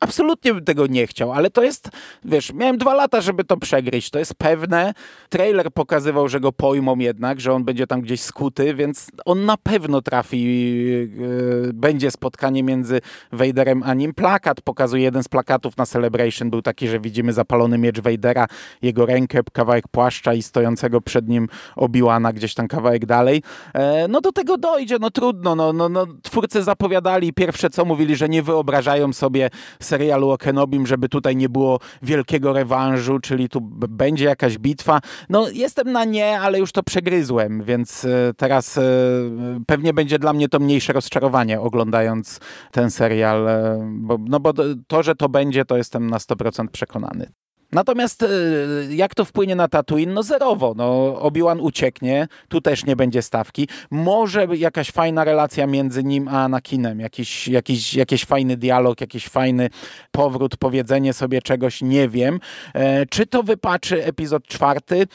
absolutnie 0.00 0.54
bym 0.54 0.64
tego 0.64 0.86
nie 0.86 1.06
chciał, 1.06 1.32
ale 1.32 1.50
to 1.50 1.62
jest, 1.62 1.88
wiesz, 2.24 2.52
miałem 2.52 2.78
dwa 2.78 2.94
lata, 2.94 3.20
żeby 3.20 3.44
to 3.44 3.56
przegryźć, 3.56 4.10
to 4.10 4.18
jest 4.18 4.34
pewne. 4.34 4.94
Trailer 5.28 5.72
pokazywał, 5.72 6.28
że 6.28 6.40
go 6.40 6.52
pojmą 6.52 6.98
jednak, 6.98 7.40
że 7.40 7.52
on 7.52 7.64
będzie 7.64 7.86
tam 7.86 8.00
gdzieś 8.00 8.20
skuty, 8.20 8.73
więc 8.74 9.10
on 9.24 9.44
na 9.46 9.56
pewno 9.56 10.02
trafi, 10.02 10.42
yy, 10.42 11.70
będzie 11.74 12.10
spotkanie 12.10 12.62
między 12.62 13.00
Vaderem 13.32 13.82
a 13.82 13.94
nim. 13.94 14.14
Plakat 14.14 14.60
pokazuje, 14.60 15.02
jeden 15.02 15.22
z 15.22 15.28
plakatów 15.28 15.76
na 15.76 15.86
Celebration 15.86 16.50
był 16.50 16.62
taki, 16.62 16.88
że 16.88 17.00
widzimy 17.00 17.32
zapalony 17.32 17.78
miecz 17.78 18.00
Vadera, 18.00 18.46
jego 18.82 19.06
rękę, 19.06 19.40
kawałek 19.52 19.88
płaszcza 19.88 20.34
i 20.34 20.42
stojącego 20.42 21.00
przed 21.00 21.28
nim 21.28 21.48
Obi-Wana 21.76 22.32
gdzieś 22.32 22.54
tam 22.54 22.68
kawałek 22.68 23.06
dalej. 23.06 23.42
E, 23.74 24.08
no 24.08 24.20
do 24.20 24.32
tego 24.32 24.58
dojdzie, 24.58 24.96
no 25.00 25.10
trudno, 25.10 25.54
no, 25.54 25.72
no, 25.72 25.88
no 25.88 26.06
twórcy 26.22 26.62
zapowiadali 26.62 27.32
pierwsze 27.32 27.70
co 27.70 27.84
mówili, 27.84 28.16
że 28.16 28.28
nie 28.28 28.42
wyobrażają 28.42 29.12
sobie 29.12 29.50
serialu 29.80 30.30
o 30.30 30.38
Kenobim, 30.38 30.86
żeby 30.86 31.08
tutaj 31.08 31.36
nie 31.36 31.48
było 31.48 31.78
wielkiego 32.02 32.52
rewanżu, 32.52 33.18
czyli 33.18 33.48
tu 33.48 33.60
będzie 33.88 34.24
jakaś 34.24 34.58
bitwa. 34.58 35.00
No 35.28 35.48
jestem 35.48 35.92
na 35.92 36.04
nie, 36.04 36.40
ale 36.40 36.58
już 36.58 36.72
to 36.72 36.82
przegryzłem, 36.82 37.62
więc 37.62 38.04
e, 38.04 38.34
teraz 38.64 38.78
E, 38.78 39.60
pewnie 39.66 39.92
będzie 39.92 40.18
dla 40.18 40.32
mnie 40.32 40.48
to 40.48 40.58
mniejsze 40.58 40.92
rozczarowanie 40.92 41.60
oglądając 41.60 42.40
ten 42.72 42.90
serial, 42.90 43.48
e, 43.48 43.88
bo, 43.90 44.18
no 44.20 44.40
bo 44.40 44.52
to, 44.86 45.02
że 45.02 45.14
to 45.14 45.28
będzie, 45.28 45.64
to 45.64 45.76
jestem 45.76 46.10
na 46.10 46.18
100% 46.18 46.68
przekonany. 46.68 47.26
Natomiast 47.72 48.22
e, 48.22 48.28
jak 48.90 49.14
to 49.14 49.24
wpłynie 49.24 49.56
na 49.56 49.68
Tatooine? 49.68 50.14
No 50.14 50.22
zerowo. 50.22 50.74
No, 50.76 51.20
Obi-Wan 51.20 51.60
ucieknie, 51.60 52.28
tu 52.48 52.60
też 52.60 52.84
nie 52.84 52.96
będzie 52.96 53.22
stawki. 53.22 53.68
Może 53.90 54.46
jakaś 54.56 54.90
fajna 54.90 55.24
relacja 55.24 55.66
między 55.66 56.04
nim 56.04 56.28
a 56.28 56.44
Anakinem, 56.44 57.00
jakiś, 57.00 57.48
jakiś, 57.48 57.94
jakiś 57.94 58.24
fajny 58.24 58.56
dialog, 58.56 59.00
jakiś 59.00 59.28
fajny 59.28 59.70
powrót, 60.10 60.56
powiedzenie 60.56 61.12
sobie 61.12 61.42
czegoś, 61.42 61.82
nie 61.82 62.08
wiem. 62.08 62.40
Czy 63.10 63.26
to 63.26 63.42
wypaczy 63.42 64.04
epizod 64.04 64.46
czwarty? 64.46 65.06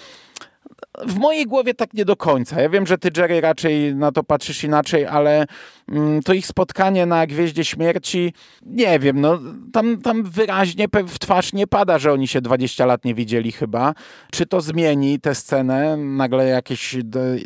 W 1.07 1.15
mojej 1.15 1.45
głowie 1.45 1.73
tak 1.73 1.93
nie 1.93 2.05
do 2.05 2.15
końca. 2.15 2.61
Ja 2.61 2.69
wiem, 2.69 2.87
że 2.87 2.97
ty, 2.97 3.09
Jerry, 3.17 3.41
raczej 3.41 3.95
na 3.95 4.11
to 4.11 4.23
patrzysz 4.23 4.63
inaczej, 4.63 5.05
ale 5.05 5.45
mm, 5.89 6.21
to 6.21 6.33
ich 6.33 6.45
spotkanie 6.45 7.05
na 7.05 7.27
Gwieździe 7.27 7.65
Śmierci, 7.65 8.33
nie 8.65 8.99
wiem, 8.99 9.21
no 9.21 9.39
tam, 9.73 10.01
tam 10.01 10.23
wyraźnie 10.23 10.87
w 11.07 11.19
twarz 11.19 11.53
nie 11.53 11.67
pada, 11.67 11.99
że 11.99 12.13
oni 12.13 12.27
się 12.27 12.41
20 12.41 12.85
lat 12.85 13.05
nie 13.05 13.15
widzieli 13.15 13.51
chyba. 13.51 13.93
Czy 14.31 14.45
to 14.45 14.61
zmieni 14.61 15.19
tę 15.19 15.35
scenę, 15.35 15.97
nagle 15.97 16.47
jakieś 16.47 16.95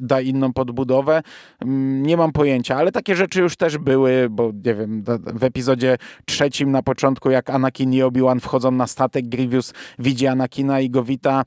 da 0.01 0.21
inną 0.21 0.53
podbudowę? 0.53 1.21
Mm, 1.61 2.05
nie 2.05 2.17
mam 2.17 2.31
pojęcia, 2.31 2.75
ale 2.75 2.91
takie 2.91 3.15
rzeczy 3.15 3.41
już 3.41 3.55
też 3.55 3.77
były, 3.77 4.27
bo 4.29 4.51
nie 4.65 4.75
wiem, 4.75 5.03
w 5.33 5.43
epizodzie 5.43 5.97
trzecim 6.25 6.71
na 6.71 6.83
początku, 6.83 7.29
jak 7.29 7.49
Anakin 7.49 7.93
i 7.93 8.01
Obi-Wan 8.01 8.39
wchodzą 8.39 8.71
na 8.71 8.87
statek, 8.87 9.27
Grievous 9.27 9.73
widzi 9.99 10.27
Anakina 10.27 10.79
i 10.79 10.89
go 10.89 11.03
wita. 11.03 11.43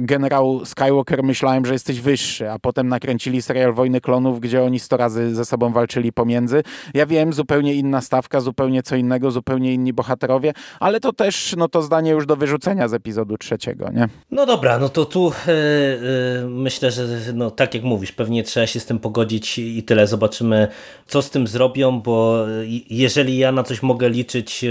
Generał 0.00 0.64
Skywalker 0.64 1.09
myślałem, 1.22 1.66
że 1.66 1.72
jesteś 1.72 2.00
wyższy, 2.00 2.50
a 2.50 2.58
potem 2.58 2.88
nakręcili 2.88 3.42
serial 3.42 3.72
Wojny 3.72 4.00
Klonów, 4.00 4.40
gdzie 4.40 4.62
oni 4.62 4.80
sto 4.80 4.96
razy 4.96 5.34
ze 5.34 5.44
sobą 5.44 5.72
walczyli 5.72 6.12
pomiędzy. 6.12 6.62
Ja 6.94 7.06
wiem, 7.06 7.32
zupełnie 7.32 7.74
inna 7.74 8.00
stawka, 8.00 8.40
zupełnie 8.40 8.82
co 8.82 8.96
innego, 8.96 9.30
zupełnie 9.30 9.74
inni 9.74 9.92
bohaterowie, 9.92 10.52
ale 10.80 11.00
to 11.00 11.12
też 11.12 11.54
no 11.56 11.68
to 11.68 11.82
zdanie 11.82 12.10
już 12.10 12.26
do 12.26 12.36
wyrzucenia 12.36 12.88
z 12.88 12.94
epizodu 12.94 13.38
trzeciego, 13.38 13.90
nie? 13.92 14.08
No 14.30 14.46
dobra, 14.46 14.78
no 14.78 14.88
to 14.88 15.04
tu 15.04 15.32
yy, 15.46 15.54
yy, 16.42 16.48
myślę, 16.48 16.90
że 16.90 17.06
no, 17.34 17.50
tak 17.50 17.74
jak 17.74 17.82
mówisz, 17.82 18.12
pewnie 18.12 18.42
trzeba 18.42 18.66
się 18.66 18.80
z 18.80 18.86
tym 18.86 18.98
pogodzić 18.98 19.58
i 19.58 19.82
tyle. 19.82 20.06
Zobaczymy, 20.06 20.68
co 21.06 21.22
z 21.22 21.30
tym 21.30 21.46
zrobią, 21.46 22.00
bo 22.00 22.46
jeżeli 22.90 23.38
ja 23.38 23.52
na 23.52 23.62
coś 23.62 23.82
mogę 23.82 24.10
liczyć, 24.10 24.62
yy, 24.62 24.70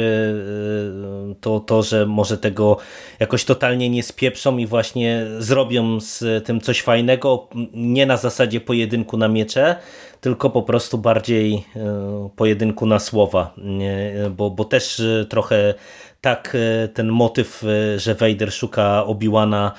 to 1.42 1.60
to, 1.60 1.84
że 1.84 2.06
może 2.06 2.38
tego 2.38 2.78
jakoś 3.20 3.46
totalnie 3.46 3.90
nie 3.90 4.04
spieprzą 4.04 4.58
i 4.58 4.68
właśnie 4.68 5.26
zrobią 5.40 6.00
z 6.00 6.24
tym 6.45 6.61
coś 6.61 6.82
fajnego, 6.82 7.47
nie 7.73 8.05
na 8.05 8.17
zasadzie 8.17 8.61
pojedynku 8.61 9.17
na 9.17 9.27
miecze, 9.27 9.75
tylko 10.21 10.49
po 10.49 10.63
prostu 10.63 10.97
bardziej 10.97 11.63
pojedynku 12.36 12.86
na 12.86 12.99
słowa, 12.99 13.53
bo, 14.38 14.49
bo 14.49 14.65
też 14.65 15.01
trochę 15.30 15.73
tak 16.21 16.55
e, 16.55 16.88
ten 16.88 17.07
motyw, 17.07 17.63
e, 17.63 17.99
że 17.99 18.15
Vader 18.15 18.53
szuka 18.53 19.03
Obi-Wana 19.05 19.71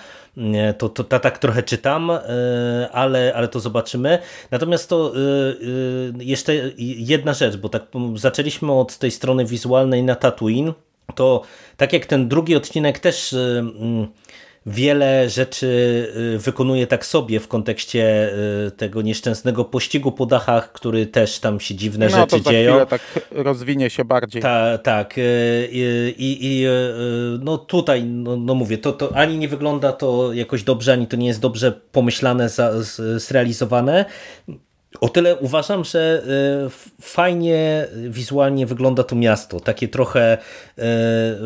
to, 0.79 0.89
to, 0.89 1.05
to, 1.05 1.21
tak 1.21 1.39
trochę 1.39 1.63
czytam, 1.63 2.11
e, 2.11 2.21
ale, 2.93 3.33
ale 3.35 3.49
to 3.49 3.61
zobaczymy. 3.61 4.19
Natomiast 4.51 4.89
to 4.89 5.13
jeszcze 6.19 6.55
jedna 6.79 7.35
rzecz, 7.35 7.57
bo 7.57 7.69
tak 7.69 7.83
zaczęliśmy 8.15 8.73
od 8.73 8.99
tej 8.99 9.11
strony 9.11 9.45
wizualnej 9.45 10.03
na 10.03 10.15
Tatooine, 10.15 10.73
to 11.15 11.43
tak 11.77 11.93
jak 11.93 12.07
ten 12.07 12.29
drugi 12.29 12.57
odcinek 12.57 12.99
też 12.99 13.35
wiele 14.67 15.31
rzeczy 15.31 15.67
y, 16.35 16.39
wykonuje 16.39 16.87
tak 16.87 17.07
sobie 17.07 17.41
w 17.41 17.49
kontekście 17.49 18.33
y, 18.67 18.71
tego 18.71 19.03
nieszczęsnego 19.03 19.65
pościgu 19.65 20.13
po 20.13 20.27
dachach, 20.27 20.73
który 20.73 21.07
też 21.07 21.39
tam 21.39 21.61
się 21.61 21.75
dziwne 21.75 22.09
no, 22.09 22.17
rzeczy 22.17 22.43
to 22.43 22.51
dzieją. 22.51 22.87
tak 22.87 23.01
rozwinie 23.31 23.91
się 23.91 24.05
bardziej. 24.05 24.43
Ta, 24.43 24.79
tak. 24.79 25.19
Y, 25.19 25.69
I, 25.73 26.39
i, 26.41 26.67
no 27.41 27.59
tutaj, 27.59 28.05
no, 28.05 28.37
no, 28.37 28.55
mówię, 28.55 28.79
to, 28.79 28.93
to 28.93 29.17
ani 29.17 29.39
nie 29.39 29.49
wygląda 29.49 29.93
to 29.93 30.33
jakoś 30.33 30.63
dobrze, 30.63 30.93
ani 30.93 31.07
to 31.07 31.17
nie 31.17 31.27
jest 31.27 31.41
dobrze 31.41 31.73
pomyślane, 31.93 32.49
zrealizowane. 33.17 34.05
O 35.01 35.09
tyle 35.09 35.37
uważam, 35.37 35.85
że 35.85 36.23
e, 36.67 37.01
fajnie 37.01 37.87
wizualnie 38.09 38.67
wygląda 38.67 39.03
to 39.03 39.17
miasto. 39.17 39.61
Takie 39.61 39.89
trochę 39.89 40.39
e, 40.79 40.83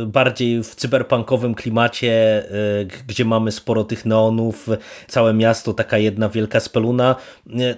bardziej 0.07 0.63
w 0.63 0.75
cyberpunkowym 0.75 1.55
klimacie, 1.55 2.45
e, 2.51 2.85
gdzie 3.07 3.25
mamy 3.25 3.53
sporo 3.53 3.85
tych 3.85 4.05
neonów, 4.05 4.69
całe 5.09 5.35
miasto, 5.35 5.75
taka 5.75 5.99
jedna 5.99 6.29
wielka 6.29 6.61
speluna. 6.61 7.17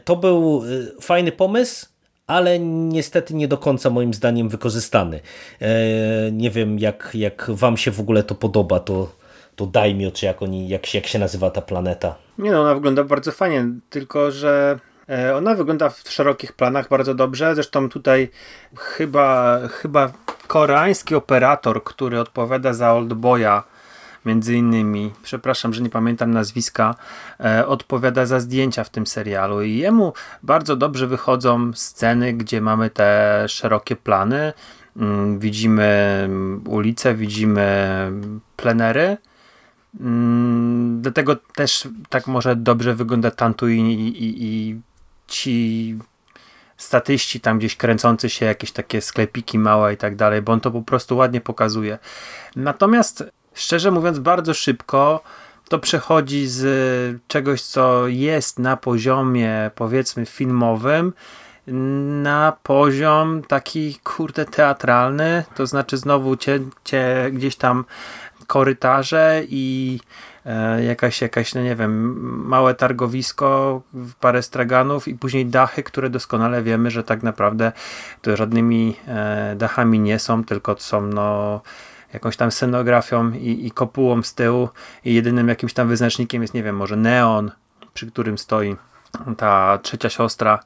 To 0.05 0.17
był 0.17 0.63
fajny 1.01 1.33
pomysł, 1.33 1.87
ale 2.27 2.59
niestety 2.59 3.35
nie 3.35 3.49
do 3.49 3.59
końca 3.59 3.91
moim 3.91 4.15
zdaniem 4.15 4.49
wykorzystany. 4.49 5.21
Nie 6.33 6.51
wiem, 6.51 6.79
jak, 6.79 7.11
jak 7.15 7.51
wam 7.51 7.77
się 7.77 7.91
w 7.91 8.01
ogóle 8.01 8.23
to 8.23 8.35
podoba, 8.35 8.81
to, 8.81 9.13
to 9.57 9.67
Daimio, 9.67 10.11
czy 10.11 10.27
jak, 10.27 10.43
oni, 10.43 10.69
jak, 10.69 10.95
jak 10.95 11.07
się 11.07 11.19
nazywa 11.19 11.51
ta 11.51 11.63
planeta. 11.63 12.15
Nie 12.39 12.51
no, 12.51 12.61
ona 12.61 12.75
wygląda 12.75 13.05
bardzo 13.05 13.33
fajnie, 13.33 13.65
tylko 13.91 14.31
że 14.31 14.79
ona 15.37 15.55
wygląda 15.55 15.89
w 15.89 16.03
szerokich 16.09 16.53
planach 16.53 16.89
bardzo 16.89 17.15
dobrze. 17.15 17.55
Zresztą 17.55 17.89
tutaj 17.89 18.31
chyba, 18.77 19.61
chyba 19.69 20.13
koreański 20.47 21.15
operator, 21.15 21.85
który 21.85 22.21
odpowiada 22.21 22.73
za 22.73 22.93
Oldboya, 22.93 23.63
między 24.27 24.55
innymi, 24.55 25.13
przepraszam, 25.23 25.75
że 25.75 25.83
nie 25.83 25.91
pamiętam 25.91 26.31
nazwiska, 26.31 26.95
e, 27.41 27.67
odpowiada 27.67 28.27
za 28.27 28.41
zdjęcia 28.41 28.85
w 28.85 28.91
tym 28.91 29.07
serialu 29.07 29.63
i 29.63 29.77
jemu 29.77 30.13
bardzo 30.43 30.77
dobrze 30.77 31.07
wychodzą 31.07 31.73
sceny, 31.75 32.33
gdzie 32.33 32.61
mamy 32.61 32.91
te 32.91 33.45
szerokie 33.49 33.97
plany. 33.97 34.53
Mm, 34.97 35.39
widzimy 35.39 36.29
ulice, 36.67 37.15
widzimy 37.15 38.11
plenery. 38.57 39.17
Mm, 40.01 41.03
dlatego 41.03 41.37
też 41.55 41.89
tak 42.09 42.27
może 42.27 42.57
dobrze 42.57 42.95
wygląda 42.95 43.31
Tantuin 43.31 43.87
i, 43.87 43.93
i, 43.93 44.45
i 44.45 44.81
ci 45.29 45.99
statyści 46.77 47.41
tam 47.41 47.59
gdzieś 47.59 47.77
kręcący 47.77 48.31
się, 48.31 48.47
jakieś 48.47 48.73
takie 48.73 49.01
sklepiki 49.01 49.59
małe 49.59 49.95
i 49.95 49.97
tak 49.97 50.17
dalej, 50.17 50.43
bo 50.43 50.53
on 50.53 50.61
to 50.61 50.71
po 50.71 50.83
prostu 50.83 51.17
ładnie 51.17 51.41
pokazuje. 51.41 51.99
Natomiast 52.57 53.25
szczerze 53.55 53.91
mówiąc 53.91 54.19
bardzo 54.19 54.55
szybko 54.55 55.21
to 55.69 55.79
przechodzi 55.79 56.47
z 56.47 57.23
czegoś, 57.29 57.63
co 57.63 58.09
jest 58.09 58.59
na 58.59 58.77
poziomie 58.77 59.71
powiedzmy 59.75 60.27
filmowym 60.27 61.13
na 62.23 62.57
poziom 62.63 63.43
taki 63.43 63.99
kurde 64.05 64.45
teatralny, 64.45 65.45
to 65.55 65.67
znaczy 65.67 65.97
znowu 65.97 66.37
cię, 66.37 66.61
cię 66.85 67.31
gdzieś 67.33 67.57
tam 67.57 67.85
korytarze 68.47 69.43
i 69.49 70.01
jakaś, 70.87 71.21
jakaś, 71.23 71.55
no 71.55 71.63
nie 71.63 71.77
wiem, 71.77 72.21
małe 72.49 72.75
targowisko, 72.75 73.83
parę 74.21 74.43
straganów 74.43 75.09
i 75.09 75.15
później 75.15 75.47
dachy, 75.47 75.83
które 75.83 76.11
doskonale 76.11 76.63
wiemy, 76.63 76.91
że 76.91 77.05
tak 77.05 77.23
naprawdę 77.23 77.73
to 78.23 78.37
żadnymi 78.37 78.97
e, 79.09 79.55
dachami 79.57 80.01
nie 80.01 80.19
są, 80.19 80.45
tylko 80.45 80.77
są 80.79 81.01
no 81.01 81.61
jakąś 82.13 82.37
tam 82.37 82.51
scenografią 82.51 83.31
i, 83.33 83.67
i 83.67 83.71
kopułą 83.71 84.23
z 84.23 84.35
tyłu 84.35 84.69
i 85.05 85.15
jedynym 85.15 85.49
jakimś 85.49 85.73
tam 85.73 85.89
wyznacznikiem 85.89 86.43
jest, 86.43 86.55
nie 86.55 86.63
wiem, 86.63 86.77
może 86.77 86.97
neon, 86.97 87.51
przy 87.95 88.07
którym 88.07 88.39
stoi 88.39 88.77
ta 89.37 89.79
trzecia 89.83 90.11
siostra. 90.11 90.59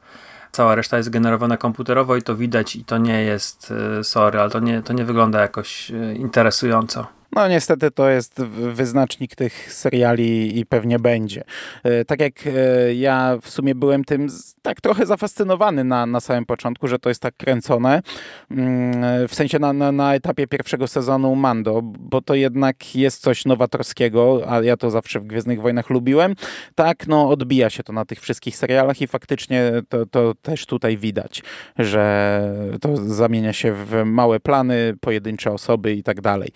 Cała 0.52 0.74
reszta 0.74 0.96
jest 0.96 1.10
generowana 1.10 1.56
komputerowo 1.56 2.16
i 2.16 2.22
to 2.22 2.36
widać 2.36 2.76
i 2.76 2.84
to 2.84 2.98
nie 2.98 3.22
jest, 3.22 3.72
e, 4.00 4.04
sorry, 4.04 4.40
ale 4.40 4.50
to 4.50 4.60
nie, 4.60 4.82
to 4.82 4.92
nie 4.92 5.04
wygląda 5.04 5.40
jakoś 5.40 5.92
interesująco. 6.14 7.19
No 7.32 7.48
niestety 7.48 7.90
to 7.90 8.10
jest 8.10 8.42
wyznacznik 8.72 9.34
tych 9.34 9.72
seriali 9.72 10.58
i 10.58 10.66
pewnie 10.66 10.98
będzie. 10.98 11.44
E, 11.84 12.04
tak 12.04 12.20
jak 12.20 12.34
e, 12.46 12.94
ja 12.94 13.38
w 13.42 13.50
sumie 13.50 13.74
byłem 13.74 14.04
tym 14.04 14.26
tak 14.62 14.80
trochę 14.80 15.06
zafascynowany 15.06 15.84
na, 15.84 16.06
na 16.06 16.20
samym 16.20 16.46
początku, 16.46 16.88
że 16.88 16.98
to 16.98 17.08
jest 17.08 17.22
tak 17.22 17.36
kręcone, 17.36 18.02
mm, 18.50 19.28
w 19.28 19.34
sensie 19.34 19.58
na, 19.58 19.72
na, 19.72 19.92
na 19.92 20.14
etapie 20.14 20.46
pierwszego 20.46 20.88
sezonu 20.88 21.34
Mando, 21.34 21.80
bo 21.82 22.22
to 22.22 22.34
jednak 22.34 22.96
jest 22.96 23.22
coś 23.22 23.44
nowatorskiego, 23.44 24.42
a 24.48 24.62
ja 24.62 24.76
to 24.76 24.90
zawsze 24.90 25.20
w 25.20 25.24
Gwiezdnych 25.24 25.60
Wojnach 25.60 25.90
lubiłem. 25.90 26.34
Tak, 26.74 27.06
no 27.06 27.28
odbija 27.28 27.70
się 27.70 27.82
to 27.82 27.92
na 27.92 28.04
tych 28.04 28.20
wszystkich 28.20 28.56
serialach 28.56 29.00
i 29.00 29.06
faktycznie 29.06 29.72
to, 29.88 30.06
to 30.06 30.34
też 30.42 30.66
tutaj 30.66 30.96
widać, 30.96 31.42
że 31.78 32.80
to 32.80 32.96
zamienia 32.96 33.52
się 33.52 33.72
w 33.72 34.02
małe 34.04 34.40
plany, 34.40 34.94
pojedyncze 35.00 35.52
osoby 35.52 35.94
i 35.94 36.02
tak 36.02 36.20
dalej. 36.20 36.52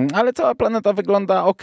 Mm, 0.00 0.08
ale 0.14 0.32
cała 0.32 0.54
planeta 0.54 0.92
wygląda 0.92 1.44
ok 1.44 1.62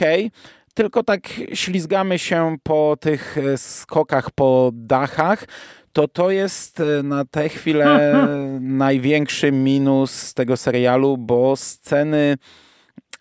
tylko 0.78 1.04
tak 1.04 1.22
ślizgamy 1.54 2.20
się 2.20 2.58
po 2.64 2.98
tych 3.00 3.38
e, 3.38 3.58
skokach 3.58 4.32
po 4.32 4.72
dachach, 4.74 5.46
to 5.94 6.08
to 6.08 6.32
jest 6.32 6.80
e, 6.80 7.04
na 7.04 7.26
tę 7.26 7.50
chwilę 7.50 8.14
największy 8.62 9.52
minus 9.52 10.34
tego 10.34 10.58
serialu, 10.58 11.18
bo 11.18 11.56
sceny 11.56 12.38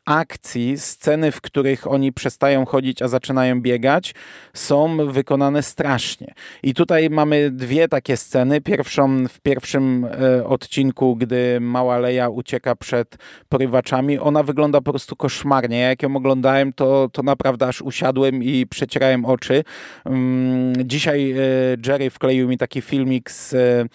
akcji, 0.07 0.78
sceny, 0.78 1.32
w 1.32 1.40
których 1.40 1.86
oni 1.86 2.12
przestają 2.12 2.66
chodzić, 2.66 3.02
a 3.02 3.09
zaczynają 3.09 3.61
biegać, 3.61 4.14
są 4.54 4.96
wykonane 5.12 5.62
strasznie. 5.62 6.34
I 6.62 6.74
tutaj 6.74 7.11
mamy 7.11 7.50
dwie 7.50 7.88
takie 7.88 8.16
sceny. 8.16 8.61
Pierwszą 8.61 9.28
w 9.28 9.40
pierwszym 9.40 10.04
e, 10.04 10.46
odcinku, 10.46 11.16
gdy 11.16 11.61
mała 11.61 11.98
Leja 11.98 12.28
ucieka 12.28 12.76
przed 12.76 13.16
porywaczami, 13.48 14.18
ona 14.18 14.42
wygląda 14.42 14.80
po 14.80 14.92
prostu 14.92 15.16
koszmarnie. 15.16 15.78
Jak 15.78 16.02
ją 16.02 16.16
oglądałem, 16.16 16.72
to, 16.72 17.09
to 17.12 17.22
naprawdę 17.22 17.66
aż 17.66 17.82
usiadłem 17.82 18.42
i 18.42 18.66
przecierałem 18.66 19.24
oczy. 19.24 19.64
Mm, 20.04 20.74
dzisiaj 20.84 21.32
e, 21.32 21.36
Jerry 21.86 22.11
wkleił 22.11 22.48
mi 22.48 22.59
taki 22.59 22.80
filmik 22.80 23.30
z 23.30 23.54
e, 23.54 23.86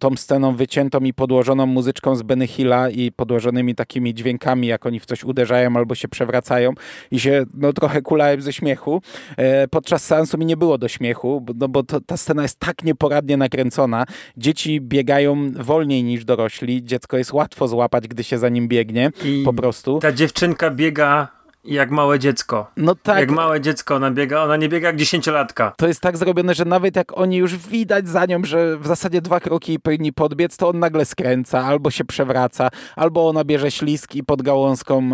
tą 0.00 0.16
sceną 0.16 0.56
wyciętą 0.56 0.98
i 1.00 1.14
podłożoną 1.14 1.66
muzyczką 1.66 2.16
z 2.16 2.22
Benny 2.22 2.46
Hilla 2.46 2.90
i 2.90 3.12
podłożonymi 3.12 3.74
takimi 3.74 4.14
dźwiękami, 4.14 4.66
jak 4.66 4.86
oni 4.86 5.00
w 5.00 5.06
coś 5.06 5.24
uderzają 5.24 5.59
albo 5.66 5.94
się 5.94 6.08
przewracają 6.08 6.72
i 7.10 7.20
się 7.20 7.44
no, 7.54 7.72
trochę 7.72 8.02
kulałem 8.02 8.42
ze 8.42 8.52
śmiechu. 8.52 9.02
E, 9.36 9.68
podczas 9.68 10.04
seansu 10.04 10.38
mi 10.38 10.46
nie 10.46 10.56
było 10.56 10.78
do 10.78 10.88
śmiechu, 10.88 11.46
no 11.54 11.68
bo 11.68 11.82
to, 11.82 12.00
ta 12.00 12.16
scena 12.16 12.42
jest 12.42 12.58
tak 12.58 12.84
nieporadnie 12.84 13.36
nakręcona. 13.36 14.04
Dzieci 14.36 14.80
biegają 14.80 15.52
wolniej 15.52 16.04
niż 16.04 16.24
dorośli. 16.24 16.84
Dziecko 16.84 17.18
jest 17.18 17.32
łatwo 17.32 17.68
złapać, 17.68 18.08
gdy 18.08 18.24
się 18.24 18.38
za 18.38 18.48
nim 18.48 18.68
biegnie. 18.68 19.10
I 19.24 19.42
po 19.44 19.52
prostu. 19.52 19.98
Ta 19.98 20.12
dziewczynka 20.12 20.70
biega 20.70 21.39
jak 21.64 21.90
małe 21.90 22.18
dziecko. 22.18 22.70
No 22.76 22.94
tak. 22.94 23.18
Jak 23.18 23.30
małe 23.30 23.60
dziecko 23.60 23.94
ona 23.94 24.10
biega, 24.10 24.42
ona 24.42 24.56
nie 24.56 24.68
biega 24.68 24.86
jak 24.86 24.96
dziesięciolatka. 24.96 25.72
To 25.76 25.88
jest 25.88 26.00
tak 26.00 26.16
zrobione, 26.16 26.54
że 26.54 26.64
nawet 26.64 26.96
jak 26.96 27.18
oni 27.18 27.36
już 27.36 27.56
widać 27.56 28.08
za 28.08 28.26
nią, 28.26 28.44
że 28.44 28.78
w 28.78 28.86
zasadzie 28.86 29.20
dwa 29.20 29.40
kroki 29.40 29.80
powinni 29.80 30.12
podbiec, 30.12 30.56
to 30.56 30.68
on 30.68 30.78
nagle 30.78 31.04
skręca, 31.04 31.64
albo 31.64 31.90
się 31.90 32.04
przewraca, 32.04 32.68
albo 32.96 33.28
ona 33.28 33.44
bierze 33.44 33.70
ślisk 33.70 34.14
i 34.14 34.24
pod 34.24 34.42
gałązką 34.42 35.10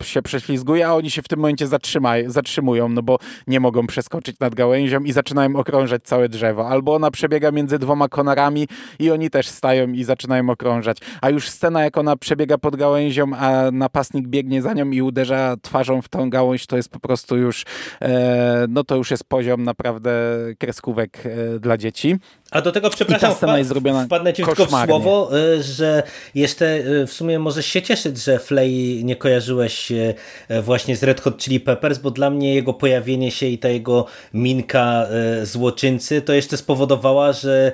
e, 0.00 0.04
się 0.04 0.22
prześlizguje, 0.22 0.88
a 0.88 0.94
oni 0.94 1.10
się 1.10 1.22
w 1.22 1.28
tym 1.28 1.38
momencie 1.38 1.66
zatrzymaj, 1.66 2.24
zatrzymują, 2.26 2.88
no 2.88 3.02
bo 3.02 3.18
nie 3.46 3.60
mogą 3.60 3.86
przeskoczyć 3.86 4.38
nad 4.40 4.54
gałęzią 4.54 5.00
i 5.00 5.12
zaczynają 5.12 5.56
okrążać 5.56 6.02
całe 6.02 6.28
drzewo. 6.28 6.68
Albo 6.68 6.94
ona 6.94 7.10
przebiega 7.10 7.50
między 7.50 7.78
dwoma 7.78 8.08
konarami 8.08 8.68
i 8.98 9.10
oni 9.10 9.30
też 9.30 9.48
stają 9.48 9.88
i 9.88 10.04
zaczynają 10.04 10.50
okrążać. 10.50 10.98
A 11.20 11.30
już 11.30 11.48
scena, 11.48 11.84
jak 11.84 11.98
ona 11.98 12.16
przebiega 12.16 12.58
pod 12.58 12.76
gałęzią, 12.76 13.34
a 13.36 13.70
napastnik 13.72 14.28
biegnie 14.28 14.62
za 14.62 14.72
nią 14.72 14.90
i 14.90 15.02
uderza 15.02 15.56
twarzą 15.62 15.81
w 16.02 16.08
tą 16.08 16.30
gałąź, 16.30 16.66
to 16.66 16.76
jest 16.76 16.88
po 16.88 17.00
prostu 17.00 17.36
już, 17.36 17.64
e, 18.02 18.66
no 18.68 18.84
to 18.84 18.96
już 18.96 19.10
jest 19.10 19.24
poziom 19.24 19.64
naprawdę 19.64 20.12
kreskówek 20.58 21.22
e, 21.26 21.58
dla 21.58 21.78
dzieci. 21.78 22.16
A 22.52 22.60
do 22.60 22.72
tego, 22.72 22.90
przepraszam, 22.90 23.34
wpa 23.34 23.58
jest 23.58 23.68
zrobiona 23.68 24.04
wpadnę 24.04 24.32
ci 24.32 24.44
tylko 24.44 24.66
w 24.66 24.70
słowo, 24.86 25.30
y, 25.38 25.62
że 25.62 26.02
jeszcze 26.34 26.66
y, 26.66 27.06
w 27.06 27.12
sumie 27.12 27.38
możesz 27.38 27.66
się 27.66 27.82
cieszyć, 27.82 28.18
że 28.18 28.38
Flay 28.38 29.00
nie 29.04 29.16
kojarzyłeś 29.16 29.92
y, 29.92 30.14
właśnie 30.62 30.96
z 30.96 31.02
Red 31.02 31.20
Hot 31.20 31.38
Chili 31.38 31.60
Peppers, 31.60 31.98
bo 31.98 32.10
dla 32.10 32.30
mnie 32.30 32.54
jego 32.54 32.74
pojawienie 32.74 33.30
się 33.30 33.46
i 33.46 33.58
ta 33.58 33.68
jego 33.68 34.06
minka 34.34 35.06
złoczyńcy 35.42 36.22
to 36.22 36.32
jeszcze 36.32 36.56
spowodowała, 36.56 37.32
że 37.32 37.72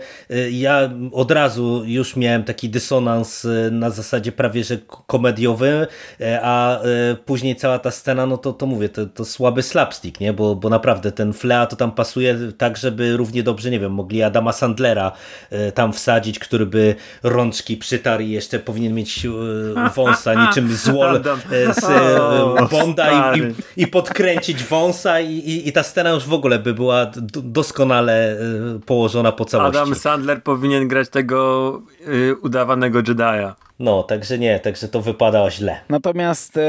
ja 0.51 0.91
od 1.13 1.31
razu 1.31 1.83
już 1.85 2.17
miałem 2.17 2.45
taki 2.45 2.69
dysonans 2.69 3.47
na 3.71 3.91
zasadzie 3.91 4.33
prawie 4.33 4.65
że 4.65 4.79
komediowym, 5.07 5.87
a 6.43 6.81
później 7.25 7.57
cała 7.57 7.79
ta 7.79 7.91
scena, 7.91 8.27
no 8.27 8.39
to, 8.39 8.53
to 8.53 8.67
mówię, 8.67 8.89
to, 8.89 9.07
to 9.07 9.25
słaby 9.25 9.63
slapstick, 9.63 10.21
nie? 10.21 10.33
Bo, 10.33 10.55
bo 10.55 10.69
naprawdę 10.69 11.13
ten 11.13 11.33
Flea 11.33 11.67
to 11.67 11.77
tam 11.77 11.93
pasuje 11.93 12.37
tak, 12.59 12.77
żeby 12.77 13.17
równie 13.17 13.43
dobrze, 13.43 13.71
nie 13.71 13.81
wiem, 13.81 13.93
mogli 13.93 14.23
Adama 14.23 14.53
Sandlera 14.69 15.13
e, 15.51 15.73
tam 15.73 15.93
wsadzić, 15.93 16.39
który 16.39 16.67
by 16.67 16.95
rączki 17.23 17.77
przytarł 17.77 18.23
i 18.23 18.31
jeszcze 18.31 18.59
powinien 18.59 18.95
mieć 18.95 19.27
e, 19.27 19.91
wąsa 19.95 20.47
niczym 20.47 20.77
złol 20.77 21.17
e, 21.53 21.75
z 21.75 22.71
Bonda 22.71 23.37
i, 23.37 23.55
i, 23.77 23.87
podkręcić 23.87 24.65
wąsa 24.65 25.21
i, 25.21 25.33
i, 25.33 25.69
i, 25.69 25.73
ta 25.73 25.83
scena 25.83 26.11
już 26.11 26.25
w 26.25 26.33
ogóle 26.33 26.59
by 26.59 26.75
była 26.75 27.07
doskonale 27.43 28.37
położona 28.87 29.33
po 29.33 29.45
całości. 29.45 29.79
Adam 29.79 29.95
Sandler 29.95 30.43
powinien 30.43 30.89
grać 30.89 31.09
tego 31.09 31.83
udawanego 32.43 33.03
Jedi'a. 33.03 33.68
No, 33.79 34.03
także 34.03 34.39
nie, 34.39 34.61
także 34.61 34.89
to 34.89 35.03
wypada 35.03 35.51
źle. 35.51 35.81
Natomiast 35.89 36.57
e, 36.57 36.63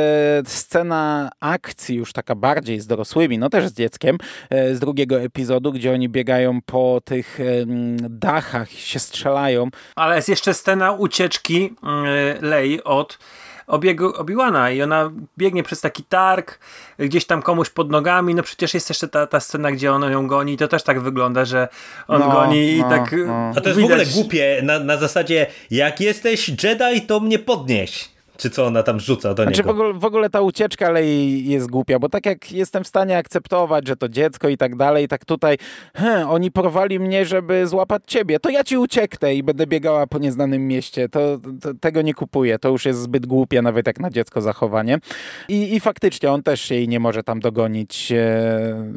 scena 0.45 1.29
akcji 1.39 1.95
już 1.95 2.13
taka 2.13 2.35
bardziej 2.35 2.79
z 2.79 2.87
dorosłymi, 2.87 3.37
no 3.37 3.49
też 3.49 3.67
z 3.67 3.73
dzieckiem, 3.73 4.17
e, 4.49 4.75
z 4.75 4.79
drugiego 4.79 5.21
epizodu, 5.21 5.71
gdzie 5.71 5.93
oni 5.93 6.09
biegają 6.09 6.61
po 6.65 7.01
tych 7.05 7.39
e, 7.39 7.43
dachach, 8.09 8.71
się 8.71 8.99
strzelają. 8.99 9.67
Ale 9.95 10.15
jest 10.15 10.29
jeszcze 10.29 10.53
scena 10.53 10.91
ucieczki 10.91 11.75
e, 11.83 12.45
Lei 12.45 12.83
od 12.83 13.17
obiegu 13.69 14.13
Obiłana 14.17 14.71
i 14.71 14.81
ona 14.81 15.11
biegnie 15.37 15.63
przez 15.63 15.81
taki 15.81 16.03
targ, 16.03 16.59
gdzieś 16.99 17.25
tam 17.25 17.41
komuś 17.41 17.69
pod 17.69 17.91
nogami, 17.91 18.35
no 18.35 18.43
przecież 18.43 18.73
jest 18.73 18.89
jeszcze 18.89 19.07
ta, 19.07 19.27
ta 19.27 19.39
scena, 19.39 19.71
gdzie 19.71 19.93
ona 19.93 20.11
ją 20.11 20.27
goni. 20.27 20.53
I 20.53 20.57
to 20.57 20.67
też 20.67 20.83
tak 20.83 20.99
wygląda, 20.99 21.45
że 21.45 21.67
on 22.07 22.19
no, 22.19 22.31
goni 22.31 22.71
i 22.71 22.81
no, 22.81 22.89
tak... 22.89 23.15
No. 23.27 23.51
A 23.55 23.61
to 23.61 23.69
jest 23.69 23.79
widać... 23.79 23.79
w 23.79 23.83
ogóle 23.83 24.05
głupie, 24.05 24.61
na, 24.63 24.79
na 24.79 24.97
zasadzie 24.97 25.47
jak 25.71 26.01
jesteś 26.01 26.49
Jedi, 26.63 27.01
to 27.07 27.19
mnie 27.19 27.39
podnieś 27.39 28.18
czy 28.39 28.49
co 28.49 28.65
ona 28.65 28.83
tam 28.83 28.99
rzuca 28.99 29.33
do 29.33 29.43
znaczy, 29.43 29.61
niego. 29.61 29.73
W 29.73 29.75
ogóle, 29.75 29.93
w 29.93 30.05
ogóle 30.05 30.29
ta 30.29 30.41
ucieczka 30.41 30.87
ale 30.87 31.05
jest 31.05 31.69
głupia, 31.69 31.99
bo 31.99 32.09
tak 32.09 32.25
jak 32.25 32.51
jestem 32.51 32.83
w 32.83 32.87
stanie 32.87 33.17
akceptować, 33.17 33.87
że 33.87 33.95
to 33.95 34.09
dziecko 34.09 34.49
i 34.49 34.57
tak 34.57 34.75
dalej, 34.75 35.07
tak 35.07 35.25
tutaj 35.25 35.57
oni 36.27 36.51
porwali 36.51 36.99
mnie, 36.99 37.25
żeby 37.25 37.67
złapać 37.67 38.03
ciebie, 38.07 38.39
to 38.39 38.49
ja 38.49 38.63
ci 38.63 38.77
ucieknę 38.77 39.35
i 39.35 39.43
będę 39.43 39.67
biegała 39.67 40.07
po 40.07 40.19
nieznanym 40.19 40.67
mieście. 40.67 41.09
To, 41.09 41.19
to 41.61 41.73
tego 41.73 42.01
nie 42.01 42.13
kupuję. 42.13 42.59
To 42.59 42.69
już 42.69 42.85
jest 42.85 43.01
zbyt 43.01 43.25
głupie 43.25 43.61
nawet 43.61 43.87
jak 43.87 43.99
na 43.99 44.09
dziecko 44.09 44.41
zachowanie. 44.41 44.99
I, 45.49 45.75
i 45.75 45.79
faktycznie 45.79 46.31
on 46.31 46.43
też 46.43 46.71
jej 46.71 46.87
nie 46.87 46.99
może 46.99 47.23
tam 47.23 47.39
dogonić 47.39 48.11
e, 48.11 48.91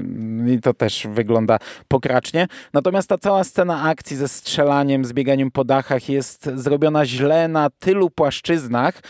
i 0.49 0.61
to 0.61 0.75
też 0.75 1.07
wygląda 1.11 1.59
pokracznie. 1.89 2.49
Natomiast 2.73 3.09
ta 3.09 3.19
cała 3.19 3.45
scena 3.45 3.83
akcji 3.83 4.17
ze 4.17 4.29
strzelaniem, 4.29 5.05
z 5.05 5.13
bieganiem 5.13 5.51
po 5.51 5.65
dachach 5.65 6.09
jest 6.09 6.51
zrobiona 6.55 7.07
źle 7.07 7.49
na 7.49 7.71
tylu 7.71 8.11
płaszczyznach, 8.11 9.03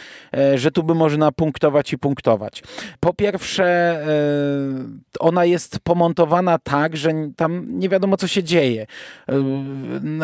że 0.54 0.70
tu 0.70 0.82
by 0.82 0.94
można 0.94 1.32
punktować 1.32 1.92
i 1.92 1.98
punktować. 1.98 2.62
Po 3.00 3.14
pierwsze, 3.14 3.64
e, 3.64 4.08
ona 5.18 5.44
jest 5.44 5.80
pomontowana 5.80 6.58
tak, 6.58 6.96
że 6.96 7.12
tam 7.36 7.66
nie 7.68 7.88
wiadomo, 7.88 8.16
co 8.16 8.26
się 8.26 8.42
dzieje. 8.42 8.86
E, 9.28 9.34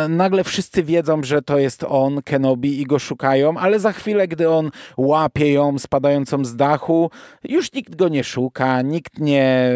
nagle 0.09 0.45
wszyscy 0.45 0.83
wiedzą, 0.83 1.23
że 1.23 1.43
to 1.43 1.59
jest 1.59 1.85
on, 1.89 2.23
Kenobi, 2.23 2.81
i 2.81 2.85
go 2.85 2.99
szukają, 2.99 3.59
ale 3.59 3.81
za 3.81 3.93
chwilę, 3.93 4.29
gdy 4.29 4.51
on 4.51 4.71
łapie 4.97 5.53
ją 5.53 5.79
spadającą 5.79 6.45
z 6.45 6.57
dachu, 6.57 7.11
już 7.45 7.73
nikt 7.73 7.97
go 7.97 8.09
nie 8.09 8.25
szuka, 8.25 8.83
nikt 8.83 9.19
nie 9.19 9.71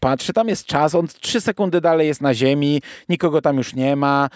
patrzy. 0.00 0.32
Tam 0.32 0.48
jest 0.48 0.66
czas, 0.66 0.94
on 0.94 1.06
trzy 1.20 1.40
sekundy 1.40 1.80
dalej 1.80 2.08
jest 2.08 2.20
na 2.20 2.34
ziemi, 2.34 2.82
nikogo 3.08 3.40
tam 3.40 3.56
już 3.56 3.74
nie 3.74 3.96
ma 3.96 4.28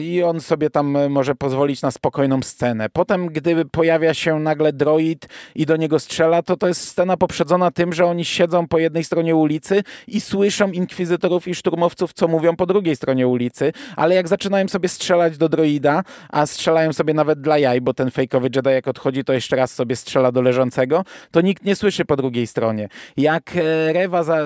i 0.00 0.22
on 0.22 0.40
sobie 0.40 0.70
tam 0.70 0.96
może 1.10 1.34
pozwolić 1.34 1.82
na 1.82 1.90
spokojną 1.90 2.42
scenę. 2.42 2.88
Potem, 2.88 3.26
gdy 3.26 3.64
pojawia 3.64 4.14
się 4.14 4.27
nagle 4.34 4.72
droid 4.72 5.28
i 5.54 5.66
do 5.66 5.76
niego 5.76 5.98
strzela, 5.98 6.42
to 6.42 6.56
to 6.56 6.68
jest 6.68 6.88
scena 6.88 7.16
poprzedzona 7.16 7.70
tym, 7.70 7.92
że 7.92 8.06
oni 8.06 8.24
siedzą 8.24 8.68
po 8.68 8.78
jednej 8.78 9.04
stronie 9.04 9.36
ulicy 9.36 9.82
i 10.08 10.20
słyszą 10.20 10.70
inkwizytorów 10.70 11.48
i 11.48 11.54
szturmowców, 11.54 12.12
co 12.12 12.28
mówią 12.28 12.56
po 12.56 12.66
drugiej 12.66 12.96
stronie 12.96 13.28
ulicy, 13.28 13.72
ale 13.96 14.14
jak 14.14 14.28
zaczynają 14.28 14.68
sobie 14.68 14.88
strzelać 14.88 15.38
do 15.38 15.48
droida, 15.48 16.02
a 16.28 16.46
strzelają 16.46 16.92
sobie 16.92 17.14
nawet 17.14 17.40
dla 17.40 17.58
jaj, 17.58 17.80
bo 17.80 17.94
ten 17.94 18.10
fejkowy 18.10 18.48
Jedi 18.54 18.70
jak 18.70 18.88
odchodzi, 18.88 19.24
to 19.24 19.32
jeszcze 19.32 19.56
raz 19.56 19.74
sobie 19.74 19.96
strzela 19.96 20.32
do 20.32 20.42
leżącego, 20.42 21.04
to 21.30 21.40
nikt 21.40 21.64
nie 21.64 21.76
słyszy 21.76 22.04
po 22.04 22.16
drugiej 22.16 22.46
stronie. 22.46 22.88
Jak 23.16 23.56
e, 23.56 23.92
Rewa 23.92 24.22
za, 24.22 24.38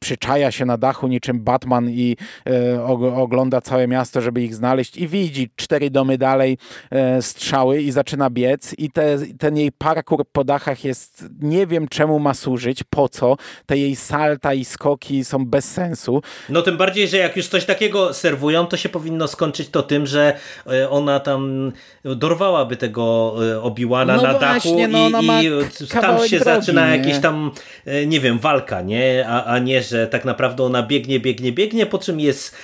przyczaja 0.00 0.50
się 0.50 0.64
na 0.64 0.76
dachu 0.76 1.08
niczym 1.08 1.40
Batman 1.40 1.90
i 1.90 2.16
e, 2.46 2.84
ogląda 3.16 3.60
całe 3.60 3.88
miasto, 3.88 4.20
żeby 4.20 4.42
ich 4.42 4.54
znaleźć 4.54 4.96
i 4.96 5.08
widzi 5.08 5.50
cztery 5.56 5.90
domy 5.90 6.18
dalej 6.18 6.58
e, 6.90 7.22
strzały 7.22 7.82
i 7.82 7.90
zaczyna 7.90 8.30
biec 8.30 8.74
i 8.78 8.90
te, 8.90 9.18
ten 9.38 9.56
jej 9.56 9.72
parkour 9.72 10.24
po 10.32 10.44
dachach 10.44 10.84
jest, 10.84 11.24
nie 11.40 11.66
wiem 11.66 11.88
czemu 11.88 12.18
ma 12.18 12.34
służyć, 12.34 12.84
po 12.90 13.08
co. 13.08 13.36
Te 13.66 13.78
jej 13.78 13.96
salta 13.96 14.54
i 14.54 14.64
skoki 14.64 15.24
są 15.24 15.46
bez 15.46 15.64
sensu. 15.64 16.22
No 16.48 16.62
tym 16.62 16.76
bardziej, 16.76 17.08
że 17.08 17.16
jak 17.16 17.36
już 17.36 17.48
coś 17.48 17.64
takiego 17.64 18.14
serwują, 18.14 18.66
to 18.66 18.76
się 18.76 18.88
powinno 18.88 19.28
skończyć 19.28 19.68
to 19.68 19.82
tym, 19.82 20.06
że 20.06 20.36
e, 20.66 20.90
ona 20.90 21.20
tam 21.20 21.72
dorwałaby 22.04 22.76
tego 22.76 23.34
e, 23.52 23.62
Obiłana 23.62 24.16
no 24.16 24.22
na 24.22 24.38
właśnie, 24.38 24.88
dachu 24.88 25.10
no 25.12 25.20
i, 25.20 25.46
i 25.46 25.88
tam 25.88 26.28
się 26.28 26.38
drogi, 26.38 26.44
zaczyna 26.44 26.90
nie? 26.90 26.96
jakieś 26.96 27.18
tam, 27.18 27.50
e, 27.86 28.06
nie 28.06 28.20
wiem, 28.20 28.38
walka, 28.38 28.82
nie? 28.82 29.24
A, 29.28 29.44
a 29.44 29.58
nie, 29.58 29.82
że 29.82 30.06
tak 30.06 30.24
naprawdę 30.24 30.62
ona 30.64 30.82
biegnie, 30.82 31.20
biegnie, 31.20 31.52
biegnie, 31.52 31.86
po 31.86 31.98
czym 31.98 32.20
jest 32.20 32.56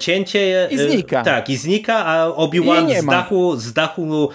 cięcie. 0.00 0.68
I 0.70 0.78
znika. 0.78 1.22
Tak, 1.22 1.48
i 1.48 1.56
znika, 1.56 2.06
a 2.06 2.26
Obiłan 2.26 2.90
z 3.00 3.06
dachu, 3.06 3.56
z 3.56 3.72
dachu 3.72 4.28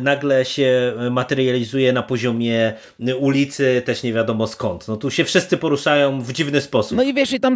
nagle 0.00 0.44
się 0.44 0.92
materializuje 1.10 1.92
na 1.92 2.02
poziomie 2.02 2.72
ulicy, 3.18 3.82
też 3.84 4.02
nie 4.02 4.12
wiadomo 4.12 4.46
skąd. 4.46 4.88
No 4.88 4.96
tu 4.96 5.10
się 5.10 5.24
wszyscy 5.24 5.56
poruszają 5.56 6.22
w 6.22 6.32
dziwny 6.32 6.60
sposób. 6.60 6.96
No 6.96 7.02
i 7.02 7.14
wiesz, 7.14 7.32
i 7.32 7.40
tam 7.40 7.54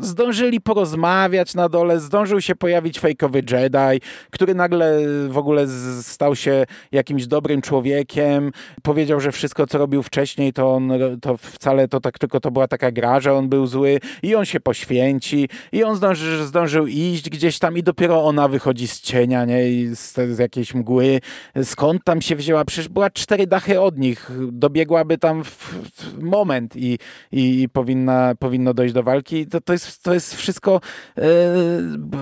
zdążyli 0.00 0.60
porozmawiać 0.60 1.54
na 1.54 1.68
dole, 1.68 2.00
zdążył 2.00 2.40
się 2.40 2.54
pojawić 2.54 3.00
fejkowy 3.00 3.42
Jedi, 3.50 4.00
który 4.30 4.54
nagle 4.54 4.98
w 5.28 5.38
ogóle 5.38 5.66
stał 6.02 6.36
się 6.36 6.64
jakimś 6.92 7.26
dobrym 7.26 7.62
człowiekiem, 7.62 8.52
powiedział, 8.82 9.20
że 9.20 9.32
wszystko, 9.32 9.66
co 9.66 9.78
robił 9.78 10.02
wcześniej, 10.02 10.52
to 10.52 10.74
on, 10.74 10.92
to 11.22 11.36
wcale 11.36 11.88
to 11.88 12.00
tak 12.00 12.18
tylko 12.18 12.40
to 12.40 12.50
była 12.50 12.68
taka 12.68 12.90
gra, 12.90 13.20
że 13.20 13.34
on 13.34 13.48
był 13.48 13.66
zły 13.66 13.98
i 14.22 14.34
on 14.34 14.44
się 14.44 14.60
poświęci 14.60 15.48
i 15.72 15.84
on 15.84 15.96
zdąży, 15.96 16.46
zdążył 16.46 16.86
iść 16.86 17.30
gdzieś 17.30 17.58
tam 17.58 17.78
i 17.78 17.82
dopiero 17.82 18.24
ona 18.24 18.48
wychodzi 18.48 18.88
z 18.88 19.00
cienia, 19.00 19.44
nie, 19.44 19.70
I 19.70 19.96
z, 19.96 20.14
z 20.14 20.38
jakiejś 20.38 20.74
mgły. 20.74 21.20
Skąd 21.62 22.04
tam 22.04 22.22
się 22.22 22.36
wzięła 22.36 22.61
była, 22.62 22.64
przecież 22.64 22.88
była 22.88 23.10
cztery 23.10 23.46
dachy 23.46 23.80
od 23.80 23.98
nich, 23.98 24.30
dobiegłaby 24.52 25.18
tam 25.18 25.44
w, 25.44 25.48
w 25.48 26.22
moment 26.22 26.76
i, 26.76 26.98
i, 27.32 27.68
powinna, 27.72 28.34
powinno 28.38 28.74
dojść 28.74 28.94
do 28.94 29.02
walki. 29.02 29.46
To, 29.46 29.60
to, 29.60 29.72
jest, 29.72 30.02
to 30.02 30.14
jest 30.14 30.34
wszystko 30.34 30.80
e, 31.18 31.22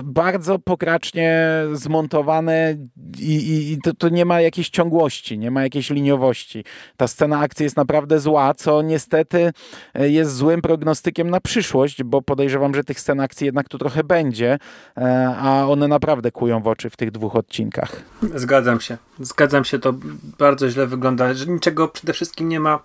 bardzo 0.03 0.59
pokracznie 0.59 1.47
zmontowane 1.73 2.77
i, 3.19 3.35
i, 3.35 3.71
i 3.71 3.77
to, 3.77 3.93
to, 3.93 4.09
nie 4.09 4.25
ma 4.25 4.41
jakiejś 4.41 4.69
ciągłości, 4.69 5.37
nie 5.37 5.51
ma 5.51 5.63
jakiejś 5.63 5.89
liniowości. 5.89 6.63
Ta 6.97 7.07
scena 7.07 7.39
akcji 7.39 7.63
jest 7.63 7.77
naprawdę 7.77 8.19
zła, 8.19 8.53
co 8.53 8.81
niestety 8.81 9.51
e, 9.93 10.09
jest 10.09 10.35
złym 10.35 10.61
prognostykiem 10.61 11.29
na 11.29 11.39
przyszłość, 11.39 12.03
bo 12.03 12.21
podejrzewam, 12.21 12.75
że 12.75 12.83
tych 12.83 12.99
scen 12.99 13.19
akcji 13.19 13.45
jednak 13.45 13.69
tu 13.69 13.77
trochę 13.77 14.03
będzie, 14.03 14.57
e, 14.97 15.35
a 15.39 15.65
one 15.67 15.87
naprawdę 15.87 16.31
kują 16.31 16.61
w 16.61 16.67
oczy 16.67 16.89
w 16.89 16.97
tych 16.97 17.11
dwóch 17.11 17.35
odcinkach. 17.35 18.01
Zgadzam 18.35 18.81
się. 18.81 18.97
Zgadzam 19.19 19.65
się, 19.65 19.79
to 19.79 19.93
bardzo 20.23 20.69
źle 20.69 20.87
wygląda, 20.87 21.33
że 21.33 21.45
niczego 21.45 21.87
przede 21.87 22.13
wszystkim 22.13 22.49
nie 22.49 22.59
ma. 22.59 22.79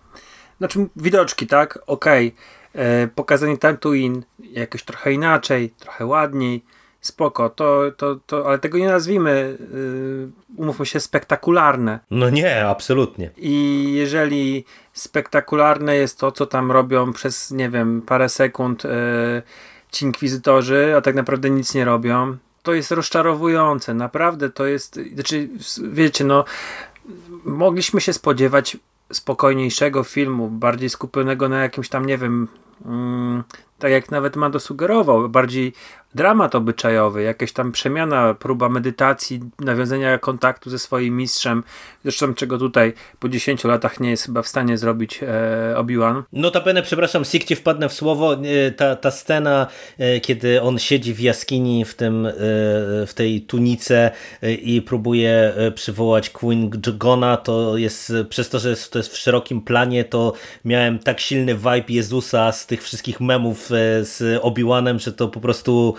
Znaczy, 0.59 0.87
widoczki, 0.97 1.47
tak? 1.47 1.79
Okej. 1.87 2.35
Okay. 2.73 2.85
E, 2.85 3.09
pokazanie 3.09 3.59
Tatooine 3.59 4.23
jakoś 4.39 4.83
trochę 4.83 5.13
inaczej, 5.13 5.71
trochę 5.79 6.07
ładniej. 6.07 6.65
Spoko, 7.01 7.51
to, 7.51 7.83
to, 7.97 8.17
to, 8.27 8.47
ale 8.47 8.59
tego 8.59 8.79
nie 8.79 8.89
nazwijmy, 8.89 9.59
yy, 9.73 10.29
umówmy 10.57 10.87
się, 10.87 11.01
spektakularne. 11.01 11.99
No 12.11 12.31
nie, 12.31 12.67
absolutnie. 12.67 13.31
I 13.37 13.87
jeżeli 13.95 14.65
spektakularne 14.93 15.97
jest 15.97 16.19
to, 16.19 16.33
co 16.33 16.47
tam 16.47 16.73
robią 16.73 17.13
przez, 17.13 17.51
nie 17.51 17.71
wiem, 17.71 18.03
parę 18.03 18.29
sekund 18.29 18.85
yy, 18.85 18.91
ci 19.93 20.05
inkwizytorzy, 20.05 20.95
a 20.97 21.01
tak 21.01 21.15
naprawdę 21.15 21.51
nic 21.51 21.75
nie 21.75 21.85
robią, 21.85 22.37
to 22.63 22.75
jest 22.75 22.91
rozczarowujące. 22.91 23.95
Naprawdę 23.95 24.51
to 24.51 24.67
jest, 24.67 25.01
znaczy, 25.15 25.49
wiecie, 25.83 26.25
no, 26.25 26.45
mogliśmy 27.47 28.01
się 28.01 28.13
spodziewać 28.13 28.77
spokojniejszego 29.13 30.05
filmu, 30.05 30.51
bardziej 30.51 30.91
skupionego 30.91 31.49
na 31.49 31.63
jakimś 31.63 31.89
tam, 31.89 32.07
nie 32.07 32.19
wiem, 32.19 32.49
mm, 32.85 33.45
tak 33.79 33.91
jak 33.91 34.11
nawet 34.11 34.37
Mando 34.37 34.61
sugerował, 34.61 35.29
bardziej 35.29 35.73
dramat 36.17 36.55
obyczajowy, 36.55 37.23
jakaś 37.23 37.53
tam 37.53 37.73
przemiana, 37.73 38.35
próba 38.35 38.69
medytacji, 38.69 39.41
nawiązania 39.61 40.19
kontaktu 40.19 40.71
ze 40.71 40.79
swoim 40.79 41.17
mistrzem, 41.17 41.63
zresztą 42.03 42.35
czego 42.35 42.59
tutaj 42.59 42.93
po 43.19 43.29
10 43.29 43.65
latach 43.65 44.01
nie 44.01 44.11
jest 44.11 44.27
chyba 44.27 44.43
w 44.43 44.49
stanie 44.49 44.79
zrobić 44.79 45.21
e, 45.23 45.75
Obi-Wan. 45.77 46.23
Notabene, 46.33 46.83
przepraszam, 46.83 47.25
Sikcie 47.25 47.57
wpadnę 47.57 47.89
w 47.89 47.93
słowo, 47.93 48.35
e, 48.35 48.71
ta, 48.71 48.97
ta 48.97 49.11
scena, 49.11 49.67
e, 49.99 50.21
kiedy 50.21 50.63
on 50.63 50.79
siedzi 50.79 51.15
w 51.15 51.21
jaskini 51.21 51.85
w, 51.85 51.95
tym, 51.95 52.27
e, 52.27 52.33
w 53.07 53.13
tej 53.15 53.41
tunice 53.41 54.11
i 54.63 54.83
próbuje 54.83 55.55
przywołać 55.75 56.31
Queen 56.31 56.71
Jogona, 56.87 57.37
to 57.37 57.77
jest, 57.77 58.13
przez 58.29 58.49
to, 58.49 58.59
że 58.59 58.71
jest, 58.71 58.93
to 58.93 58.99
jest 58.99 59.13
w 59.13 59.17
szerokim 59.17 59.61
planie, 59.61 60.05
to 60.05 60.33
miałem 60.65 60.99
tak 60.99 61.21
silny 61.21 61.55
vibe 61.55 61.85
Jezusa 61.89 62.53
z 62.53 62.67
tych 62.67 62.83
wszystkich 62.83 63.21
memów 63.21 63.66
z 64.03 64.43
Obi-Wanem, 64.43 64.99
że 64.99 65.13
to 65.13 65.29
po 65.29 65.41
prostu 65.41 65.95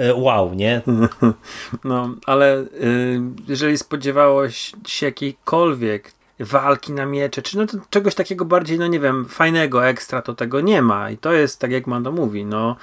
E, 0.00 0.14
wow, 0.14 0.54
nie? 0.54 0.82
No, 1.84 2.14
ale 2.26 2.58
y, 2.58 3.20
jeżeli 3.48 3.78
spodziewałeś 3.78 4.72
się 4.86 5.06
jakiejkolwiek 5.06 6.12
walki 6.40 6.92
na 6.92 7.06
miecze, 7.06 7.42
czy 7.42 7.58
no 7.58 7.66
to 7.66 7.78
czegoś 7.90 8.14
takiego 8.14 8.44
bardziej, 8.44 8.78
no 8.78 8.86
nie 8.86 9.00
wiem, 9.00 9.24
fajnego, 9.24 9.86
ekstra, 9.86 10.22
to 10.22 10.34
tego 10.34 10.60
nie 10.60 10.82
ma. 10.82 11.10
I 11.10 11.18
to 11.18 11.32
jest, 11.32 11.60
tak 11.60 11.70
jak 11.70 11.86
Mando 11.86 12.12
mówi, 12.12 12.44
no 12.44 12.76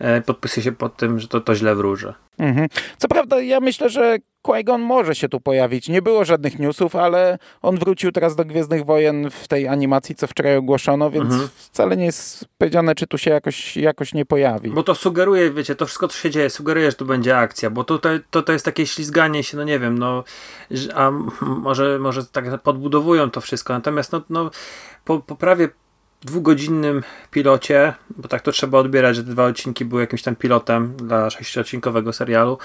e, 0.00 0.20
podpisuję 0.20 0.64
się 0.64 0.72
pod 0.72 0.96
tym, 0.96 1.18
że 1.18 1.28
to, 1.28 1.40
to 1.40 1.54
źle 1.54 1.74
wróży. 1.74 2.14
Mhm. 2.38 2.68
Co 2.98 3.08
prawda, 3.08 3.40
ja 3.40 3.60
myślę, 3.60 3.88
że 3.88 4.18
Qui-Gon 4.42 4.80
może 4.80 5.14
się 5.14 5.28
tu 5.28 5.40
pojawić. 5.40 5.88
Nie 5.88 6.02
było 6.02 6.24
żadnych 6.24 6.58
newsów, 6.58 6.96
ale 6.96 7.38
on 7.62 7.78
wrócił 7.78 8.12
teraz 8.12 8.36
do 8.36 8.44
Gwiezdnych 8.44 8.84
Wojen 8.84 9.30
w 9.30 9.48
tej 9.48 9.68
animacji, 9.68 10.14
co 10.14 10.26
wczoraj 10.26 10.56
ogłoszono, 10.56 11.10
więc 11.10 11.32
mhm. 11.32 11.48
wcale 11.56 11.96
nie 11.96 12.04
jest 12.04 12.44
powiedziane, 12.58 12.94
czy 12.94 13.06
tu 13.06 13.18
się 13.18 13.30
jakoś, 13.30 13.76
jakoś 13.76 14.14
nie 14.14 14.26
pojawi. 14.26 14.70
Bo 14.70 14.82
to 14.82 14.94
sugeruje, 14.94 15.50
wiecie, 15.50 15.74
to 15.74 15.86
wszystko, 15.86 16.08
co 16.08 16.18
się 16.18 16.30
dzieje, 16.30 16.50
sugeruje, 16.50 16.90
że 16.90 16.96
tu 16.96 17.04
będzie 17.04 17.38
akcja, 17.38 17.70
bo 17.70 17.84
tutaj 17.84 18.20
to, 18.30 18.42
to 18.42 18.52
jest 18.52 18.64
takie 18.64 18.86
ślizganie 18.86 19.44
się, 19.44 19.56
no 19.56 19.64
nie 19.64 19.78
wiem, 19.78 19.98
no, 19.98 20.24
a 20.94 21.10
może, 21.40 21.98
może 21.98 22.24
tak 22.24 22.62
podbudowują 22.62 23.30
to 23.30 23.40
wszystko, 23.40 23.72
natomiast 23.72 24.12
no, 24.12 24.22
no 24.30 24.50
po, 25.04 25.18
po 25.18 25.36
prawie 25.36 25.68
dwugodzinnym 26.20 27.02
pilocie, 27.30 27.94
bo 28.16 28.28
tak 28.28 28.42
to 28.42 28.52
trzeba 28.52 28.78
odbierać, 28.78 29.16
że 29.16 29.24
te 29.24 29.30
dwa 29.30 29.46
odcinki 29.46 29.84
były 29.84 30.00
jakimś 30.00 30.22
tam 30.22 30.36
pilotem 30.36 30.96
dla 30.96 31.30
sześciodcinkowego 31.30 32.12
serialu, 32.12 32.58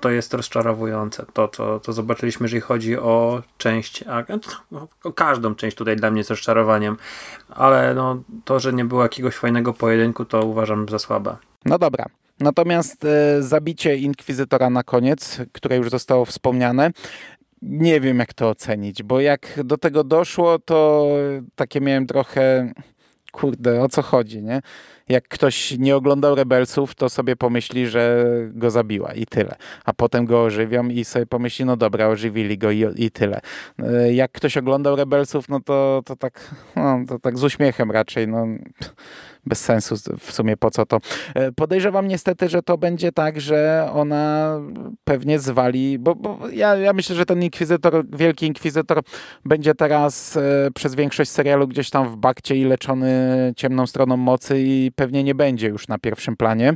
to 0.00 0.10
jest 0.10 0.34
rozczarowujące. 0.34 1.26
To, 1.32 1.48
co, 1.48 1.80
co 1.80 1.92
zobaczyliśmy, 1.92 2.44
jeżeli 2.44 2.60
chodzi 2.60 2.98
o 2.98 3.42
część, 3.58 4.04
a, 4.08 4.24
no, 4.70 4.88
o 5.04 5.12
każdą 5.12 5.54
część 5.54 5.76
tutaj 5.76 5.96
dla 5.96 6.10
mnie 6.10 6.20
jest 6.20 6.30
rozczarowaniem, 6.30 6.96
ale 7.48 7.94
no, 7.94 8.22
to, 8.44 8.60
że 8.60 8.72
nie 8.72 8.84
było 8.84 9.02
jakiegoś 9.02 9.34
fajnego 9.34 9.72
pojedynku, 9.72 10.24
to 10.24 10.44
uważam 10.44 10.88
za 10.88 10.98
słabe. 10.98 11.36
No 11.64 11.78
dobra. 11.78 12.06
Natomiast 12.40 13.04
e, 13.04 13.42
zabicie 13.42 13.96
inkwizytora 13.96 14.70
na 14.70 14.82
koniec, 14.82 15.40
które 15.52 15.76
już 15.76 15.90
zostało 15.90 16.24
wspomniane, 16.24 16.90
nie 17.62 18.00
wiem 18.00 18.18
jak 18.18 18.34
to 18.34 18.48
ocenić, 18.48 19.02
bo 19.02 19.20
jak 19.20 19.60
do 19.64 19.78
tego 19.78 20.04
doszło, 20.04 20.58
to 20.58 21.06
takie 21.54 21.80
miałem 21.80 22.06
trochę 22.06 22.72
kurde, 23.32 23.82
o 23.82 23.88
co 23.88 24.02
chodzi, 24.02 24.42
nie? 24.42 24.62
Jak 25.08 25.28
ktoś 25.28 25.78
nie 25.78 25.96
oglądał 25.96 26.34
Rebelsów, 26.34 26.94
to 26.94 27.10
sobie 27.10 27.36
pomyśli, 27.36 27.86
że 27.86 28.26
go 28.50 28.70
zabiła 28.70 29.12
i 29.12 29.26
tyle. 29.26 29.54
A 29.84 29.92
potem 29.92 30.26
go 30.26 30.42
ożywią 30.42 30.88
i 30.88 31.04
sobie 31.04 31.26
pomyśli, 31.26 31.64
no 31.64 31.76
dobra, 31.76 32.08
ożywili 32.08 32.58
go 32.58 32.70
i, 32.70 32.84
i 32.96 33.10
tyle. 33.10 33.40
E, 33.78 34.12
jak 34.12 34.32
ktoś 34.32 34.56
oglądał 34.56 34.96
Rebelsów, 34.96 35.48
no 35.48 35.60
to, 35.60 36.02
to, 36.04 36.16
tak, 36.16 36.54
no, 36.76 36.98
to 37.08 37.18
tak 37.18 37.38
z 37.38 37.44
uśmiechem 37.44 37.90
raczej, 37.90 38.28
no 38.28 38.46
bez 39.46 39.60
sensu 39.60 39.94
w 40.18 40.32
sumie 40.32 40.56
po 40.56 40.70
co 40.70 40.86
to. 40.86 40.98
E, 41.34 41.52
podejrzewam 41.52 42.08
niestety, 42.08 42.48
że 42.48 42.62
to 42.62 42.78
będzie 42.78 43.12
tak, 43.12 43.40
że 43.40 43.88
ona 43.92 44.60
pewnie 45.04 45.38
zwali, 45.38 45.98
bo, 45.98 46.14
bo 46.14 46.38
ja, 46.52 46.76
ja 46.76 46.92
myślę, 46.92 47.16
że 47.16 47.26
ten 47.26 47.42
inkwizytor, 47.42 48.04
wielki 48.12 48.46
inkwizytor 48.46 49.00
będzie 49.44 49.74
teraz 49.74 50.36
e, 50.36 50.68
przez 50.74 50.94
większość 50.94 51.30
serialu 51.30 51.68
gdzieś 51.68 51.90
tam 51.90 52.08
w 52.08 52.16
bakcie 52.16 52.56
i 52.56 52.64
leczony 52.64 53.52
ciemną 53.56 53.86
stroną 53.86 54.16
mocy 54.16 54.60
i 54.60 54.91
pewnie 54.92 55.24
nie 55.24 55.34
będzie 55.34 55.68
już 55.68 55.88
na 55.88 55.98
pierwszym 55.98 56.36
planie. 56.36 56.72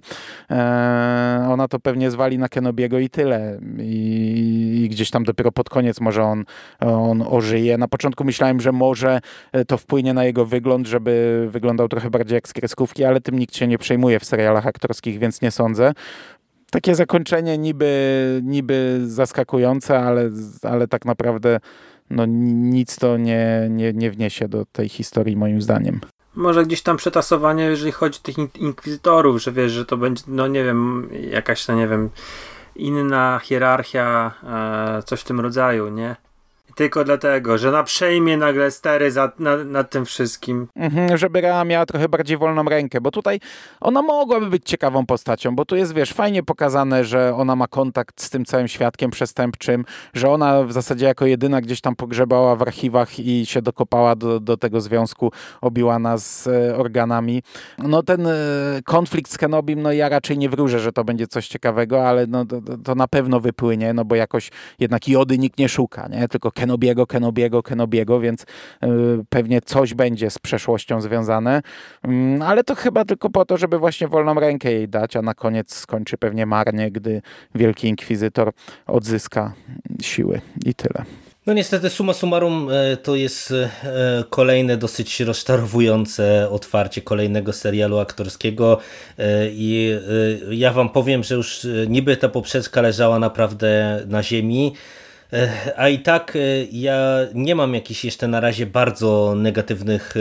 E, 0.50 1.46
ona 1.48 1.68
to 1.68 1.80
pewnie 1.80 2.10
zwali 2.10 2.38
na 2.38 2.48
Kenobiego 2.48 2.98
i 2.98 3.10
tyle. 3.10 3.58
I, 3.78 4.82
I, 4.84 4.88
gdzieś 4.88 5.10
tam 5.10 5.24
dopiero 5.24 5.52
pod 5.52 5.68
koniec 5.68 6.00
może 6.00 6.22
on, 6.22 6.44
on 6.80 7.24
ożyje. 7.28 7.78
Na 7.78 7.88
początku 7.88 8.24
myślałem, 8.24 8.60
że 8.60 8.72
może 8.72 9.20
to 9.66 9.78
wpłynie 9.78 10.14
na 10.14 10.24
jego 10.24 10.46
wygląd, 10.46 10.86
żeby 10.86 11.46
wyglądał 11.50 11.88
trochę 11.88 12.10
bardziej 12.10 12.34
jak 12.34 12.48
kreskówki, 12.48 13.04
ale 13.04 13.20
tym 13.20 13.38
nikt 13.38 13.56
się 13.56 13.66
nie 13.66 13.78
przejmuje 13.78 14.20
w 14.20 14.24
serialach 14.24 14.66
aktorskich, 14.66 15.18
więc 15.18 15.42
nie 15.42 15.50
sądzę. 15.50 15.92
Takie 16.70 16.94
zakończenie 16.94 17.58
niby, 17.58 18.40
niby 18.44 19.00
zaskakujące, 19.06 19.98
ale, 19.98 20.30
ale 20.62 20.88
tak 20.88 21.04
naprawdę 21.04 21.60
no, 22.10 22.26
nic 22.26 22.96
to 22.96 23.16
nie, 23.16 23.66
nie, 23.70 23.92
nie 23.92 24.10
wniesie 24.10 24.48
do 24.48 24.64
tej 24.66 24.88
historii 24.88 25.36
moim 25.36 25.62
zdaniem. 25.62 26.00
Może 26.37 26.64
gdzieś 26.64 26.82
tam 26.82 26.97
przetasowanie, 26.97 27.64
jeżeli 27.64 27.93
chodzi 27.93 28.18
o 28.18 28.22
tych 28.22 28.37
inkwizytorów, 28.57 29.43
że 29.43 29.53
wiesz, 29.53 29.72
że 29.72 29.87
to 29.87 29.97
będzie, 29.97 30.24
no 30.26 30.47
nie 30.47 30.64
wiem, 30.64 31.09
jakaś, 31.30 31.68
no 31.68 31.74
nie 31.74 31.89
wiem, 31.89 32.11
inna 32.76 33.41
hierarchia, 33.43 34.32
e, 34.99 35.03
coś 35.03 35.20
w 35.20 35.24
tym 35.24 35.41
rodzaju, 35.41 35.89
nie? 35.89 36.16
Tylko 36.77 37.05
dlatego, 37.05 37.59
że 37.59 37.70
na 37.70 37.83
przejmie 37.83 38.37
nagle 38.37 38.70
stery 38.70 39.11
za, 39.11 39.33
na, 39.39 39.57
nad 39.57 39.91
tym 39.91 40.05
wszystkim. 40.05 40.68
Mhm, 40.77 41.18
żeby 41.18 41.41
Rea 41.41 41.64
miała 41.64 41.87
trochę 41.87 42.09
bardziej 42.09 42.37
wolną 42.37 42.64
rękę, 42.64 43.01
bo 43.01 43.11
tutaj 43.11 43.41
ona 43.81 44.03
mogłaby 44.03 44.51
być 44.51 44.64
ciekawą 44.64 45.07
postacią, 45.07 45.57
bo 45.57 45.64
tu 45.64 45.77
jest, 45.77 45.95
wiesz, 45.95 46.12
fajnie 46.12 46.43
pokazane, 46.43 47.05
że 47.05 47.35
ona 47.35 47.57
ma 47.57 47.66
kontakt 47.66 48.22
z 48.22 48.31
tym 48.31 48.45
całym 48.45 48.68
świadkiem 48.68 49.11
przestępczym, 49.11 49.85
że 50.14 50.31
ona 50.31 50.62
w 50.62 50.72
zasadzie 50.72 51.07
jako 51.07 51.27
jedyna 51.27 51.61
gdzieś 51.61 51.81
tam 51.81 51.97
pogrzebała 51.97 52.57
w 52.57 52.62
archiwach 52.62 53.18
i 53.18 53.47
się 53.47 53.62
dokopała 53.62 54.16
do, 54.16 54.41
do 54.41 54.57
tego 54.57 54.81
związku 54.81 55.33
Obiłana 55.61 56.18
z 56.18 56.47
e, 56.47 56.77
organami. 56.77 57.43
No 57.79 58.03
ten 58.03 58.27
e, 58.27 58.33
konflikt 58.85 59.33
z 59.33 59.39
Kenobim, 59.39 59.83
no 59.83 59.93
ja 59.93 60.09
raczej 60.09 60.39
nie 60.39 60.49
wróżę, 60.49 60.81
że 60.81 60.93
to 60.93 61.05
będzie 61.05 61.27
coś 61.27 61.49
ciekawego, 61.49 62.09
ale 62.09 62.27
no, 62.27 62.45
to, 62.45 62.61
to 62.85 62.95
na 62.95 63.09
pewno 63.09 63.41
wypłynie, 63.41 63.93
no 63.93 64.05
bo 64.05 64.14
jakoś 64.14 64.51
jednak 64.79 65.09
Jody 65.09 65.39
nikt 65.39 65.59
nie 65.59 65.68
szuka, 65.68 66.09
nie? 66.09 66.29
Tylko 66.29 66.51
Ken 66.51 66.65
Kenobiego, 66.66 67.06
Kenobiego, 67.06 67.62
Kenobiego, 67.62 68.20
więc 68.20 68.42
y, 68.42 68.46
pewnie 69.28 69.60
coś 69.60 69.94
będzie 69.94 70.30
z 70.30 70.38
przeszłością 70.38 71.00
związane, 71.00 71.62
mm, 72.02 72.42
ale 72.42 72.64
to 72.64 72.74
chyba 72.74 73.04
tylko 73.04 73.30
po 73.30 73.44
to, 73.44 73.56
żeby 73.56 73.78
właśnie 73.78 74.08
wolną 74.08 74.34
rękę 74.34 74.72
jej 74.72 74.88
dać, 74.88 75.16
a 75.16 75.22
na 75.22 75.34
koniec 75.34 75.74
skończy 75.74 76.18
pewnie 76.18 76.46
marnie, 76.46 76.90
gdy 76.90 77.22
Wielki 77.54 77.88
Inkwizytor 77.88 78.52
odzyska 78.86 79.52
siły. 80.00 80.40
I 80.64 80.74
tyle. 80.74 81.04
No 81.46 81.52
niestety 81.52 81.90
summa 81.90 82.12
summarum 82.12 82.68
e, 82.70 82.96
to 82.96 83.16
jest 83.16 83.50
e, 83.50 84.24
kolejne 84.30 84.76
dosyć 84.76 85.20
rozczarowujące 85.20 86.48
otwarcie 86.50 87.02
kolejnego 87.02 87.52
serialu 87.52 87.98
aktorskiego. 87.98 88.78
E, 89.18 89.48
i 89.50 89.98
ja 90.50 90.72
wam 90.72 90.88
powiem, 90.88 91.24
że 91.24 91.34
już 91.34 91.66
niby 91.88 92.16
ta 92.16 92.28
poprzeczka 92.28 92.82
leżała 92.82 93.18
naprawdę 93.18 94.02
na 94.06 94.22
ziemi, 94.22 94.72
A 95.77 95.89
i 95.89 95.99
tak 95.99 96.39
ja 96.72 97.18
nie 97.35 97.55
mam 97.55 97.74
jakichś 97.74 98.05
jeszcze 98.05 98.29
na 98.29 98.41
razie 98.41 98.66
bardzo 98.66 99.35
negatywnych 99.37 100.14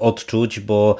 odczuć, 0.00 0.60
bo 0.60 0.96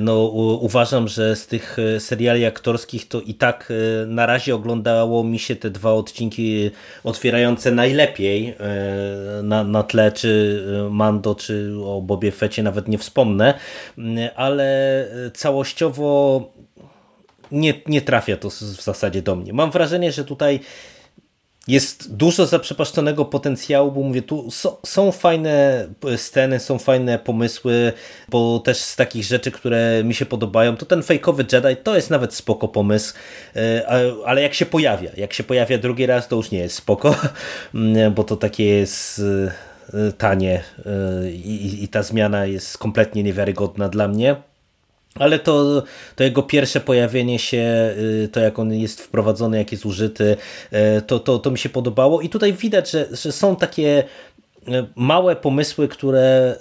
no, 0.00 0.24
uważam, 0.60 1.08
że 1.08 1.36
z 1.36 1.46
tych 1.46 1.76
seriali 1.98 2.44
aktorskich 2.44 3.08
to 3.08 3.20
i 3.20 3.34
tak 3.34 3.72
na 4.06 4.26
razie 4.26 4.54
oglądało 4.54 5.24
mi 5.24 5.38
się 5.38 5.56
te 5.56 5.70
dwa 5.70 5.92
odcinki 5.92 6.70
otwierające 7.04 7.70
najlepiej 7.70 8.54
na, 9.42 9.64
na 9.64 9.82
tle 9.82 10.12
czy 10.12 10.62
Mando, 10.90 11.34
czy 11.34 11.72
o 11.84 12.00
Bobie 12.00 12.32
Fecie 12.32 12.62
nawet 12.62 12.88
nie 12.88 12.98
wspomnę, 12.98 13.54
ale 14.36 15.06
całościowo 15.34 16.42
nie, 17.52 17.74
nie 17.86 18.02
trafia 18.02 18.36
to 18.36 18.50
w 18.50 18.82
zasadzie 18.82 19.22
do 19.22 19.36
mnie. 19.36 19.52
Mam 19.52 19.70
wrażenie, 19.70 20.12
że 20.12 20.24
tutaj 20.24 20.60
jest 21.68 22.16
dużo 22.16 22.46
zaprzepaszczonego 22.46 23.24
potencjału, 23.24 23.92
bo 23.92 24.00
mówię, 24.00 24.22
tu 24.22 24.50
są, 24.50 24.76
są, 24.86 25.12
fajne 25.12 25.86
sceny, 26.16 26.60
są 26.60 26.78
fajne 26.78 27.18
pomysły, 27.18 27.92
bo 28.28 28.58
też 28.58 28.78
z 28.78 28.96
takich 28.96 29.24
rzeczy, 29.24 29.50
które 29.50 30.04
mi 30.04 30.14
się 30.14 30.26
podobają, 30.26 30.76
to 30.76 30.86
ten 30.86 31.02
fejkowy 31.02 31.44
Jedi 31.52 31.76
to 31.82 31.96
jest 31.96 32.10
nawet 32.10 32.34
spoko 32.34 32.68
pomysł, 32.68 33.14
e, 33.56 33.86
ale 34.26 34.42
jak 34.42 34.54
się 34.54 34.66
pojawia, 34.66 35.10
jak 35.16 35.32
się 35.32 35.44
pojawia 35.44 35.78
drugi 35.78 36.06
raz, 36.06 36.28
to 36.28 36.36
już 36.36 36.50
nie 36.50 36.58
jest 36.58 36.76
spoko, 36.76 37.16
bo 38.16 38.24
to 38.24 38.36
takie 38.36 38.64
jest 38.64 39.22
e, 39.94 40.12
tanie 40.12 40.62
e, 40.86 41.30
i, 41.30 41.84
i 41.84 41.88
ta 41.88 42.02
zmiana 42.02 42.46
jest 42.46 42.78
kompletnie 42.78 43.22
niewiarygodna 43.22 43.88
dla 43.88 44.08
mnie. 44.08 44.51
Ale 45.14 45.38
to, 45.38 45.82
to 46.16 46.24
jego 46.24 46.42
pierwsze 46.42 46.80
pojawienie 46.80 47.38
się, 47.38 47.94
y, 48.24 48.28
to 48.32 48.40
jak 48.40 48.58
on 48.58 48.74
jest 48.74 49.00
wprowadzony, 49.00 49.58
jak 49.58 49.72
jest 49.72 49.86
użyty, 49.86 50.36
y, 50.98 51.02
to, 51.02 51.18
to, 51.18 51.38
to 51.38 51.50
mi 51.50 51.58
się 51.58 51.68
podobało. 51.68 52.20
I 52.20 52.28
tutaj 52.28 52.52
widać, 52.52 52.90
że, 52.90 53.08
że 53.12 53.32
są 53.32 53.56
takie 53.56 54.04
y, 54.68 54.72
małe 54.96 55.36
pomysły, 55.36 55.88
które, 55.88 56.56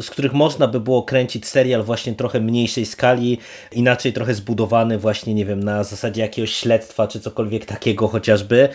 z 0.00 0.10
których 0.10 0.32
można 0.32 0.66
by 0.68 0.80
było 0.80 1.02
kręcić 1.02 1.46
serial 1.46 1.82
właśnie 1.82 2.14
trochę 2.14 2.40
mniejszej 2.40 2.86
skali, 2.86 3.38
inaczej 3.72 4.12
trochę 4.12 4.34
zbudowany 4.34 4.98
właśnie, 4.98 5.34
nie 5.34 5.44
wiem, 5.44 5.64
na 5.64 5.84
zasadzie 5.84 6.22
jakiegoś 6.22 6.52
śledztwa, 6.54 7.08
czy 7.08 7.20
cokolwiek 7.20 7.64
takiego 7.64 8.08
chociażby. 8.08 8.68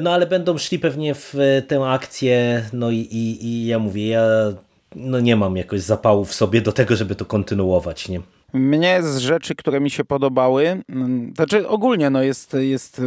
No 0.00 0.12
ale 0.12 0.26
będą 0.26 0.58
szli 0.58 0.78
pewnie 0.78 1.14
w 1.14 1.34
tę 1.68 1.84
akcję, 1.84 2.64
no 2.72 2.90
i, 2.90 2.96
i, 2.96 3.46
i 3.46 3.66
ja 3.66 3.78
mówię, 3.78 4.08
ja 4.08 4.52
no 4.96 5.20
nie 5.20 5.36
mam 5.36 5.56
jakoś 5.56 5.80
zapału 5.80 6.24
w 6.24 6.34
sobie 6.34 6.60
do 6.60 6.72
tego, 6.72 6.96
żeby 6.96 7.14
to 7.14 7.24
kontynuować, 7.24 8.08
nie? 8.08 8.20
Mnie 8.52 9.02
z 9.02 9.18
rzeczy, 9.18 9.54
które 9.54 9.80
mi 9.80 9.90
się 9.90 10.04
podobały, 10.04 10.82
mm, 10.88 11.32
znaczy 11.36 11.68
ogólnie 11.68 12.10
no 12.10 12.22
jest, 12.22 12.56
jest, 12.60 12.98
y, 12.98 13.02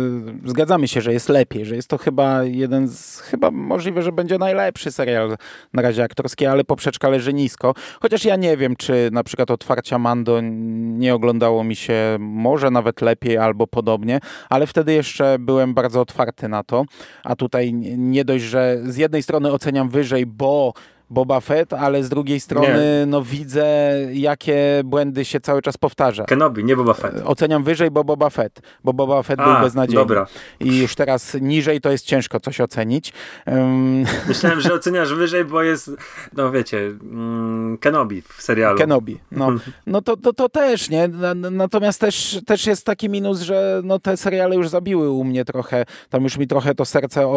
zgadzamy 0.45 0.87
się, 0.87 1.01
że 1.01 1.13
jest 1.13 1.29
lepiej, 1.29 1.65
że 1.65 1.75
jest 1.75 1.87
to 1.87 1.97
chyba 1.97 2.43
jeden 2.43 2.87
z, 2.87 3.19
chyba 3.19 3.51
możliwe, 3.51 4.01
że 4.01 4.11
będzie 4.11 4.37
najlepszy 4.37 4.91
serial 4.91 5.37
na 5.73 5.81
razie 5.81 6.03
aktorski, 6.03 6.45
ale 6.45 6.63
poprzeczka 6.63 7.09
leży 7.09 7.33
nisko. 7.33 7.73
Chociaż 8.01 8.25
ja 8.25 8.35
nie 8.35 8.57
wiem, 8.57 8.75
czy 8.75 9.09
na 9.11 9.23
przykład 9.23 9.51
otwarcia 9.51 9.99
Mando 9.99 10.41
nie 10.41 11.15
oglądało 11.15 11.63
mi 11.63 11.75
się 11.75 12.17
może 12.19 12.71
nawet 12.71 13.01
lepiej 13.01 13.37
albo 13.37 13.67
podobnie, 13.67 14.19
ale 14.49 14.67
wtedy 14.67 14.93
jeszcze 14.93 15.37
byłem 15.39 15.73
bardzo 15.73 16.01
otwarty 16.01 16.47
na 16.47 16.63
to, 16.63 16.85
a 17.23 17.35
tutaj 17.35 17.73
nie 17.97 18.25
dość, 18.25 18.43
że 18.43 18.77
z 18.85 18.97
jednej 18.97 19.23
strony 19.23 19.51
oceniam 19.51 19.89
wyżej, 19.89 20.25
bo 20.25 20.73
Boba 21.09 21.39
Fett, 21.39 21.73
ale 21.73 22.03
z 22.03 22.09
drugiej 22.09 22.39
strony 22.39 23.05
no 23.07 23.21
widzę, 23.21 23.67
jakie 24.13 24.81
błędy 24.85 25.25
się 25.25 25.39
cały 25.39 25.61
czas 25.61 25.77
powtarza. 25.77 26.23
Kenobi, 26.23 26.63
nie 26.63 26.75
Boba 26.75 26.93
Fett. 26.93 27.21
Oceniam 27.25 27.63
wyżej, 27.63 27.91
bo 27.91 28.03
Boba 28.03 28.29
Fett, 28.29 28.61
bo 28.83 28.93
Boba 28.93 29.23
Fett 29.23 29.39
A, 29.39 29.43
był 29.43 29.63
beznadziejny. 29.63 30.01
Dobra. 30.01 30.27
I 30.59 30.79
już 30.79 30.95
teraz 30.95 31.37
niżej 31.41 31.81
to 31.81 31.91
jest 31.91 32.05
ciężko 32.05 32.39
coś 32.39 32.61
ocenić. 32.61 33.13
Um... 33.45 34.05
Myślałem, 34.27 34.61
że 34.61 34.73
oceniasz 34.73 35.13
wyżej, 35.13 35.45
bo 35.45 35.63
jest, 35.63 35.91
no 36.33 36.51
wiecie, 36.51 36.77
mm, 36.77 37.77
Kenobi 37.77 38.21
w 38.21 38.41
serialu. 38.41 38.77
Kenobi, 38.77 39.19
no, 39.31 39.51
no 39.87 40.01
to, 40.01 40.17
to, 40.17 40.33
to 40.33 40.49
też, 40.49 40.89
nie? 40.89 41.09
Natomiast 41.51 42.01
też, 42.01 42.39
też 42.45 42.67
jest 42.67 42.85
taki 42.85 43.09
minus, 43.09 43.41
że 43.41 43.81
no 43.83 43.99
te 43.99 44.17
seriale 44.17 44.55
już 44.55 44.69
zabiły 44.69 45.09
u 45.09 45.23
mnie 45.23 45.45
trochę, 45.45 45.85
tam 46.09 46.23
już 46.23 46.37
mi 46.37 46.47
trochę 46.47 46.75
to 46.75 46.85
serce 46.85 47.27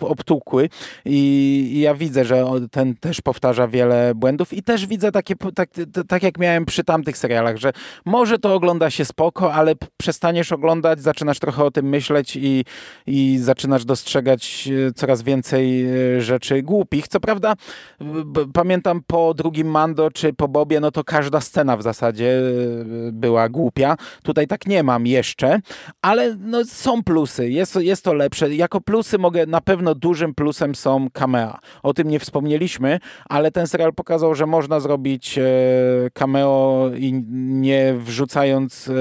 obtukły 0.00 0.68
i, 1.04 1.18
i 1.72 1.80
ja 1.80 1.94
widzę, 1.94 2.24
że 2.24 2.44
ten, 2.70 2.94
ten 2.96 3.11
też 3.12 3.20
powtarza 3.20 3.68
wiele 3.68 4.12
błędów 4.14 4.52
i 4.52 4.62
też 4.62 4.86
widzę 4.86 5.12
takie, 5.12 5.34
tak, 5.54 5.70
tak 6.08 6.22
jak 6.22 6.38
miałem 6.38 6.64
przy 6.64 6.84
tamtych 6.84 7.18
serialach, 7.18 7.56
że 7.56 7.72
może 8.04 8.38
to 8.38 8.54
ogląda 8.54 8.90
się 8.90 9.04
spoko, 9.04 9.54
ale 9.54 9.74
przestaniesz 9.96 10.52
oglądać, 10.52 11.02
zaczynasz 11.02 11.38
trochę 11.38 11.64
o 11.64 11.70
tym 11.70 11.88
myśleć 11.88 12.36
i, 12.36 12.64
i 13.06 13.38
zaczynasz 13.38 13.84
dostrzegać 13.84 14.68
e, 14.88 14.92
coraz 14.92 15.22
więcej 15.22 15.86
e, 15.86 16.20
rzeczy 16.20 16.62
głupich. 16.62 17.08
Co 17.08 17.20
prawda 17.20 17.54
pamiętam 18.54 19.00
po 19.06 19.34
drugim 19.34 19.66
Mando 19.66 20.10
czy 20.10 20.32
po 20.32 20.48
Bobie, 20.48 20.80
no 20.80 20.90
to 20.90 21.04
każda 21.04 21.40
scena 21.40 21.76
w 21.76 21.82
zasadzie 21.82 22.38
e, 22.38 23.12
była 23.12 23.48
głupia. 23.48 23.96
Tutaj 24.22 24.46
tak 24.46 24.66
nie 24.66 24.82
mam 24.82 25.06
jeszcze, 25.06 25.60
ale 26.02 26.36
no 26.40 26.64
są 26.64 27.02
plusy, 27.02 27.50
jest, 27.50 27.76
jest 27.76 28.04
to 28.04 28.14
lepsze. 28.14 28.54
Jako 28.54 28.80
plusy 28.80 29.18
mogę, 29.18 29.46
na 29.46 29.60
pewno 29.60 29.94
dużym 29.94 30.34
plusem 30.34 30.74
są 30.74 31.10
camea. 31.12 31.58
O 31.82 31.94
tym 31.94 32.08
nie 32.08 32.20
wspomnieliśmy, 32.20 32.98
ale 33.28 33.50
ten 33.50 33.66
serial 33.66 33.92
pokazał, 33.92 34.34
że 34.34 34.46
można 34.46 34.80
zrobić 34.80 35.38
e, 35.38 35.42
cameo 36.12 36.90
i 36.96 37.12
nie 37.38 37.94
wrzucając 37.98 38.88
e, 38.88 38.92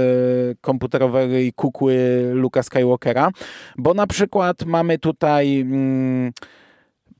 komputerowej 0.62 1.54
kukły 1.54 2.22
Luka 2.34 2.64
Skywalkera, 2.64 3.30
bo 3.78 3.93
na 3.93 4.08
przykład 4.08 4.66
mamy 4.66 4.99
tutaj... 4.99 5.62
Mm, 5.62 6.32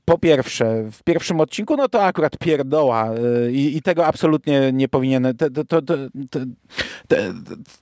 po 0.04 0.18
pierwsze, 0.18 0.84
w 0.92 1.02
pierwszym 1.02 1.40
odcinku, 1.40 1.76
no 1.76 1.88
to 1.88 2.04
akurat 2.04 2.38
pierdoła 2.38 3.10
y, 3.46 3.52
i, 3.52 3.76
i 3.76 3.82
tego 3.82 4.06
absolutnie 4.06 4.72
nie 4.72 4.88
powinien. 4.88 5.28
To, 5.38 5.64
to, 5.64 5.82
to, 5.82 5.96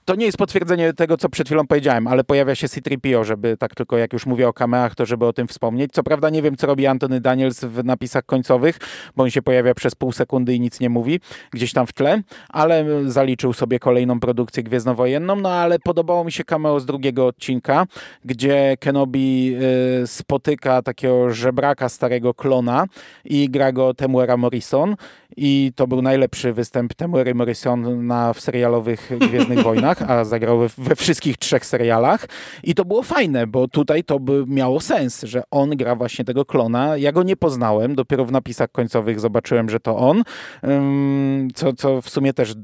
to, 0.04 0.14
nie 0.14 0.26
jest 0.26 0.38
potwierdzenie 0.38 0.92
tego, 0.92 1.16
co 1.16 1.28
przed 1.28 1.48
chwilą 1.48 1.66
powiedziałem, 1.66 2.06
ale 2.06 2.24
pojawia 2.24 2.54
się 2.54 2.68
C-3PO, 2.68 3.24
żeby 3.24 3.56
tak 3.56 3.74
tylko 3.74 3.98
jak 3.98 4.12
już 4.12 4.26
mówię 4.26 4.48
o 4.48 4.52
kameach, 4.52 4.94
to 4.94 5.06
żeby 5.06 5.26
o 5.26 5.32
tym 5.32 5.48
wspomnieć. 5.48 5.92
Co 5.92 6.02
prawda 6.02 6.30
nie 6.30 6.42
wiem, 6.42 6.56
co 6.56 6.66
robi 6.66 6.86
Antony 6.86 7.20
Daniels 7.20 7.60
w 7.60 7.84
napisach 7.84 8.24
końcowych, 8.24 8.78
bo 9.16 9.22
on 9.22 9.30
się 9.30 9.42
pojawia 9.42 9.74
przez 9.74 9.94
pół 9.94 10.12
sekundy 10.12 10.54
i 10.54 10.60
nic 10.60 10.80
nie 10.80 10.90
mówi, 10.90 11.20
gdzieś 11.50 11.72
tam 11.72 11.86
w 11.86 11.92
tle, 11.92 12.22
ale 12.48 12.84
zaliczył 13.06 13.52
sobie 13.52 13.78
kolejną 13.78 14.20
produkcję 14.20 14.62
gwiezdnowojenną, 14.62 15.36
no 15.36 15.50
ale 15.50 15.78
podobało 15.78 16.24
mi 16.24 16.32
się 16.32 16.44
cameo 16.44 16.80
z 16.80 16.86
drugiego 16.86 17.26
odcinka, 17.26 17.86
gdzie 18.24 18.76
Kenobi 18.80 19.56
y, 20.02 20.06
spotyka 20.06 20.82
takiego 20.82 21.30
żebraka 21.30 21.88
starego 21.88 22.09
starego 22.11 22.32
klona 22.34 22.86
i 23.24 23.48
gra 23.48 23.70
go 23.72 23.92
Temuera 23.94 24.36
Morrison 24.36 24.96
i 25.36 25.72
to 25.76 25.86
był 25.86 26.02
najlepszy 26.02 26.52
występ 26.52 26.94
Temuery 26.94 27.34
Morrison 27.34 28.06
na, 28.06 28.32
w 28.32 28.40
serialowych 28.40 29.10
Gwiezdnych 29.18 29.62
Wojnach, 29.68 30.10
a 30.10 30.24
zagrał 30.24 30.58
we, 30.58 30.68
we, 30.78 30.96
wszystkich 30.96 31.36
trzech 31.36 31.66
serialach 31.66 32.26
i 32.62 32.74
to 32.74 32.84
było 32.84 33.02
fajne, 33.02 33.46
bo 33.46 33.68
tutaj 33.68 34.04
to 34.04 34.20
by 34.20 34.44
miało 34.46 34.80
sens, 34.80 35.22
że 35.22 35.42
on 35.50 35.70
gra 35.70 35.94
właśnie 35.94 36.24
tego 36.24 36.44
klona. 36.44 36.96
Ja 36.96 37.12
go 37.12 37.22
nie 37.22 37.36
poznałem, 37.36 37.94
dopiero 37.94 38.24
w 38.24 38.32
napisach 38.32 38.72
końcowych 38.72 39.20
zobaczyłem, 39.20 39.70
że 39.70 39.80
to 39.80 39.96
on, 39.96 40.22
co, 41.54 41.72
co 41.72 42.02
w 42.02 42.10
sumie 42.10 42.32
też 42.32 42.54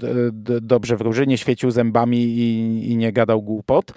dobrze 0.60 0.96
wróży, 0.96 1.26
nie 1.26 1.38
świecił 1.38 1.70
zębami 1.70 2.18
i, 2.18 2.90
i 2.92 2.96
nie 2.96 3.12
gadał 3.12 3.42
głupot, 3.42 3.92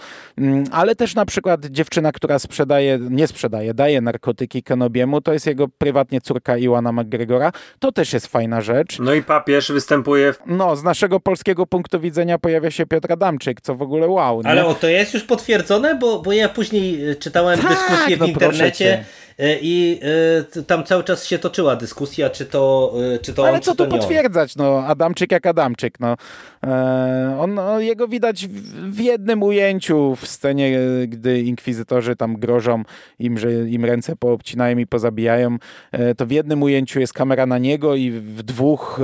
ale 0.72 0.96
też 0.96 1.16
na 1.16 1.26
przykład 1.26 1.66
dziewczyna, 1.66 2.12
która 2.12 2.40
sprzedaje, 2.40 3.00
nie 3.10 3.28
sprzedaje, 3.28 3.74
daje 3.74 4.02
narkotyki 4.02 4.64
Kenobiemu, 4.64 5.22
to 5.22 5.34
jest 5.34 5.48
jego 5.48 5.68
prywatnie 5.68 6.22
córka 6.22 6.58
Iwana 6.58 6.92
McGregora. 6.92 7.52
To 7.80 7.92
też 7.92 8.14
jest 8.14 8.28
fajna 8.28 8.59
rzecz. 8.62 9.00
No 9.00 9.14
i 9.14 9.24
papież 9.24 9.72
występuje. 9.72 10.34
W... 10.34 10.40
No, 10.46 10.76
z 10.76 10.84
naszego 10.84 11.20
polskiego 11.20 11.66
punktu 11.66 12.00
widzenia 12.00 12.38
pojawia 12.38 12.72
się 12.72 12.86
Piotr 12.86 13.14
Adamczyk, 13.14 13.62
co 13.62 13.76
w 13.76 13.82
ogóle 13.82 14.08
wow. 14.08 14.42
Nie? 14.42 14.50
Ale 14.50 14.66
o, 14.66 14.74
to 14.74 14.88
jest 14.88 15.14
już 15.14 15.24
potwierdzone, 15.24 15.96
bo, 15.96 16.22
bo 16.22 16.34
ja 16.34 16.50
później 16.50 17.00
czytałem 17.20 17.60
tak, 17.60 17.70
dyskusję 17.70 18.18
w 18.18 18.20
no 18.20 18.26
internecie 18.26 18.90
E, 19.00 19.04
i 19.62 20.00
e, 20.58 20.64
tam 20.64 20.84
cały 20.84 21.04
czas 21.04 21.26
się 21.26 21.40
toczyła 21.40 21.76
dyskusja, 21.76 22.30
czy 22.30 22.46
to, 22.46 22.94
e, 23.16 23.20
czy 23.20 23.34
to 23.34 23.48
Ale 23.48 23.58
on, 23.58 23.62
co 23.62 23.76
tu 23.76 23.88
potwierdzać, 23.88 24.56
no 24.56 24.84
Adamczyk 24.88 25.32
jak 25.32 25.46
Adamczyk, 25.46 26.00
no. 26.00 26.16
On, 27.40 27.54
no, 27.54 27.80
jego 27.80 28.08
widać 28.08 28.48
w 28.92 29.00
jednym 29.00 29.44
ujęciu 29.44 30.16
w 30.16 30.28
scenie, 30.28 30.80
gdy 31.08 31.42
inkwizytorzy 31.42 32.16
tam 32.16 32.36
grożą 32.38 32.84
im, 33.20 33.38
że 33.38 33.52
im 33.70 33.86
ręce 33.86 34.16
poobcinają 34.16 34.78
i 34.78 34.88
pozabijają, 34.88 35.58
to 36.18 36.26
w 36.26 36.32
jednym 36.32 36.64
ujęciu 36.64 37.00
jest 37.00 37.14
kamera 37.14 37.46
na 37.46 37.58
niego 37.58 37.96
i 37.96 38.12
w 38.12 38.44
dwóch 38.44 39.00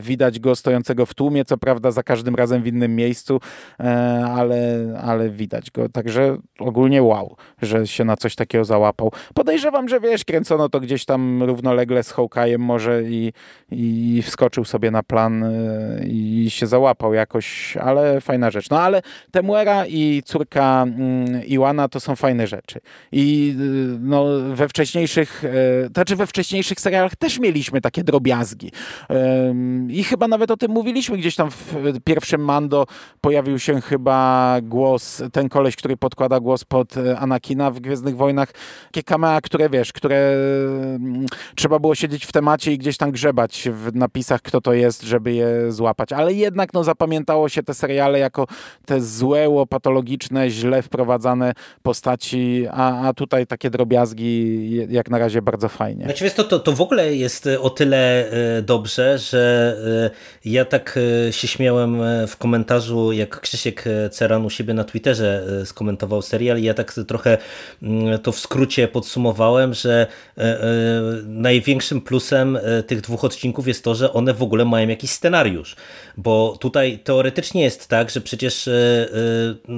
widać 0.00 0.40
go 0.40 0.56
stojącego 0.56 1.06
w 1.06 1.14
tłumie, 1.14 1.44
co 1.44 1.58
prawda 1.58 1.90
za 1.90 2.02
każdym 2.02 2.34
razem 2.34 2.62
w 2.62 2.66
innym 2.66 2.96
miejscu, 2.96 3.40
ale, 4.34 4.78
ale 5.02 5.30
widać 5.30 5.70
go, 5.70 5.88
także 5.88 6.36
ogólnie 6.58 7.02
wow, 7.02 7.36
że 7.62 7.86
się 7.86 8.04
na 8.04 8.16
coś 8.16 8.34
takiego 8.34 8.64
załapał. 8.64 9.12
Podejrzewam, 9.34 9.73
podejrzewam, 9.74 9.88
że 9.88 10.08
wiesz, 10.10 10.24
kręcono 10.24 10.68
to 10.68 10.80
gdzieś 10.80 11.04
tam 11.04 11.42
równolegle 11.42 12.02
z 12.02 12.12
Hawkeye'em 12.12 12.58
może 12.58 13.02
i, 13.02 13.32
i 13.70 14.22
wskoczył 14.22 14.64
sobie 14.64 14.90
na 14.90 15.02
plan 15.02 15.42
y, 15.42 16.06
i 16.08 16.50
się 16.50 16.66
załapał 16.66 17.14
jakoś, 17.14 17.76
ale 17.76 18.20
fajna 18.20 18.50
rzecz. 18.50 18.70
No 18.70 18.80
ale 18.80 19.02
Temuera 19.30 19.86
i 19.86 20.22
córka 20.24 20.82
mm, 20.82 21.44
Iwana 21.46 21.88
to 21.88 22.00
są 22.00 22.16
fajne 22.16 22.46
rzeczy. 22.46 22.80
I 23.12 23.56
y, 23.60 23.98
no, 24.00 24.24
we 24.54 24.68
wcześniejszych, 24.68 25.44
y, 25.44 25.88
znaczy 25.94 26.16
we 26.16 26.26
wcześniejszych 26.26 26.80
serialach 26.80 27.16
też 27.16 27.38
mieliśmy 27.38 27.80
takie 27.80 28.04
drobiazgi. 28.04 28.70
I 29.88 30.04
chyba 30.04 30.28
nawet 30.28 30.50
o 30.50 30.56
tym 30.56 30.70
mówiliśmy 30.70 31.16
gdzieś 31.16 31.36
tam 31.36 31.50
w 31.50 32.00
pierwszym 32.04 32.44
Mando 32.44 32.86
pojawił 33.20 33.58
się 33.58 33.80
chyba 33.80 34.56
głos, 34.62 35.22
ten 35.32 35.48
koleś, 35.48 35.76
który 35.76 35.96
podkłada 35.96 36.40
głos 36.40 36.64
pod 36.64 36.94
Anakina 37.18 37.70
w 37.70 37.80
Gwiezdnych 37.80 38.16
Wojnach. 38.16 38.52
Takie 38.86 39.02
kamera, 39.02 39.40
które 39.40 39.63
wiesz, 39.68 39.92
które 39.92 40.16
mm, 40.16 41.26
trzeba 41.54 41.78
było 41.78 41.94
siedzieć 41.94 42.26
w 42.26 42.32
temacie 42.32 42.72
i 42.72 42.78
gdzieś 42.78 42.96
tam 42.96 43.10
grzebać 43.10 43.68
w 43.72 43.94
napisach, 43.94 44.42
kto 44.42 44.60
to 44.60 44.72
jest, 44.72 45.02
żeby 45.02 45.32
je 45.32 45.72
złapać. 45.72 46.12
Ale 46.12 46.32
jednak 46.32 46.72
no, 46.72 46.84
zapamiętało 46.84 47.48
się 47.48 47.62
te 47.62 47.74
seriale 47.74 48.18
jako 48.18 48.46
te 48.86 49.00
złe, 49.00 49.48
łopatologiczne, 49.48 50.50
źle 50.50 50.82
wprowadzane 50.82 51.52
postaci, 51.82 52.66
a, 52.70 53.08
a 53.08 53.12
tutaj 53.12 53.46
takie 53.46 53.70
drobiazgi 53.70 54.70
jak 54.88 55.10
na 55.10 55.18
razie 55.18 55.42
bardzo 55.42 55.68
fajnie. 55.68 56.04
Znaczy, 56.04 56.30
to, 56.30 56.44
to, 56.44 56.58
to 56.58 56.72
w 56.72 56.80
ogóle 56.80 57.14
jest 57.14 57.48
o 57.60 57.70
tyle 57.70 58.30
e, 58.30 58.62
dobrze, 58.62 59.18
że 59.18 59.76
e, 60.44 60.50
ja 60.50 60.64
tak 60.64 60.98
e, 61.28 61.32
się 61.32 61.48
śmiałem 61.48 62.02
w 62.28 62.36
komentarzu, 62.36 63.12
jak 63.12 63.40
Krzysiek 63.40 63.84
Ceran 64.10 64.44
u 64.44 64.50
siebie 64.50 64.74
na 64.74 64.84
Twitterze 64.84 65.46
skomentował 65.64 66.22
serial 66.22 66.58
i 66.58 66.62
ja 66.62 66.74
tak 66.74 66.94
trochę 67.08 67.38
mm, 67.82 68.18
to 68.18 68.32
w 68.32 68.38
skrócie 68.38 68.88
podsumowałem, 68.88 69.53
że 69.70 70.06
największym 71.26 72.00
plusem 72.00 72.58
tych 72.86 73.00
dwóch 73.00 73.24
odcinków 73.24 73.68
jest 73.68 73.84
to, 73.84 73.94
że 73.94 74.12
one 74.12 74.34
w 74.34 74.42
ogóle 74.42 74.64
mają 74.64 74.88
jakiś 74.88 75.10
scenariusz, 75.10 75.76
bo 76.16 76.56
tutaj 76.60 76.98
teoretycznie 76.98 77.62
jest 77.62 77.88
tak, 77.88 78.10
że 78.10 78.20
przecież 78.20 78.68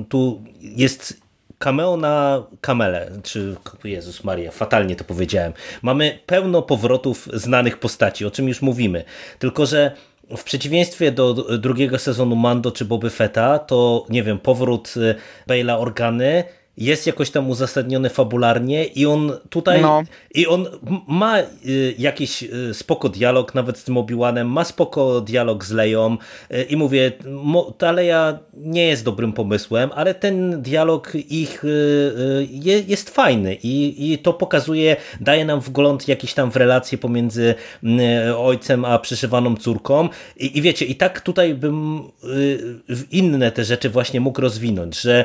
tu 0.08 0.42
jest 0.60 1.20
cameo 1.58 1.96
na 1.96 2.42
kamele, 2.60 3.10
czy 3.22 3.56
Jezus 3.84 4.24
Maria, 4.24 4.50
fatalnie 4.50 4.96
to 4.96 5.04
powiedziałem. 5.04 5.52
Mamy 5.82 6.18
pełno 6.26 6.62
powrotów 6.62 7.28
znanych 7.32 7.78
postaci, 7.78 8.26
o 8.26 8.30
czym 8.30 8.48
już 8.48 8.62
mówimy. 8.62 9.04
Tylko, 9.38 9.66
że 9.66 9.90
w 10.36 10.44
przeciwieństwie 10.44 11.12
do 11.12 11.34
drugiego 11.58 11.98
sezonu 11.98 12.36
Mando 12.36 12.70
czy 12.70 12.84
Boby 12.84 13.10
Fetta, 13.10 13.58
to 13.58 14.06
nie 14.08 14.22
wiem, 14.22 14.38
powrót 14.38 14.94
Bale'a 15.48 15.80
Organy 15.80 16.44
jest 16.78 17.06
jakoś 17.06 17.30
tam 17.30 17.50
uzasadniony 17.50 18.10
fabularnie 18.10 18.84
i 18.84 19.06
on 19.06 19.32
tutaj 19.50 19.82
no. 19.82 20.02
i 20.34 20.46
on 20.46 20.66
ma 21.08 21.38
y, 21.40 21.94
jakiś 21.98 22.42
y, 22.42 22.74
spoko 22.74 23.08
dialog 23.08 23.54
nawet 23.54 23.78
z 23.78 23.84
tym 23.84 23.94
Obi-Wanem, 23.94 24.44
ma 24.44 24.64
spoko 24.64 25.20
dialog 25.20 25.64
z 25.64 25.72
Leją 25.72 26.16
y, 26.50 26.62
i 26.62 26.76
mówię, 26.76 27.12
ta 27.78 27.92
Leja 27.92 28.38
nie 28.54 28.86
jest 28.86 29.04
dobrym 29.04 29.32
pomysłem, 29.32 29.90
ale 29.94 30.14
ten 30.14 30.62
dialog 30.62 31.12
ich 31.14 31.64
jest 32.86 33.10
fajny 33.10 33.54
i, 33.54 34.12
i 34.12 34.18
to 34.18 34.32
pokazuje, 34.32 34.96
daje 35.20 35.44
nam 35.44 35.60
wgląd 35.60 36.08
jakiś 36.08 36.34
tam 36.34 36.50
w 36.50 36.56
relacje 36.56 36.98
pomiędzy 36.98 37.54
ojcem 38.36 38.84
a 38.84 38.98
przyszywaną 38.98 39.56
córką 39.56 40.08
i, 40.36 40.58
i 40.58 40.62
wiecie, 40.62 40.84
i 40.84 40.94
tak 40.94 41.20
tutaj 41.20 41.54
bym 41.54 42.02
inne 43.10 43.52
te 43.52 43.64
rzeczy 43.64 43.90
właśnie 43.90 44.20
mógł 44.20 44.40
rozwinąć, 44.40 45.00
że 45.00 45.24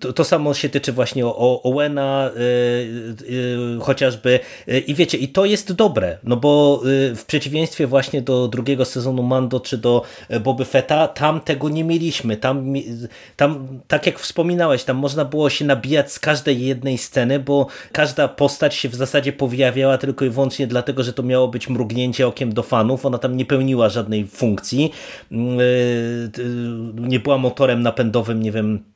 to, 0.00 0.12
to, 0.12 0.24
samo 0.24 0.54
się 0.54 0.68
tyczy 0.68 0.92
właśnie 0.92 1.26
o, 1.26 1.62
Owena 1.62 2.30
yy, 2.34 3.36
yy, 3.36 3.80
chociażby. 3.80 4.40
Yy, 4.66 4.78
i 4.78 4.94
wiecie, 4.94 5.18
i 5.18 5.28
to 5.28 5.44
jest 5.44 5.72
dobre, 5.72 6.18
no 6.24 6.36
bo 6.36 6.82
y, 6.86 7.16
w 7.16 7.24
przeciwieństwie 7.24 7.86
właśnie 7.86 8.22
do 8.22 8.48
drugiego 8.48 8.84
sezonu 8.84 9.22
Mando 9.22 9.60
czy 9.60 9.78
do 9.78 10.02
e, 10.28 10.40
Boby 10.40 10.64
Fetta, 10.64 11.08
tam 11.08 11.40
tego 11.40 11.68
nie 11.68 11.84
mieliśmy, 11.84 12.36
tam, 12.36 12.74
tam 13.36 13.80
tak 13.88 14.06
jak 14.06 14.18
wspominałeś, 14.18 14.84
tam 14.84 14.96
można 14.96 15.24
było 15.24 15.50
się 15.50 15.64
nabijać 15.64 16.12
z 16.12 16.18
każdej 16.18 16.66
jednej 16.66 16.98
sceny, 16.98 17.38
bo 17.38 17.66
każda 17.92 18.28
postać 18.28 18.74
się 18.74 18.88
w 18.88 18.94
zasadzie 18.94 19.32
pojawiała 19.32 19.98
tylko 19.98 20.24
i 20.24 20.30
wyłącznie 20.30 20.66
dlatego, 20.66 21.02
że 21.02 21.12
to 21.12 21.22
miało 21.22 21.48
być 21.48 21.68
mrugnięcie 21.68 22.26
okiem 22.26 22.52
do 22.52 22.62
fanów, 22.62 23.06
ona 23.06 23.18
tam 23.18 23.36
nie 23.36 23.44
pełniła 23.44 23.88
żadnej 23.88 24.26
funkcji, 24.26 24.92
mm, 25.32 25.60
y, 25.60 25.62
y, 26.38 27.10
nie 27.10 27.20
była 27.20 27.38
motorem 27.38 27.82
napędowym, 27.82 28.42
nie 28.42 28.52
wiem, 28.52 28.91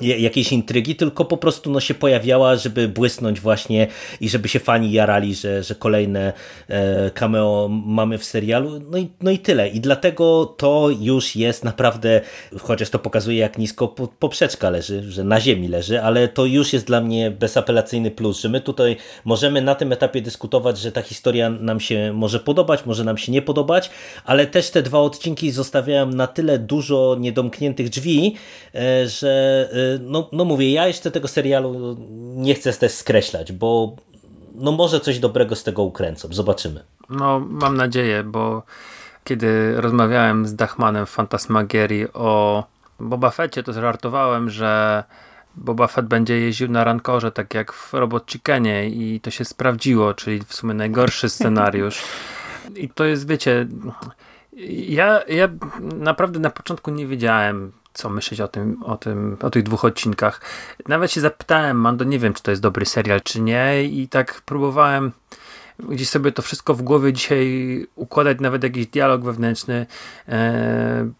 jakiejś 0.00 0.52
intrygi, 0.52 0.96
tylko 0.96 1.24
po 1.24 1.36
prostu 1.36 1.70
no, 1.70 1.80
się 1.80 1.94
pojawiała, 1.94 2.56
żeby 2.56 2.88
błysnąć 2.88 3.40
właśnie 3.40 3.86
i 4.20 4.28
żeby 4.28 4.48
się 4.48 4.60
fani 4.60 4.92
jarali, 4.92 5.34
że, 5.34 5.62
że 5.62 5.74
kolejne 5.74 6.32
e, 6.68 7.10
cameo 7.10 7.68
mamy 7.86 8.18
w 8.18 8.24
serialu. 8.24 8.80
No 8.90 8.98
i, 8.98 9.08
no 9.20 9.30
i 9.30 9.38
tyle. 9.38 9.68
I 9.68 9.80
dlatego 9.80 10.54
to 10.58 10.88
już 11.00 11.36
jest 11.36 11.64
naprawdę, 11.64 12.20
chociaż 12.60 12.90
to 12.90 12.98
pokazuje 12.98 13.38
jak 13.38 13.58
nisko 13.58 13.88
poprzeczka 14.18 14.70
leży, 14.70 15.12
że 15.12 15.24
na 15.24 15.40
ziemi 15.40 15.68
leży, 15.68 16.02
ale 16.02 16.28
to 16.28 16.44
już 16.44 16.72
jest 16.72 16.86
dla 16.86 17.00
mnie 17.00 17.30
bezapelacyjny 17.30 18.10
plus, 18.10 18.40
że 18.40 18.48
my 18.48 18.60
tutaj 18.60 18.96
możemy 19.24 19.62
na 19.62 19.74
tym 19.74 19.92
etapie 19.92 20.22
dyskutować, 20.22 20.78
że 20.78 20.92
ta 20.92 21.02
historia 21.02 21.50
nam 21.50 21.80
się 21.80 22.12
może 22.14 22.40
podobać, 22.40 22.86
może 22.86 23.04
nam 23.04 23.18
się 23.18 23.32
nie 23.32 23.42
podobać, 23.42 23.90
ale 24.24 24.46
też 24.46 24.70
te 24.70 24.82
dwa 24.82 24.98
odcinki 24.98 25.50
zostawiają 25.50 26.06
na 26.06 26.26
tyle 26.26 26.58
dużo 26.58 27.16
niedomkniętych 27.20 27.88
drzwi, 27.88 28.34
e, 28.74 29.08
że 29.08 29.68
e, 29.72 29.81
no, 30.00 30.28
no 30.32 30.44
mówię, 30.44 30.72
ja 30.72 30.86
jeszcze 30.86 31.10
tego 31.10 31.28
serialu 31.28 31.96
nie 32.36 32.54
chcę 32.54 32.72
też 32.72 32.92
skreślać, 32.92 33.52
bo 33.52 33.96
no 34.54 34.72
może 34.72 35.00
coś 35.00 35.18
dobrego 35.18 35.56
z 35.56 35.64
tego 35.64 35.82
ukręcą. 35.82 36.28
Zobaczymy. 36.30 36.84
No 37.10 37.40
mam 37.40 37.76
nadzieję, 37.76 38.24
bo 38.24 38.62
kiedy 39.24 39.80
rozmawiałem 39.80 40.46
z 40.46 40.54
Dachmanem 40.54 41.06
w 41.06 41.10
Fantasmagierii 41.10 42.12
o 42.12 42.64
Boba 43.00 43.30
Fetcie, 43.30 43.62
to 43.62 43.72
żartowałem, 43.72 44.50
że 44.50 45.04
Boba 45.56 45.86
Fett 45.86 46.06
będzie 46.06 46.40
jeździł 46.40 46.68
na 46.68 46.84
rankorze, 46.84 47.32
tak 47.32 47.54
jak 47.54 47.72
w 47.72 47.94
Robot 47.94 48.30
Chickenie 48.30 48.88
i 48.88 49.20
to 49.20 49.30
się 49.30 49.44
sprawdziło, 49.44 50.14
czyli 50.14 50.40
w 50.40 50.54
sumie 50.54 50.74
najgorszy 50.74 51.28
scenariusz. 51.28 52.02
I 52.76 52.88
to 52.88 53.04
jest, 53.04 53.28
wiecie, 53.28 53.66
ja, 54.88 55.22
ja 55.28 55.48
naprawdę 55.80 56.38
na 56.38 56.50
początku 56.50 56.90
nie 56.90 57.06
wiedziałem, 57.06 57.72
co 57.94 58.10
myśleć 58.10 58.40
o 58.40 58.48
tym, 58.48 58.82
o 58.82 58.96
tym, 58.96 59.36
o 59.42 59.50
tych 59.50 59.62
dwóch 59.62 59.84
odcinkach. 59.84 60.40
Nawet 60.88 61.12
się 61.12 61.20
zapytałem, 61.20 61.80
Mando, 61.80 62.04
nie 62.04 62.18
wiem, 62.18 62.34
czy 62.34 62.42
to 62.42 62.50
jest 62.50 62.62
dobry 62.62 62.86
serial, 62.86 63.20
czy 63.20 63.40
nie 63.40 63.84
i 63.84 64.08
tak 64.08 64.42
próbowałem 64.44 65.12
gdzieś 65.78 66.08
sobie 66.08 66.32
to 66.32 66.42
wszystko 66.42 66.74
w 66.74 66.82
głowie 66.82 67.12
dzisiaj 67.12 67.86
układać, 67.96 68.40
nawet 68.40 68.62
jakiś 68.62 68.86
dialog 68.86 69.24
wewnętrzny, 69.24 69.86
e, 70.28 71.10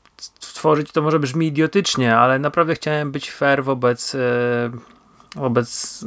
stworzyć, 0.40 0.92
to 0.92 1.02
może 1.02 1.18
brzmi 1.18 1.46
idiotycznie, 1.46 2.16
ale 2.16 2.38
naprawdę 2.38 2.74
chciałem 2.74 3.12
być 3.12 3.30
fair 3.30 3.64
wobec 3.64 4.14
e, 4.14 4.70
wobec, 5.36 6.00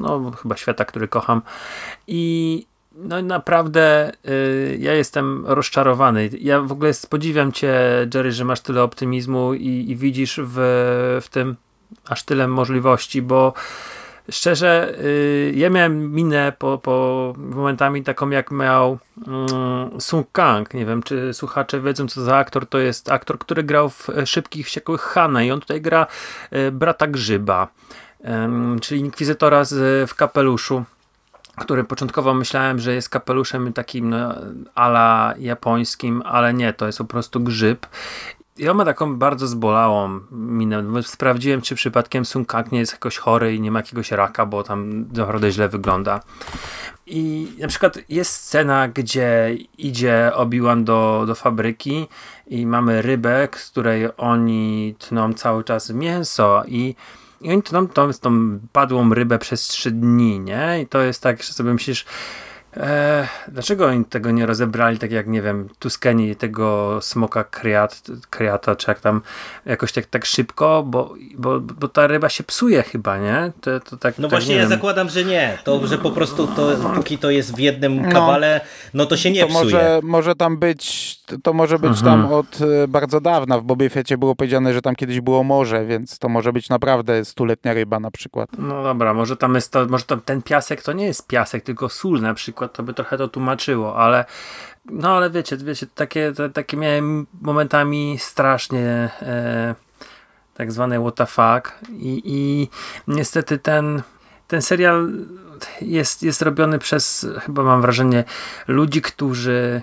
no 0.00 0.30
chyba 0.30 0.56
świata, 0.56 0.84
który 0.84 1.08
kocham 1.08 1.42
i 2.06 2.66
no 2.94 3.22
naprawdę 3.22 4.12
y, 4.28 4.76
ja 4.80 4.94
jestem 4.94 5.46
rozczarowany. 5.46 6.30
Ja 6.40 6.60
w 6.60 6.72
ogóle 6.72 6.92
podziwiam 7.10 7.52
cię, 7.52 7.74
Jerry, 8.14 8.32
że 8.32 8.44
masz 8.44 8.60
tyle 8.60 8.82
optymizmu 8.82 9.54
i, 9.54 9.84
i 9.88 9.96
widzisz 9.96 10.40
w, 10.44 10.56
w 11.22 11.28
tym 11.28 11.56
aż 12.08 12.22
tyle 12.22 12.48
możliwości, 12.48 13.22
bo 13.22 13.52
szczerze, 14.30 14.94
y, 15.04 15.52
ja 15.56 15.70
miałem 15.70 16.12
minę 16.12 16.52
po, 16.58 16.78
po 16.78 17.34
momentami 17.36 18.02
taką, 18.02 18.30
jak 18.30 18.50
miał 18.50 18.98
y, 19.96 20.00
Sung 20.00 20.26
Kang. 20.32 20.74
Nie 20.74 20.86
wiem, 20.86 21.02
czy 21.02 21.34
słuchacze 21.34 21.80
wiedzą, 21.80 22.08
co 22.08 22.22
za 22.22 22.36
aktor. 22.36 22.66
To 22.66 22.78
jest 22.78 23.12
aktor, 23.12 23.38
który 23.38 23.62
grał 23.62 23.88
w 23.88 24.08
Szybkich 24.24 24.66
Wściekłych 24.66 25.00
Hanna 25.00 25.42
i 25.42 25.50
on 25.50 25.60
tutaj 25.60 25.80
gra 25.80 26.06
y, 26.52 26.72
brata 26.72 27.06
Grzyba, 27.06 27.68
czyli 28.80 29.00
inkwizytora 29.00 29.64
z, 29.64 30.10
w 30.10 30.14
kapeluszu 30.14 30.84
który 31.60 31.84
początkowo 31.84 32.34
myślałem, 32.34 32.78
że 32.78 32.94
jest 32.94 33.08
kapeluszem 33.08 33.72
takim 33.72 34.10
no, 34.10 34.34
ala 34.74 35.34
japońskim, 35.38 36.22
ale 36.26 36.54
nie, 36.54 36.72
to 36.72 36.86
jest 36.86 36.98
po 36.98 37.04
prostu 37.04 37.40
grzyb. 37.40 37.86
I 38.58 38.68
on 38.68 38.76
ma 38.76 38.84
taką 38.84 39.16
bardzo 39.16 39.46
zbolałą 39.46 40.20
minę. 40.30 41.02
Sprawdziłem, 41.02 41.60
czy 41.60 41.74
przypadkiem 41.74 42.24
Sun 42.24 42.44
Kang 42.44 42.72
nie 42.72 42.78
jest 42.78 42.92
jakoś 42.92 43.18
chory 43.18 43.54
i 43.54 43.60
nie 43.60 43.70
ma 43.70 43.78
jakiegoś 43.78 44.10
raka, 44.10 44.46
bo 44.46 44.62
tam 44.62 45.06
naprawdę 45.12 45.50
źle 45.50 45.68
wygląda. 45.68 46.20
I 47.06 47.52
na 47.58 47.68
przykład 47.68 47.98
jest 48.08 48.32
scena, 48.32 48.88
gdzie 48.88 49.56
idzie 49.78 50.32
Obi-Wan 50.34 50.84
do, 50.84 51.24
do 51.26 51.34
fabryki 51.34 52.08
i 52.46 52.66
mamy 52.66 53.02
rybę, 53.02 53.48
z 53.56 53.70
której 53.70 54.08
oni 54.16 54.94
tną 54.98 55.34
cały 55.34 55.64
czas 55.64 55.90
mięso 55.90 56.62
i 56.66 56.94
i 57.40 57.50
oni 57.50 57.62
tą, 57.62 57.88
tą, 57.88 58.12
tą 58.12 58.58
padłą 58.72 59.14
rybę 59.14 59.38
przez 59.38 59.68
trzy 59.68 59.90
dni, 59.90 60.40
nie? 60.40 60.80
I 60.82 60.86
to 60.86 61.02
jest 61.02 61.22
tak, 61.22 61.42
że 61.42 61.52
sobie 61.52 61.72
myślisz, 61.72 62.06
Eee, 62.76 63.26
dlaczego 63.48 63.86
oni 63.86 64.04
tego 64.04 64.30
nie 64.30 64.46
rozebrali, 64.46 64.98
tak 64.98 65.10
jak, 65.10 65.26
nie 65.26 65.42
wiem, 65.42 65.68
Tuskeni 65.78 66.36
tego 66.36 66.98
smoka 67.02 67.44
kreat, 67.44 68.02
kreata, 68.30 68.76
czy 68.76 68.90
jak 68.90 69.00
tam 69.00 69.22
jakoś 69.66 69.92
tak, 69.92 70.06
tak 70.06 70.26
szybko, 70.26 70.82
bo, 70.82 71.14
bo, 71.34 71.60
bo 71.60 71.88
ta 71.88 72.06
ryba 72.06 72.28
się 72.28 72.44
psuje 72.44 72.82
chyba, 72.82 73.18
nie? 73.18 73.52
To, 73.60 73.80
to 73.80 73.96
tak, 73.96 74.18
no 74.18 74.28
tak, 74.28 74.30
właśnie 74.30 74.54
ja 74.54 74.60
wiem. 74.60 74.68
zakładam, 74.68 75.08
że 75.08 75.24
nie. 75.24 75.58
To, 75.64 75.86
że 75.86 75.98
po 75.98 76.10
prostu 76.10 76.46
to, 76.46 76.76
póki 76.94 77.18
to 77.18 77.30
jest 77.30 77.56
w 77.56 77.58
jednym 77.58 78.10
kawale, 78.10 78.60
no, 78.94 79.06
to 79.06 79.16
się 79.16 79.30
nie 79.30 79.40
to 79.40 79.46
psuje. 79.46 79.64
może, 79.64 80.00
może 80.02 80.34
tam 80.34 80.58
być, 80.58 81.19
to 81.42 81.52
może 81.52 81.78
być 81.78 81.90
Mhm. 81.90 82.04
tam 82.22 82.32
od 82.32 82.58
e, 82.84 82.88
bardzo 82.88 83.20
dawna. 83.20 83.58
W 83.58 83.62
Bobie 83.62 83.90
Fecie 83.90 84.18
było 84.18 84.34
powiedziane, 84.36 84.74
że 84.74 84.82
tam 84.82 84.94
kiedyś 84.96 85.20
było 85.20 85.44
morze, 85.44 85.84
więc 85.86 86.18
to 86.18 86.28
może 86.28 86.52
być 86.52 86.68
naprawdę 86.68 87.24
stuletnia 87.24 87.74
ryba 87.74 88.00
na 88.00 88.10
przykład. 88.10 88.48
No 88.58 88.82
dobra, 88.82 89.14
może 89.14 89.36
tam 89.36 89.54
jest 89.54 89.72
to, 89.72 89.86
może 89.86 90.04
tam 90.04 90.20
ten 90.20 90.42
piasek 90.42 90.82
to 90.82 90.92
nie 90.92 91.04
jest 91.06 91.26
piasek, 91.26 91.64
tylko 91.64 91.88
sól 91.88 92.20
na 92.20 92.34
przykład, 92.34 92.72
to 92.72 92.82
by 92.82 92.94
trochę 92.94 93.18
to 93.18 93.28
tłumaczyło, 93.28 93.96
ale 93.96 94.24
no 94.84 95.16
ale 95.16 95.30
wiecie, 95.30 95.56
wiecie, 95.56 95.86
takie, 95.94 96.32
te, 96.32 96.50
takie 96.50 96.76
miałem 96.76 97.26
momentami 97.40 98.16
strasznie 98.18 99.10
e, 99.22 99.74
tak 100.54 100.72
zwane 100.72 101.00
what 101.00 101.14
the 101.14 101.26
fuck 101.26 101.78
i, 101.90 102.22
i 102.24 102.68
niestety 103.08 103.58
ten, 103.58 104.02
ten 104.48 104.62
serial 104.62 105.08
jest, 105.80 106.22
jest 106.22 106.42
robiony 106.42 106.78
przez, 106.78 107.26
chyba 107.40 107.62
mam 107.62 107.82
wrażenie, 107.82 108.24
ludzi, 108.68 109.02
którzy 109.02 109.82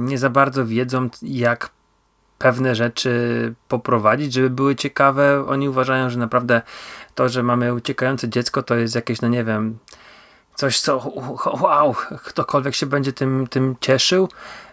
nie 0.00 0.18
za 0.18 0.30
bardzo 0.30 0.66
wiedzą 0.66 1.08
jak 1.22 1.70
pewne 2.38 2.74
rzeczy 2.74 3.54
poprowadzić, 3.68 4.32
żeby 4.32 4.50
były 4.50 4.76
ciekawe. 4.76 5.46
Oni 5.48 5.68
uważają, 5.68 6.10
że 6.10 6.18
naprawdę 6.18 6.62
to, 7.14 7.28
że 7.28 7.42
mamy 7.42 7.74
uciekające 7.74 8.28
dziecko, 8.28 8.62
to 8.62 8.74
jest 8.74 8.94
jakieś, 8.94 9.20
no 9.20 9.28
nie 9.28 9.44
wiem, 9.44 9.78
coś, 10.54 10.80
co 10.80 11.12
wow, 11.60 11.94
ktokolwiek 12.24 12.74
się 12.74 12.86
będzie 12.86 13.12
tym, 13.12 13.46
tym 13.46 13.76
cieszył. 13.80 14.28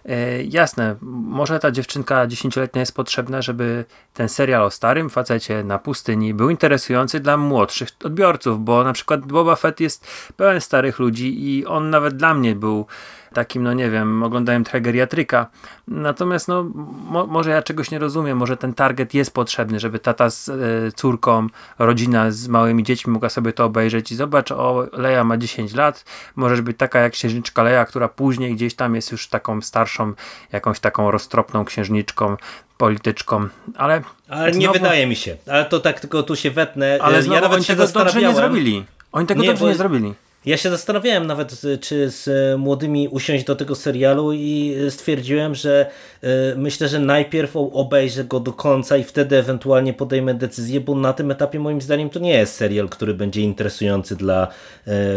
E, 0.05 0.43
jasne, 0.43 0.95
może 1.01 1.59
ta 1.59 1.71
dziewczynka 1.71 2.27
dziesięcioletnia 2.27 2.79
jest 2.79 2.95
potrzebna, 2.95 3.41
żeby 3.41 3.85
ten 4.13 4.29
serial 4.29 4.63
o 4.63 4.71
starym 4.71 5.09
facecie 5.09 5.63
na 5.63 5.79
pustyni 5.79 6.33
był 6.33 6.49
interesujący 6.49 7.19
dla 7.19 7.37
młodszych 7.37 7.89
odbiorców, 8.03 8.63
bo 8.63 8.83
na 8.83 8.93
przykład 8.93 9.25
Boba 9.25 9.55
Fett 9.55 9.79
jest 9.79 10.07
pełen 10.37 10.61
starych 10.61 10.99
ludzi 10.99 11.49
i 11.49 11.65
on 11.65 11.89
nawet 11.89 12.15
dla 12.15 12.33
mnie 12.33 12.55
był 12.55 12.85
takim, 13.33 13.63
no 13.63 13.73
nie 13.73 13.89
wiem, 13.89 14.23
oglądałem 14.23 14.63
trochę 14.63 14.81
geriatryka. 14.81 15.47
Natomiast 15.87 16.47
no, 16.47 16.63
mo 17.09 17.27
może 17.27 17.49
ja 17.49 17.61
czegoś 17.61 17.91
nie 17.91 17.99
rozumiem, 17.99 18.37
może 18.37 18.57
ten 18.57 18.73
target 18.73 19.13
jest 19.13 19.33
potrzebny, 19.33 19.79
żeby 19.79 19.99
tata 19.99 20.29
z 20.29 20.49
e, 20.49 20.53
córką, 20.95 21.47
rodzina 21.79 22.31
z 22.31 22.47
małymi 22.47 22.83
dziećmi 22.83 23.13
mogła 23.13 23.29
sobie 23.29 23.53
to 23.53 23.65
obejrzeć 23.65 24.11
i 24.11 24.15
zobacz, 24.15 24.51
o, 24.51 24.87
Leia 24.93 25.23
ma 25.23 25.37
10 25.37 25.73
lat, 25.73 26.05
może 26.35 26.63
być 26.63 26.77
taka 26.77 26.99
jak 26.99 27.13
księżniczka 27.13 27.63
Leia, 27.63 27.85
która 27.85 28.07
później 28.07 28.55
gdzieś 28.55 28.75
tam 28.75 28.95
jest 28.95 29.11
już 29.11 29.27
taką 29.27 29.61
starszą, 29.61 30.13
jakąś 30.51 30.79
taką 30.79 31.11
roztropną 31.11 31.65
księżniczką, 31.65 32.37
polityczką, 32.77 33.47
ale... 33.75 34.01
Ale 34.29 34.51
nie 34.51 34.67
znowu- 34.67 34.73
wydaje 34.73 35.07
mi 35.07 35.15
się. 35.15 35.37
Ale 35.47 35.65
to 35.65 35.79
tak 35.79 35.99
tylko 35.99 36.23
tu 36.23 36.35
się 36.35 36.51
wetnę. 36.51 36.97
Ale 37.01 37.21
ja 37.23 37.41
nawet 37.41 37.51
oni 37.51 37.63
się 37.63 37.75
tego 37.75 37.87
dobrze 37.87 38.21
nie 38.21 38.35
zrobili. 38.35 38.85
Oni 39.11 39.27
tego 39.27 39.41
Nie, 39.41 39.47
dobrze 39.47 39.63
bo- 39.63 39.69
nie 39.69 39.75
zrobili. 39.75 40.13
Ja 40.45 40.57
się 40.57 40.69
zastanawiałem 40.69 41.27
nawet, 41.27 41.61
czy 41.81 42.09
z 42.09 42.27
y, 42.27 42.57
młodymi 42.57 43.07
usiąść 43.07 43.45
do 43.45 43.55
tego 43.55 43.75
serialu 43.75 44.33
i 44.33 44.75
y, 44.87 44.91
stwierdziłem, 44.91 45.55
że 45.55 45.91
y, 46.23 46.27
myślę, 46.57 46.87
że 46.87 46.99
najpierw 46.99 47.55
obejrzę 47.55 48.23
go 48.23 48.39
do 48.39 48.53
końca 48.53 48.97
i 48.97 49.03
wtedy 49.03 49.37
ewentualnie 49.37 49.93
podejmę 49.93 50.33
decyzję, 50.33 50.81
bo 50.81 50.95
na 50.95 51.13
tym 51.13 51.31
etapie 51.31 51.59
moim 51.59 51.81
zdaniem 51.81 52.09
to 52.09 52.19
nie 52.19 52.33
jest 52.33 52.55
serial, 52.55 52.89
który 52.89 53.13
będzie 53.13 53.41
interesujący 53.41 54.15
dla 54.15 54.47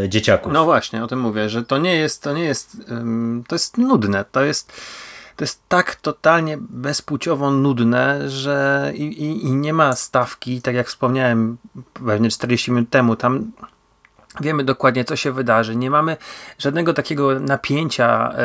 dzieciaków. 0.08 0.52
No 0.52 0.64
właśnie, 0.64 1.04
o 1.04 1.06
tym 1.06 1.20
mówię, 1.20 1.48
że 1.48 1.62
to 1.62 1.78
nie 1.78 1.96
jest, 1.96 2.22
to 2.22 2.32
nie 2.32 2.44
jest, 2.44 2.76
to 3.48 3.54
jest 3.54 3.78
nudne, 3.78 4.24
to 4.32 4.44
jest, 4.44 4.72
to 5.36 5.44
jest 5.44 5.68
tak 5.68 5.94
totalnie 5.94 6.58
bezpłciowo 6.60 7.50
nudne, 7.50 8.30
że 8.30 8.92
i, 8.94 9.02
i, 9.02 9.44
i 9.44 9.50
nie 9.52 9.72
ma 9.72 9.96
stawki, 9.96 10.62
tak 10.62 10.74
jak 10.74 10.88
wspomniałem 10.88 11.56
pewnie 12.06 12.30
40 12.30 12.70
minut 12.70 12.90
temu, 12.90 13.16
tam 13.16 13.52
wiemy 14.40 14.64
dokładnie, 14.64 15.04
co 15.04 15.16
się 15.16 15.32
wydarzy. 15.32 15.76
Nie 15.76 15.90
mamy 15.90 16.16
żadnego 16.58 16.94
takiego 16.94 17.40
napięcia. 17.40 18.32
e, 18.32 18.44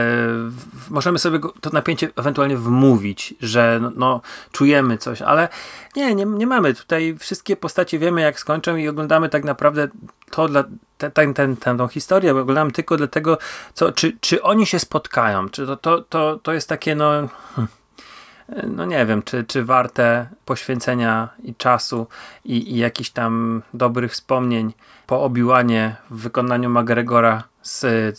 możemy 0.90 1.20
sobie 1.20 1.40
to 1.62 1.70
napięcie 1.70 2.10
ewentualnie 2.16 2.58
wmówić, 2.58 3.34
że 3.42 3.80
no, 3.82 3.92
no, 3.96 4.22
czujemy 4.52 4.98
coś, 4.98 5.22
ale 5.22 5.50
nie, 5.96 6.16
nie, 6.16 6.26
nie 6.26 6.48
mamy. 6.48 6.74
Tutaj 6.74 7.16
wszystkie 7.20 7.56
postacie 7.56 8.00
wiemy, 8.00 8.22
jak 8.22 8.40
skończą 8.40 8.76
i 8.76 8.88
oglądamy 8.88 9.30
tak 9.30 9.44
naprawdę 9.44 9.88
to 10.32 10.48
dla 10.48 10.64
te, 10.98 11.12
ten, 11.12 11.34
ten, 11.34 11.58
tę 11.58 11.78
tą 11.78 11.88
historię, 11.88 12.34
bo 12.34 12.40
oglądamy 12.40 12.72
tylko 12.72 12.98
dlatego, 12.98 13.38
co, 13.74 13.92
czy, 13.92 14.18
czy 14.22 14.42
oni 14.44 14.66
się 14.66 14.80
spotkają. 14.80 15.50
Czy 15.50 15.66
to, 15.66 15.78
to, 15.78 16.02
to, 16.02 16.40
to 16.44 16.54
jest 16.54 16.70
takie, 16.70 16.96
no. 16.96 17.12
hmm, 17.56 17.68
no 18.68 18.86
nie 18.86 19.06
wiem, 19.06 19.24
czy, 19.24 19.44
czy 19.44 19.66
warte 19.66 20.30
poświęcenia 20.46 21.30
i 21.44 21.56
czasu 21.56 22.08
i, 22.46 22.74
i 22.74 22.78
jakichś 22.78 23.10
tam 23.10 23.62
dobrych 23.74 24.12
wspomnień 24.12 24.74
po 25.10 25.24
Obiłanie 25.24 25.96
w 26.10 26.22
wykonaniu 26.22 26.70
McGregora 26.70 27.44
z 27.62 27.84
y, 27.84 28.14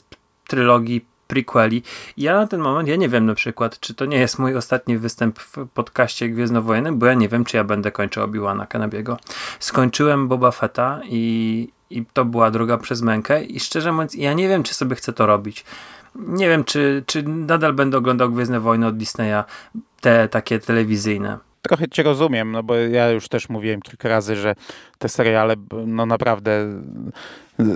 trylogii 0.48 1.06
prequeli. 1.26 1.82
Ja 2.16 2.36
na 2.36 2.46
ten 2.46 2.60
moment, 2.60 2.88
ja 2.88 2.96
nie 2.96 3.08
wiem 3.08 3.26
na 3.26 3.34
przykład, 3.34 3.80
czy 3.80 3.94
to 3.94 4.04
nie 4.04 4.16
jest 4.16 4.38
mój 4.38 4.56
ostatni 4.56 4.98
występ 4.98 5.38
w 5.38 5.66
podcaście 5.74 6.28
Gwiezdnowojennym, 6.28 6.98
bo 6.98 7.06
ja 7.06 7.14
nie 7.14 7.28
wiem, 7.28 7.44
czy 7.44 7.56
ja 7.56 7.64
będę 7.64 7.92
kończył 7.92 8.22
Obiłana 8.22 8.66
Kanabiego. 8.66 9.18
Skończyłem 9.60 10.28
Boba 10.28 10.50
Fetta 10.50 11.00
i, 11.04 11.68
i 11.90 12.04
to 12.12 12.24
była 12.24 12.50
droga 12.50 12.78
przez 12.78 13.02
mękę 13.02 13.44
i 13.44 13.60
szczerze 13.60 13.92
mówiąc, 13.92 14.14
ja 14.14 14.32
nie 14.32 14.48
wiem, 14.48 14.62
czy 14.62 14.74
sobie 14.74 14.96
chcę 14.96 15.12
to 15.12 15.26
robić. 15.26 15.64
Nie 16.14 16.48
wiem, 16.48 16.64
czy, 16.64 17.02
czy 17.06 17.22
nadal 17.22 17.72
będę 17.72 17.98
oglądał 17.98 18.30
Gwiezdne 18.30 18.60
Wojny 18.60 18.86
od 18.86 18.96
Disneya, 18.96 19.44
te 20.00 20.28
takie 20.28 20.58
telewizyjne. 20.58 21.49
Trochę 21.62 21.88
cię 21.88 22.02
rozumiem, 22.02 22.52
no 22.52 22.62
bo 22.62 22.76
ja 22.76 23.10
już 23.10 23.28
też 23.28 23.48
mówiłem 23.48 23.82
kilka 23.82 24.08
razy, 24.08 24.36
że 24.36 24.54
te 24.98 25.08
seriale 25.08 25.54
no 25.86 26.06
naprawdę 26.06 26.82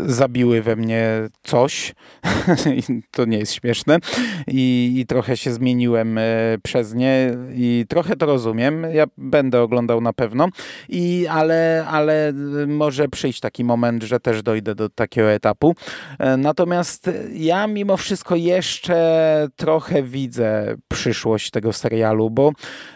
zabiły 0.06 0.62
we 0.62 0.76
mnie 0.76 1.28
coś. 1.42 1.94
To 3.10 3.24
nie 3.24 3.38
jest 3.38 3.52
śmieszne. 3.52 3.98
I, 4.46 4.94
I 4.96 5.06
trochę 5.06 5.36
się 5.36 5.52
zmieniłem 5.52 6.18
e, 6.18 6.22
przez 6.62 6.94
nie 6.94 7.36
i 7.54 7.84
trochę 7.88 8.16
to 8.16 8.26
rozumiem. 8.26 8.86
Ja 8.92 9.04
będę 9.18 9.62
oglądał 9.62 10.00
na 10.00 10.12
pewno. 10.12 10.48
I, 10.88 11.26
ale, 11.30 11.84
ale 11.88 12.32
może 12.66 13.08
przyjść 13.08 13.40
taki 13.40 13.64
moment, 13.64 14.02
że 14.02 14.20
też 14.20 14.42
dojdę 14.42 14.74
do 14.74 14.88
takiego 14.88 15.30
etapu. 15.32 15.74
E, 16.18 16.36
Natomiast 16.36 17.10
ja 17.32 17.66
mimo 17.66 17.96
wszystko 17.96 18.36
jeszcze 18.36 19.48
trochę 19.56 20.02
widzę 20.02 20.74
przyszłość 20.88 21.50
tego 21.50 21.72
serialu, 21.72 22.30
bo 22.30 22.52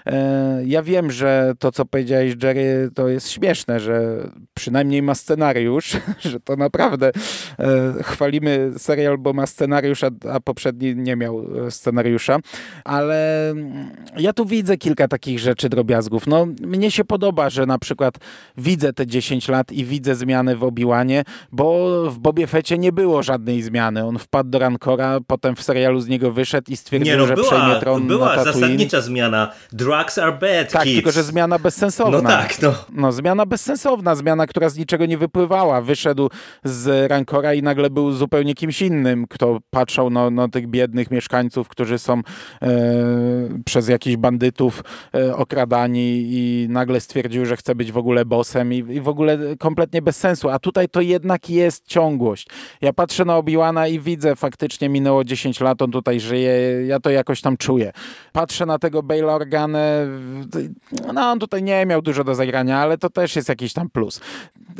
e, 0.06 0.62
ja 0.64 0.82
wiem, 0.82 1.10
że 1.10 1.52
to, 1.58 1.72
co 1.72 1.84
powiedziałeś, 1.84 2.34
Jerry, 2.42 2.90
to 2.94 3.08
jest 3.08 3.30
śmieszne, 3.30 3.80
że 3.80 4.28
przynajmniej 4.54 5.02
ma 5.02 5.14
scenariusz, 5.14 5.96
że 6.30 6.40
to 6.40 6.56
naprawdę 6.56 6.77
e, 6.82 8.02
chwalimy 8.02 8.70
serial, 8.76 9.18
bo 9.18 9.32
ma 9.32 9.46
scenariusz, 9.46 10.04
a, 10.04 10.10
a 10.32 10.40
poprzedni 10.40 10.96
nie 10.96 11.16
miał 11.16 11.66
e, 11.66 11.70
scenariusza, 11.70 12.38
ale 12.84 13.50
mm, 13.50 13.90
ja 14.16 14.32
tu 14.32 14.46
widzę 14.46 14.76
kilka 14.76 15.08
takich 15.08 15.38
rzeczy, 15.38 15.68
drobiazgów. 15.68 16.26
No, 16.26 16.46
mnie 16.60 16.90
się 16.90 17.04
podoba, 17.04 17.50
że 17.50 17.66
na 17.66 17.78
przykład 17.78 18.14
widzę 18.56 18.92
te 18.92 19.06
10 19.06 19.48
lat 19.48 19.72
i 19.72 19.84
widzę 19.84 20.14
zmiany 20.14 20.56
w 20.56 20.64
Obiłanie, 20.64 21.24
bo 21.52 21.88
w 22.10 22.18
Bobie 22.18 22.46
Fecie 22.46 22.78
nie 22.78 22.92
było 22.92 23.22
żadnej 23.22 23.62
zmiany. 23.62 24.04
On 24.06 24.18
wpadł 24.18 24.50
do 24.50 24.58
Rancora, 24.58 25.18
potem 25.26 25.56
w 25.56 25.62
serialu 25.62 26.00
z 26.00 26.08
niego 26.08 26.32
wyszedł 26.32 26.72
i 26.72 26.76
stwierdził, 26.76 27.12
Nie 27.12 27.18
no, 27.18 27.26
że 27.26 27.34
przejmie 27.34 27.66
była, 27.66 27.80
tron 27.80 28.06
była 28.06 28.36
na 28.36 28.44
zasadnicza 28.44 29.00
zmiana. 29.00 29.52
Drugs 29.72 30.18
are 30.18 30.32
bad, 30.32 30.72
Tak, 30.72 30.82
kids. 30.82 30.94
tylko 30.94 31.12
że 31.12 31.22
zmiana 31.22 31.58
bezsensowna. 31.58 32.22
No 32.22 32.28
tak, 32.28 32.62
no. 32.62 32.74
No, 32.92 33.12
zmiana 33.12 33.46
bezsensowna, 33.46 34.14
zmiana, 34.14 34.46
która 34.46 34.68
z 34.68 34.76
niczego 34.76 35.06
nie 35.06 35.18
wypływała. 35.18 35.80
Wyszedł 35.80 36.30
z 36.64 37.11
Rancora 37.11 37.54
i 37.54 37.62
nagle 37.62 37.90
był 37.90 38.12
zupełnie 38.12 38.54
kimś 38.54 38.82
innym, 38.82 39.26
kto 39.28 39.59
patrzał 39.70 40.11
na, 40.11 40.30
na 40.30 40.48
tych 40.48 40.66
biednych 40.66 41.11
mieszkańców, 41.11 41.68
którzy 41.68 41.98
są 41.98 42.20
e, 42.62 42.68
przez 43.64 43.88
jakichś 43.88 44.16
bandytów 44.16 44.84
e, 45.14 45.36
okradani 45.36 46.24
i 46.26 46.66
nagle 46.70 47.00
stwierdził, 47.00 47.46
że 47.46 47.56
chce 47.56 47.74
być 47.74 47.92
w 47.92 47.98
ogóle 47.98 48.24
bossem 48.24 48.72
i, 48.72 48.76
i 48.76 49.00
w 49.00 49.09
ogóle 49.09 49.38
kompletnie 49.59 50.02
bez 50.02 50.16
sensu. 50.16 50.48
A 50.48 50.59
tutaj 50.59 50.88
to 50.88 51.00
jednak 51.00 51.50
jest 51.50 51.86
ciągłość. 51.86 52.48
Ja 52.80 52.92
patrzę 52.92 53.24
na 53.24 53.38
Obi-Wana 53.38 53.88
i 53.88 54.00
widzę, 54.00 54.36
faktycznie 54.36 54.88
minęło 54.88 55.24
10 55.24 55.61
lat, 55.61 55.82
on 55.82 55.90
tutaj 55.90 56.20
żyje, 56.20 56.52
ja 56.86 57.00
to 57.00 57.11
jakoś 57.11 57.40
tam 57.40 57.56
czuję. 57.56 57.92
Patrzę 58.32 58.66
na 58.66 58.78
tego 58.78 59.02
Baila 59.02 59.34
Organę, 59.34 60.06
no 61.14 61.20
on 61.30 61.38
tutaj 61.38 61.62
nie 61.62 61.86
miał 61.86 62.02
dużo 62.02 62.24
do 62.24 62.34
zagrania, 62.34 62.78
ale 62.78 62.98
to 62.98 63.11
też 63.11 63.36
jest 63.36 63.48
jakiś 63.48 63.72
tam 63.72 63.90
plus. 63.90 64.20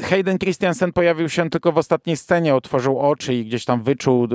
Hayden 0.03 0.38
Christiansen 0.38 0.92
pojawił 0.92 1.28
się 1.28 1.51
tylko 1.51 1.72
w 1.72 1.78
ostatniej 1.78 2.16
scenie, 2.16 2.55
otworzył 2.55 2.99
oczy 2.99 3.34
i 3.34 3.44
gdzieś 3.44 3.64
tam 3.64 3.82
wyczuł 3.82 4.24
e, 4.24 4.28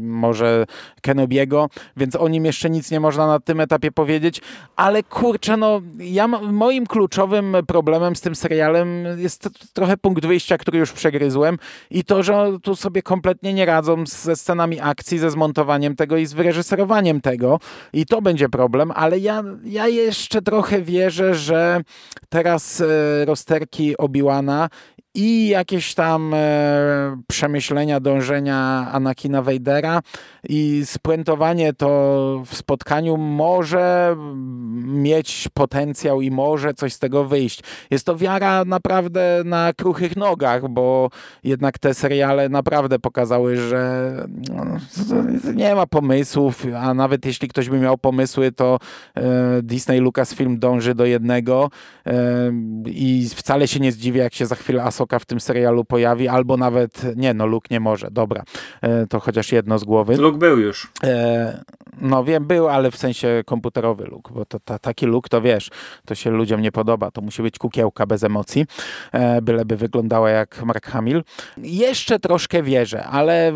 może 0.00 0.66
Kenobiego, 1.02 1.68
więc 1.96 2.16
o 2.16 2.28
nim 2.28 2.44
jeszcze 2.44 2.70
nic 2.70 2.90
nie 2.90 3.00
można 3.00 3.26
na 3.26 3.40
tym 3.40 3.60
etapie 3.60 3.92
powiedzieć, 3.92 4.40
ale 4.76 5.02
kurczę, 5.02 5.56
no 5.56 5.80
ja 5.98 6.28
moim 6.28 6.86
kluczowym 6.86 7.56
problemem 7.66 8.16
z 8.16 8.20
tym 8.20 8.34
serialem 8.34 9.04
jest 9.16 9.48
trochę 9.72 9.96
punkt 9.96 10.26
wyjścia, 10.26 10.58
który 10.58 10.78
już 10.78 10.92
przegryzłem 10.92 11.58
i 11.90 12.04
to, 12.04 12.22
że 12.22 12.58
tu 12.62 12.76
sobie 12.76 13.02
kompletnie 13.02 13.54
nie 13.54 13.66
radzą 13.66 14.06
ze 14.06 14.36
scenami 14.36 14.80
akcji, 14.80 15.18
ze 15.18 15.30
zmontowaniem 15.30 15.96
tego 15.96 16.16
i 16.16 16.26
z 16.26 16.32
wyreżyserowaniem 16.32 17.20
tego 17.20 17.60
i 17.92 18.06
to 18.06 18.22
będzie 18.22 18.48
problem, 18.48 18.92
ale 18.94 19.18
ja, 19.18 19.44
ja 19.64 19.88
jeszcze 19.88 20.42
trochę 20.42 20.82
wierzę, 20.82 21.34
że 21.34 21.80
teraz 22.28 22.80
e, 22.80 23.24
rozterki 23.24 23.96
Obiłana 23.96 24.68
i 25.18 25.48
jakieś 25.48 25.94
tam 25.94 26.34
e, 26.34 26.38
przemyślenia, 27.28 28.00
dążenia 28.00 28.88
Anakina 28.92 29.42
Wejdera 29.42 30.00
i 30.48 30.82
spuentowanie 30.84 31.72
to 31.72 31.88
w 32.46 32.56
spotkaniu 32.56 33.16
może 33.16 34.16
mieć 34.84 35.48
potencjał 35.54 36.20
i 36.20 36.30
może 36.30 36.74
coś 36.74 36.92
z 36.92 36.98
tego 36.98 37.24
wyjść. 37.24 37.62
Jest 37.90 38.06
to 38.06 38.16
wiara 38.16 38.64
naprawdę 38.64 39.42
na 39.44 39.72
kruchych 39.72 40.16
nogach, 40.16 40.68
bo 40.68 41.10
jednak 41.44 41.78
te 41.78 41.94
seriale 41.94 42.48
naprawdę 42.48 42.98
pokazały, 42.98 43.56
że 43.56 44.12
no, 44.48 44.64
nie 45.54 45.74
ma 45.74 45.86
pomysłów, 45.86 46.66
a 46.76 46.94
nawet 46.94 47.26
jeśli 47.26 47.48
ktoś 47.48 47.68
by 47.68 47.78
miał 47.78 47.98
pomysły, 47.98 48.52
to 48.52 48.78
e, 49.14 49.22
Disney 49.62 50.00
Lucasfilm 50.00 50.58
dąży 50.58 50.94
do 50.94 51.04
jednego 51.04 51.70
e, 52.06 52.12
i 52.86 53.28
wcale 53.34 53.68
się 53.68 53.80
nie 53.80 53.92
zdziwię, 53.92 54.20
jak 54.20 54.34
się 54.34 54.46
za 54.46 54.54
chwilę 54.54 54.82
Asoka 54.82 55.07
w 55.18 55.24
tym 55.24 55.40
serialu 55.40 55.84
pojawi, 55.84 56.28
albo 56.28 56.56
nawet, 56.56 57.16
nie 57.16 57.34
no, 57.34 57.46
Luke 57.46 57.68
nie 57.70 57.80
może, 57.80 58.10
dobra, 58.10 58.42
e, 58.82 59.06
to 59.06 59.20
chociaż 59.20 59.52
jedno 59.52 59.78
z 59.78 59.84
głowy. 59.84 60.16
Luke 60.16 60.38
był 60.38 60.58
już. 60.58 60.92
No 62.00 62.24
wiem, 62.24 62.46
był, 62.46 62.68
ale 62.68 62.90
w 62.90 62.96
sensie 62.96 63.42
komputerowy 63.46 64.04
Luke, 64.04 64.34
bo 64.34 64.44
to, 64.44 64.60
to, 64.60 64.78
taki 64.78 65.06
Luke 65.06 65.28
to 65.28 65.40
wiesz, 65.40 65.70
to 66.06 66.14
się 66.14 66.30
ludziom 66.30 66.60
nie 66.60 66.72
podoba, 66.72 67.10
to 67.10 67.20
musi 67.20 67.42
być 67.42 67.58
kukiełka 67.58 68.06
bez 68.06 68.24
emocji, 68.24 68.66
byleby 69.42 69.76
wyglądała 69.76 70.30
jak 70.30 70.62
Mark 70.62 70.86
Hamill. 70.86 71.24
Jeszcze 71.56 72.18
troszkę 72.18 72.62
wierzę, 72.62 73.04
ale 73.04 73.52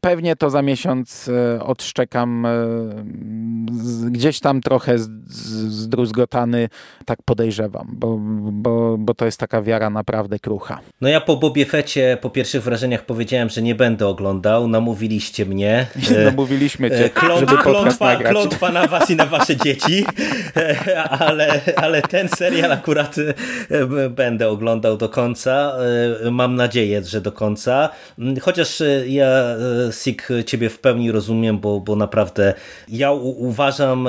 pewnie 0.00 0.36
to 0.36 0.50
za 0.50 0.62
miesiąc 0.62 1.30
odszczekam 1.60 2.46
gdzieś 4.06 4.40
tam 4.40 4.60
trochę 4.60 4.98
zdruzgotany, 4.98 6.68
tak 7.04 7.18
podejrzewam, 7.24 7.88
bo, 7.92 8.18
bo, 8.52 8.98
bo 8.98 9.14
to 9.14 9.24
jest 9.24 9.40
taka 9.40 9.62
wiara 9.62 9.90
naprawdę 9.90 10.38
krucha. 10.38 10.79
No 11.00 11.08
ja 11.08 11.20
po 11.20 11.36
Bobie 11.36 11.66
Fecie 11.66 12.18
po 12.20 12.30
pierwszych 12.30 12.62
wrażeniach 12.62 13.06
powiedziałem, 13.06 13.48
że 13.48 13.62
nie 13.62 13.74
będę 13.74 14.06
oglądał, 14.06 14.68
namówiliście 14.68 15.46
mnie. 15.46 15.86
Namówiliśmy 16.24 16.90
cię, 16.90 17.10
Kląt, 17.10 17.40
żeby 17.40 17.62
klątwa, 17.62 18.16
klątwa 18.16 18.72
na 18.72 18.86
was 18.86 19.10
i 19.10 19.16
na 19.16 19.26
wasze 19.26 19.56
dzieci, 19.56 20.04
ale, 21.10 21.60
ale 21.76 22.02
ten 22.02 22.28
serial 22.28 22.72
akurat 22.72 23.16
będę 24.10 24.48
oglądał 24.48 24.96
do 24.96 25.08
końca. 25.08 25.72
Mam 26.30 26.56
nadzieję, 26.56 27.04
że 27.04 27.20
do 27.20 27.32
końca. 27.32 27.88
Chociaż 28.40 28.82
ja, 29.06 29.26
Sik, 29.90 30.28
ciebie 30.46 30.70
w 30.70 30.78
pełni 30.78 31.12
rozumiem, 31.12 31.58
bo, 31.58 31.80
bo 31.80 31.96
naprawdę 31.96 32.54
ja 32.88 33.12
uważam, 33.12 34.08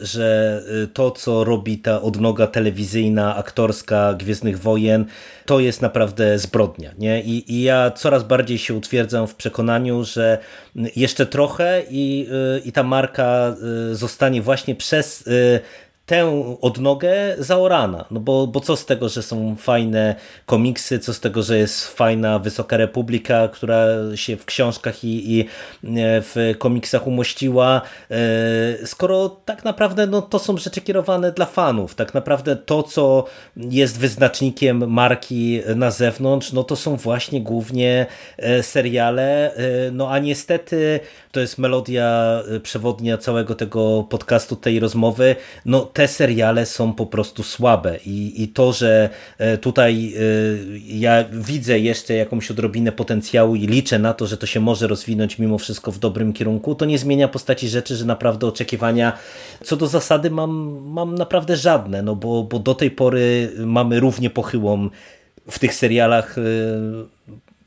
że 0.00 0.62
to, 0.94 1.10
co 1.10 1.44
robi 1.44 1.78
ta 1.78 2.02
odnoga 2.02 2.46
telewizyjna, 2.46 3.36
aktorska 3.36 4.14
Gwiezdnych 4.14 4.58
Wojen, 4.58 5.06
to 5.46 5.60
jest 5.60 5.82
naprawdę 5.82 6.38
zbrodnia. 6.38 6.90
Nie? 6.98 7.22
I, 7.22 7.52
I 7.52 7.62
ja 7.62 7.90
coraz 7.90 8.24
bardziej 8.24 8.58
się 8.58 8.74
utwierdzam 8.74 9.26
w 9.26 9.34
przekonaniu, 9.34 10.04
że 10.04 10.38
jeszcze 10.96 11.26
trochę 11.26 11.82
i, 11.90 12.28
i 12.64 12.72
ta 12.72 12.82
marka 12.82 13.56
zostanie 13.92 14.42
właśnie 14.42 14.74
przez 14.74 15.24
tę 16.06 16.56
odnogę 16.60 17.12
zaorana. 17.38 18.04
No 18.10 18.20
bo, 18.20 18.46
bo 18.46 18.60
co 18.60 18.76
z 18.76 18.86
tego, 18.86 19.08
że 19.08 19.22
są 19.22 19.56
fajne 19.56 20.14
komiksy, 20.46 20.98
co 20.98 21.14
z 21.14 21.20
tego, 21.20 21.42
że 21.42 21.58
jest 21.58 21.88
fajna 21.88 22.38
Wysoka 22.38 22.76
Republika, 22.76 23.48
która 23.48 23.86
się 24.14 24.36
w 24.36 24.44
książkach 24.44 25.04
i, 25.04 25.38
i 25.38 25.40
e, 25.40 25.46
w 26.22 26.54
komiksach 26.58 27.06
umościła, 27.06 27.82
e, 28.10 28.86
skoro 28.86 29.28
tak 29.44 29.64
naprawdę 29.64 30.06
no, 30.06 30.22
to 30.22 30.38
są 30.38 30.56
rzeczy 30.56 30.80
kierowane 30.80 31.32
dla 31.32 31.46
fanów. 31.46 31.94
Tak 31.94 32.14
naprawdę 32.14 32.56
to, 32.56 32.82
co 32.82 33.24
jest 33.56 33.98
wyznacznikiem 33.98 34.90
marki 34.90 35.60
na 35.76 35.90
zewnątrz, 35.90 36.52
no 36.52 36.64
to 36.64 36.76
są 36.76 36.96
właśnie 36.96 37.40
głównie 37.40 38.06
e, 38.38 38.62
seriale, 38.62 39.52
no 39.92 40.10
a 40.10 40.18
niestety 40.18 41.00
to 41.32 41.40
jest 41.40 41.58
melodia 41.58 42.42
przewodnia 42.62 43.18
całego 43.18 43.54
tego 43.54 44.06
podcastu, 44.10 44.56
tej 44.56 44.80
rozmowy, 44.80 45.36
no 45.64 45.80
te 45.92 46.08
seriale 46.08 46.66
są 46.66 46.92
po 46.92 47.06
prostu 47.06 47.42
słabe 47.42 47.98
i, 48.06 48.42
i 48.42 48.48
to, 48.48 48.72
że 48.72 49.10
e, 49.38 49.58
tutaj 49.58 50.14
e, 50.16 50.20
ja 50.86 51.24
widzę 51.32 51.78
jeszcze 51.78 52.14
jakąś 52.14 52.50
odrobinę 52.50 52.92
potencjału 52.92 53.56
i 53.56 53.66
liczę 53.66 53.98
na 53.98 54.14
to, 54.14 54.26
że 54.26 54.36
to 54.36 54.46
się 54.46 54.60
może 54.60 54.86
rozwinąć 54.86 55.38
mimo 55.38 55.58
wszystko 55.58 55.92
w 55.92 55.98
dobrym 55.98 56.32
kierunku, 56.32 56.74
to 56.74 56.84
nie 56.84 56.98
zmienia 56.98 57.28
postaci 57.28 57.68
rzeczy, 57.68 57.96
że 57.96 58.04
naprawdę 58.04 58.46
oczekiwania 58.46 59.12
co 59.64 59.76
do 59.76 59.86
zasady 59.86 60.30
mam, 60.30 60.82
mam 60.86 61.14
naprawdę 61.14 61.56
żadne, 61.56 62.02
no 62.02 62.16
bo, 62.16 62.42
bo 62.42 62.58
do 62.58 62.74
tej 62.74 62.90
pory 62.90 63.52
mamy 63.58 64.00
równie 64.00 64.30
pochyłą 64.30 64.90
w 65.50 65.58
tych 65.58 65.74
serialach 65.74 66.38
e, 66.38 66.42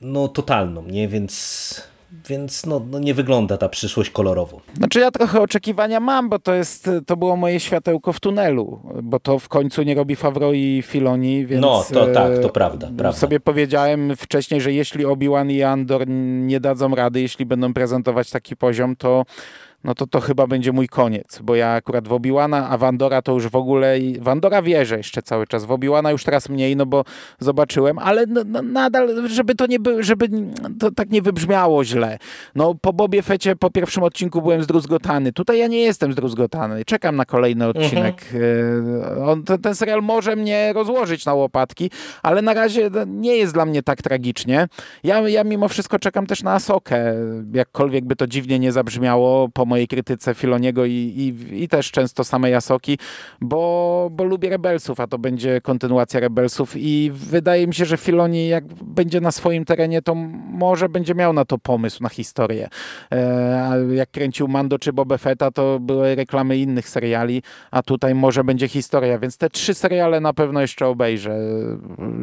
no 0.02 0.28
totalną, 0.28 0.84
nie? 0.88 1.08
Więc 1.08 1.95
więc 2.30 2.66
no, 2.66 2.82
no, 2.92 3.00
nie 3.00 3.14
wygląda 3.14 3.58
ta 3.58 3.70
przyszłość 3.70 4.10
kolorowo. 4.10 4.62
Znaczy 4.78 5.00
ja 5.00 5.12
trochę 5.12 5.42
oczekiwania 5.42 6.00
mam, 6.00 6.30
bo 6.30 6.40
to 6.40 6.54
jest, 6.54 6.90
to 7.06 7.18
było 7.18 7.36
moje 7.36 7.60
światełko 7.60 8.14
w 8.14 8.20
tunelu, 8.20 8.80
bo 9.04 9.20
to 9.20 9.40
w 9.40 9.48
końcu 9.48 9.84
nie 9.84 9.96
robi 9.96 10.16
Favreau 10.16 10.54
i 10.54 10.84
Filoni, 10.86 11.46
więc... 11.46 11.62
No, 11.62 11.84
to 11.94 12.08
tak, 12.08 12.40
to 12.42 12.50
prawda, 12.50 12.88
prawda. 12.98 13.20
Sobie 13.20 13.40
powiedziałem 13.40 14.16
wcześniej, 14.16 14.62
że 14.62 14.74
jeśli 14.74 15.06
Obi-Wan 15.06 15.52
i 15.52 15.64
Andor 15.64 16.08
nie 16.08 16.60
dadzą 16.60 16.96
rady, 16.96 17.22
jeśli 17.22 17.46
będą 17.46 17.74
prezentować 17.74 18.30
taki 18.30 18.56
poziom, 18.56 18.96
to 18.96 19.26
no 19.86 19.96
to 19.96 20.08
to 20.08 20.22
chyba 20.22 20.48
będzie 20.48 20.72
mój 20.72 20.88
koniec, 20.88 21.40
bo 21.44 21.56
ja 21.56 21.70
akurat 21.70 22.08
w 22.08 22.14
Obiłana, 22.14 22.70
a 22.70 22.78
Wandora 22.78 23.22
to 23.22 23.34
już 23.34 23.48
w 23.48 23.56
ogóle, 23.56 23.96
Wandora 24.20 24.62
wierzę 24.62 24.98
jeszcze 24.98 25.22
cały 25.22 25.48
czas, 25.48 25.66
w 25.66 25.72
Obiłana 25.72 26.12
już 26.12 26.24
teraz 26.24 26.50
mniej, 26.50 26.76
no 26.76 26.86
bo 26.86 27.04
zobaczyłem, 27.40 28.00
ale 28.00 28.26
no, 28.26 28.42
no, 28.46 28.62
nadal, 28.62 29.28
żeby 29.28 29.56
to 29.56 29.66
nie 29.68 29.80
było, 29.80 30.04
żeby 30.04 30.30
to 30.80 30.92
tak 30.92 31.10
nie 31.10 31.22
wybrzmiało 31.22 31.84
źle. 31.84 32.18
No 32.56 32.76
po 32.82 32.94
Bobie 32.94 33.22
Fecie 33.22 33.56
po 33.56 33.72
pierwszym 33.72 34.04
odcinku 34.04 34.42
byłem 34.42 34.64
zdruzgotany, 34.64 35.34
tutaj 35.34 35.60
ja 35.60 35.68
nie 35.68 35.82
jestem 35.82 36.14
zdruzgotany, 36.14 36.86
czekam 36.86 37.16
na 37.16 37.26
kolejny 37.26 37.68
odcinek. 37.68 38.26
Mhm. 38.34 39.30
On, 39.30 39.44
ten, 39.44 39.62
ten 39.62 39.76
serial 39.76 40.02
może 40.02 40.36
mnie 40.36 40.74
rozłożyć 40.74 41.26
na 41.26 41.34
łopatki, 41.34 41.92
ale 42.24 42.42
na 42.42 42.54
razie 42.54 42.90
nie 43.08 43.38
jest 43.38 43.54
dla 43.54 43.66
mnie 43.66 43.84
tak 43.84 44.02
tragicznie. 44.02 44.68
Ja, 45.04 45.30
ja 45.30 45.44
mimo 45.44 45.68
wszystko 45.68 46.00
czekam 46.00 46.28
też 46.28 46.44
na 46.44 46.54
Asokę, 46.54 47.14
jakkolwiek 47.54 48.06
by 48.06 48.16
to 48.16 48.28
dziwnie 48.28 48.60
nie 48.60 48.72
zabrzmiało 48.72 49.50
po 49.50 49.66
mojej 49.76 49.88
krytyce 49.88 50.34
Filoniego 50.34 50.86
i, 50.86 50.92
i, 50.92 51.64
i 51.64 51.68
też 51.68 51.92
często 51.92 52.24
samej 52.24 52.56
Asoki, 52.56 52.98
bo, 53.42 54.10
bo 54.12 54.24
lubię 54.24 54.50
Rebelsów, 54.50 55.00
a 55.00 55.08
to 55.08 55.18
będzie 55.18 55.62
kontynuacja 55.62 56.20
Rebelsów 56.20 56.74
i 56.76 57.12
wydaje 57.14 57.68
mi 57.68 57.74
się, 57.74 57.86
że 57.86 57.98
Filoni 57.98 58.48
jak 58.48 58.64
będzie 58.84 59.22
na 59.22 59.32
swoim 59.32 59.66
terenie, 59.66 60.02
to 60.02 60.16
może 60.16 60.90
będzie 60.90 61.16
miał 61.16 61.34
na 61.34 61.46
to 61.46 61.58
pomysł, 61.58 62.04
na 62.04 62.10
historię. 62.10 62.70
E, 63.12 63.96
jak 63.96 64.12
kręcił 64.12 64.48
Mando 64.48 64.80
czy 64.80 64.94
Boba 64.94 65.18
Fetta, 65.18 65.52
to 65.52 65.80
były 65.80 66.16
reklamy 66.16 66.58
innych 66.58 66.90
seriali, 66.90 67.44
a 67.72 67.84
tutaj 67.84 68.16
może 68.16 68.44
będzie 68.44 68.68
historia, 68.68 69.20
więc 69.20 69.38
te 69.38 69.50
trzy 69.50 69.74
seriale 69.74 70.20
na 70.20 70.34
pewno 70.34 70.62
jeszcze 70.62 70.88
obejrzę. 70.88 71.38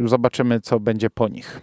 Zobaczymy, 0.07 0.61
co 0.61 0.81
będzie 0.81 1.11
po 1.11 1.29
nich. 1.29 1.61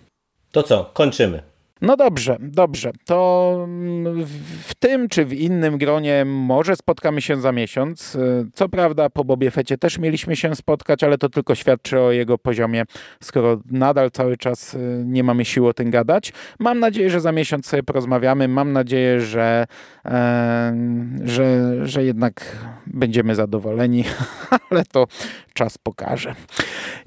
To 0.52 0.64
co, 0.64 0.92
kończymy. 0.94 1.49
No 1.82 1.98
dobrze, 1.98 2.38
dobrze. 2.42 2.92
To 3.06 3.52
mm, 3.64 4.26
w 4.64 4.76
tym 4.76 5.10
czy 5.10 5.26
w 5.26 5.34
innym 5.34 5.78
gronie 5.78 6.26
może 6.26 6.76
spotkamy 6.76 7.22
się 7.22 7.42
za 7.42 7.52
miesiąc. 7.52 8.18
Co 8.54 8.70
prawda 8.70 9.10
po 9.10 9.24
Bobie 9.24 9.52
Fecie 9.52 9.78
też 9.78 9.98
mieliśmy 9.98 10.36
się 10.36 10.56
spotkać, 10.56 11.04
ale 11.04 11.18
to 11.18 11.30
tylko 11.30 11.56
świadczy 11.56 12.00
o 12.00 12.12
jego 12.12 12.38
poziomie, 12.38 12.84
skoro 13.24 13.62
nadal 13.72 14.12
cały 14.12 14.38
czas 14.38 14.74
y, 14.74 15.04
nie 15.06 15.24
mamy 15.24 15.46
siły 15.46 15.70
o 15.70 15.74
tym 15.74 15.92
gadać. 15.92 16.34
Mam 16.60 16.80
nadzieję, 16.80 17.10
że 17.10 17.22
za 17.22 17.32
miesiąc 17.32 17.66
sobie 17.66 17.84
porozmawiamy. 17.84 18.48
Mam 18.48 18.72
nadzieję, 18.72 19.22
że, 19.22 19.66
e, 20.06 20.74
że, 21.24 21.76
że 21.88 22.04
jednak 22.04 22.58
będziemy 22.88 23.36
zadowoleni, 23.36 24.04
ale 24.70 24.86
to 24.86 25.08
czas 25.54 25.78
pokaże. 25.78 26.36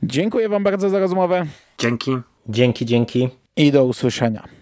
Dziękuję 0.02 0.48
Wam 0.48 0.62
bardzo 0.62 0.90
za 0.90 0.98
rozmowę. 0.98 1.46
Dzięki. 1.78 2.16
Dzięki, 2.48 2.86
dzięki. 2.86 3.28
I 3.56 3.72
do 3.72 3.84
usłyszenia. 3.84 4.61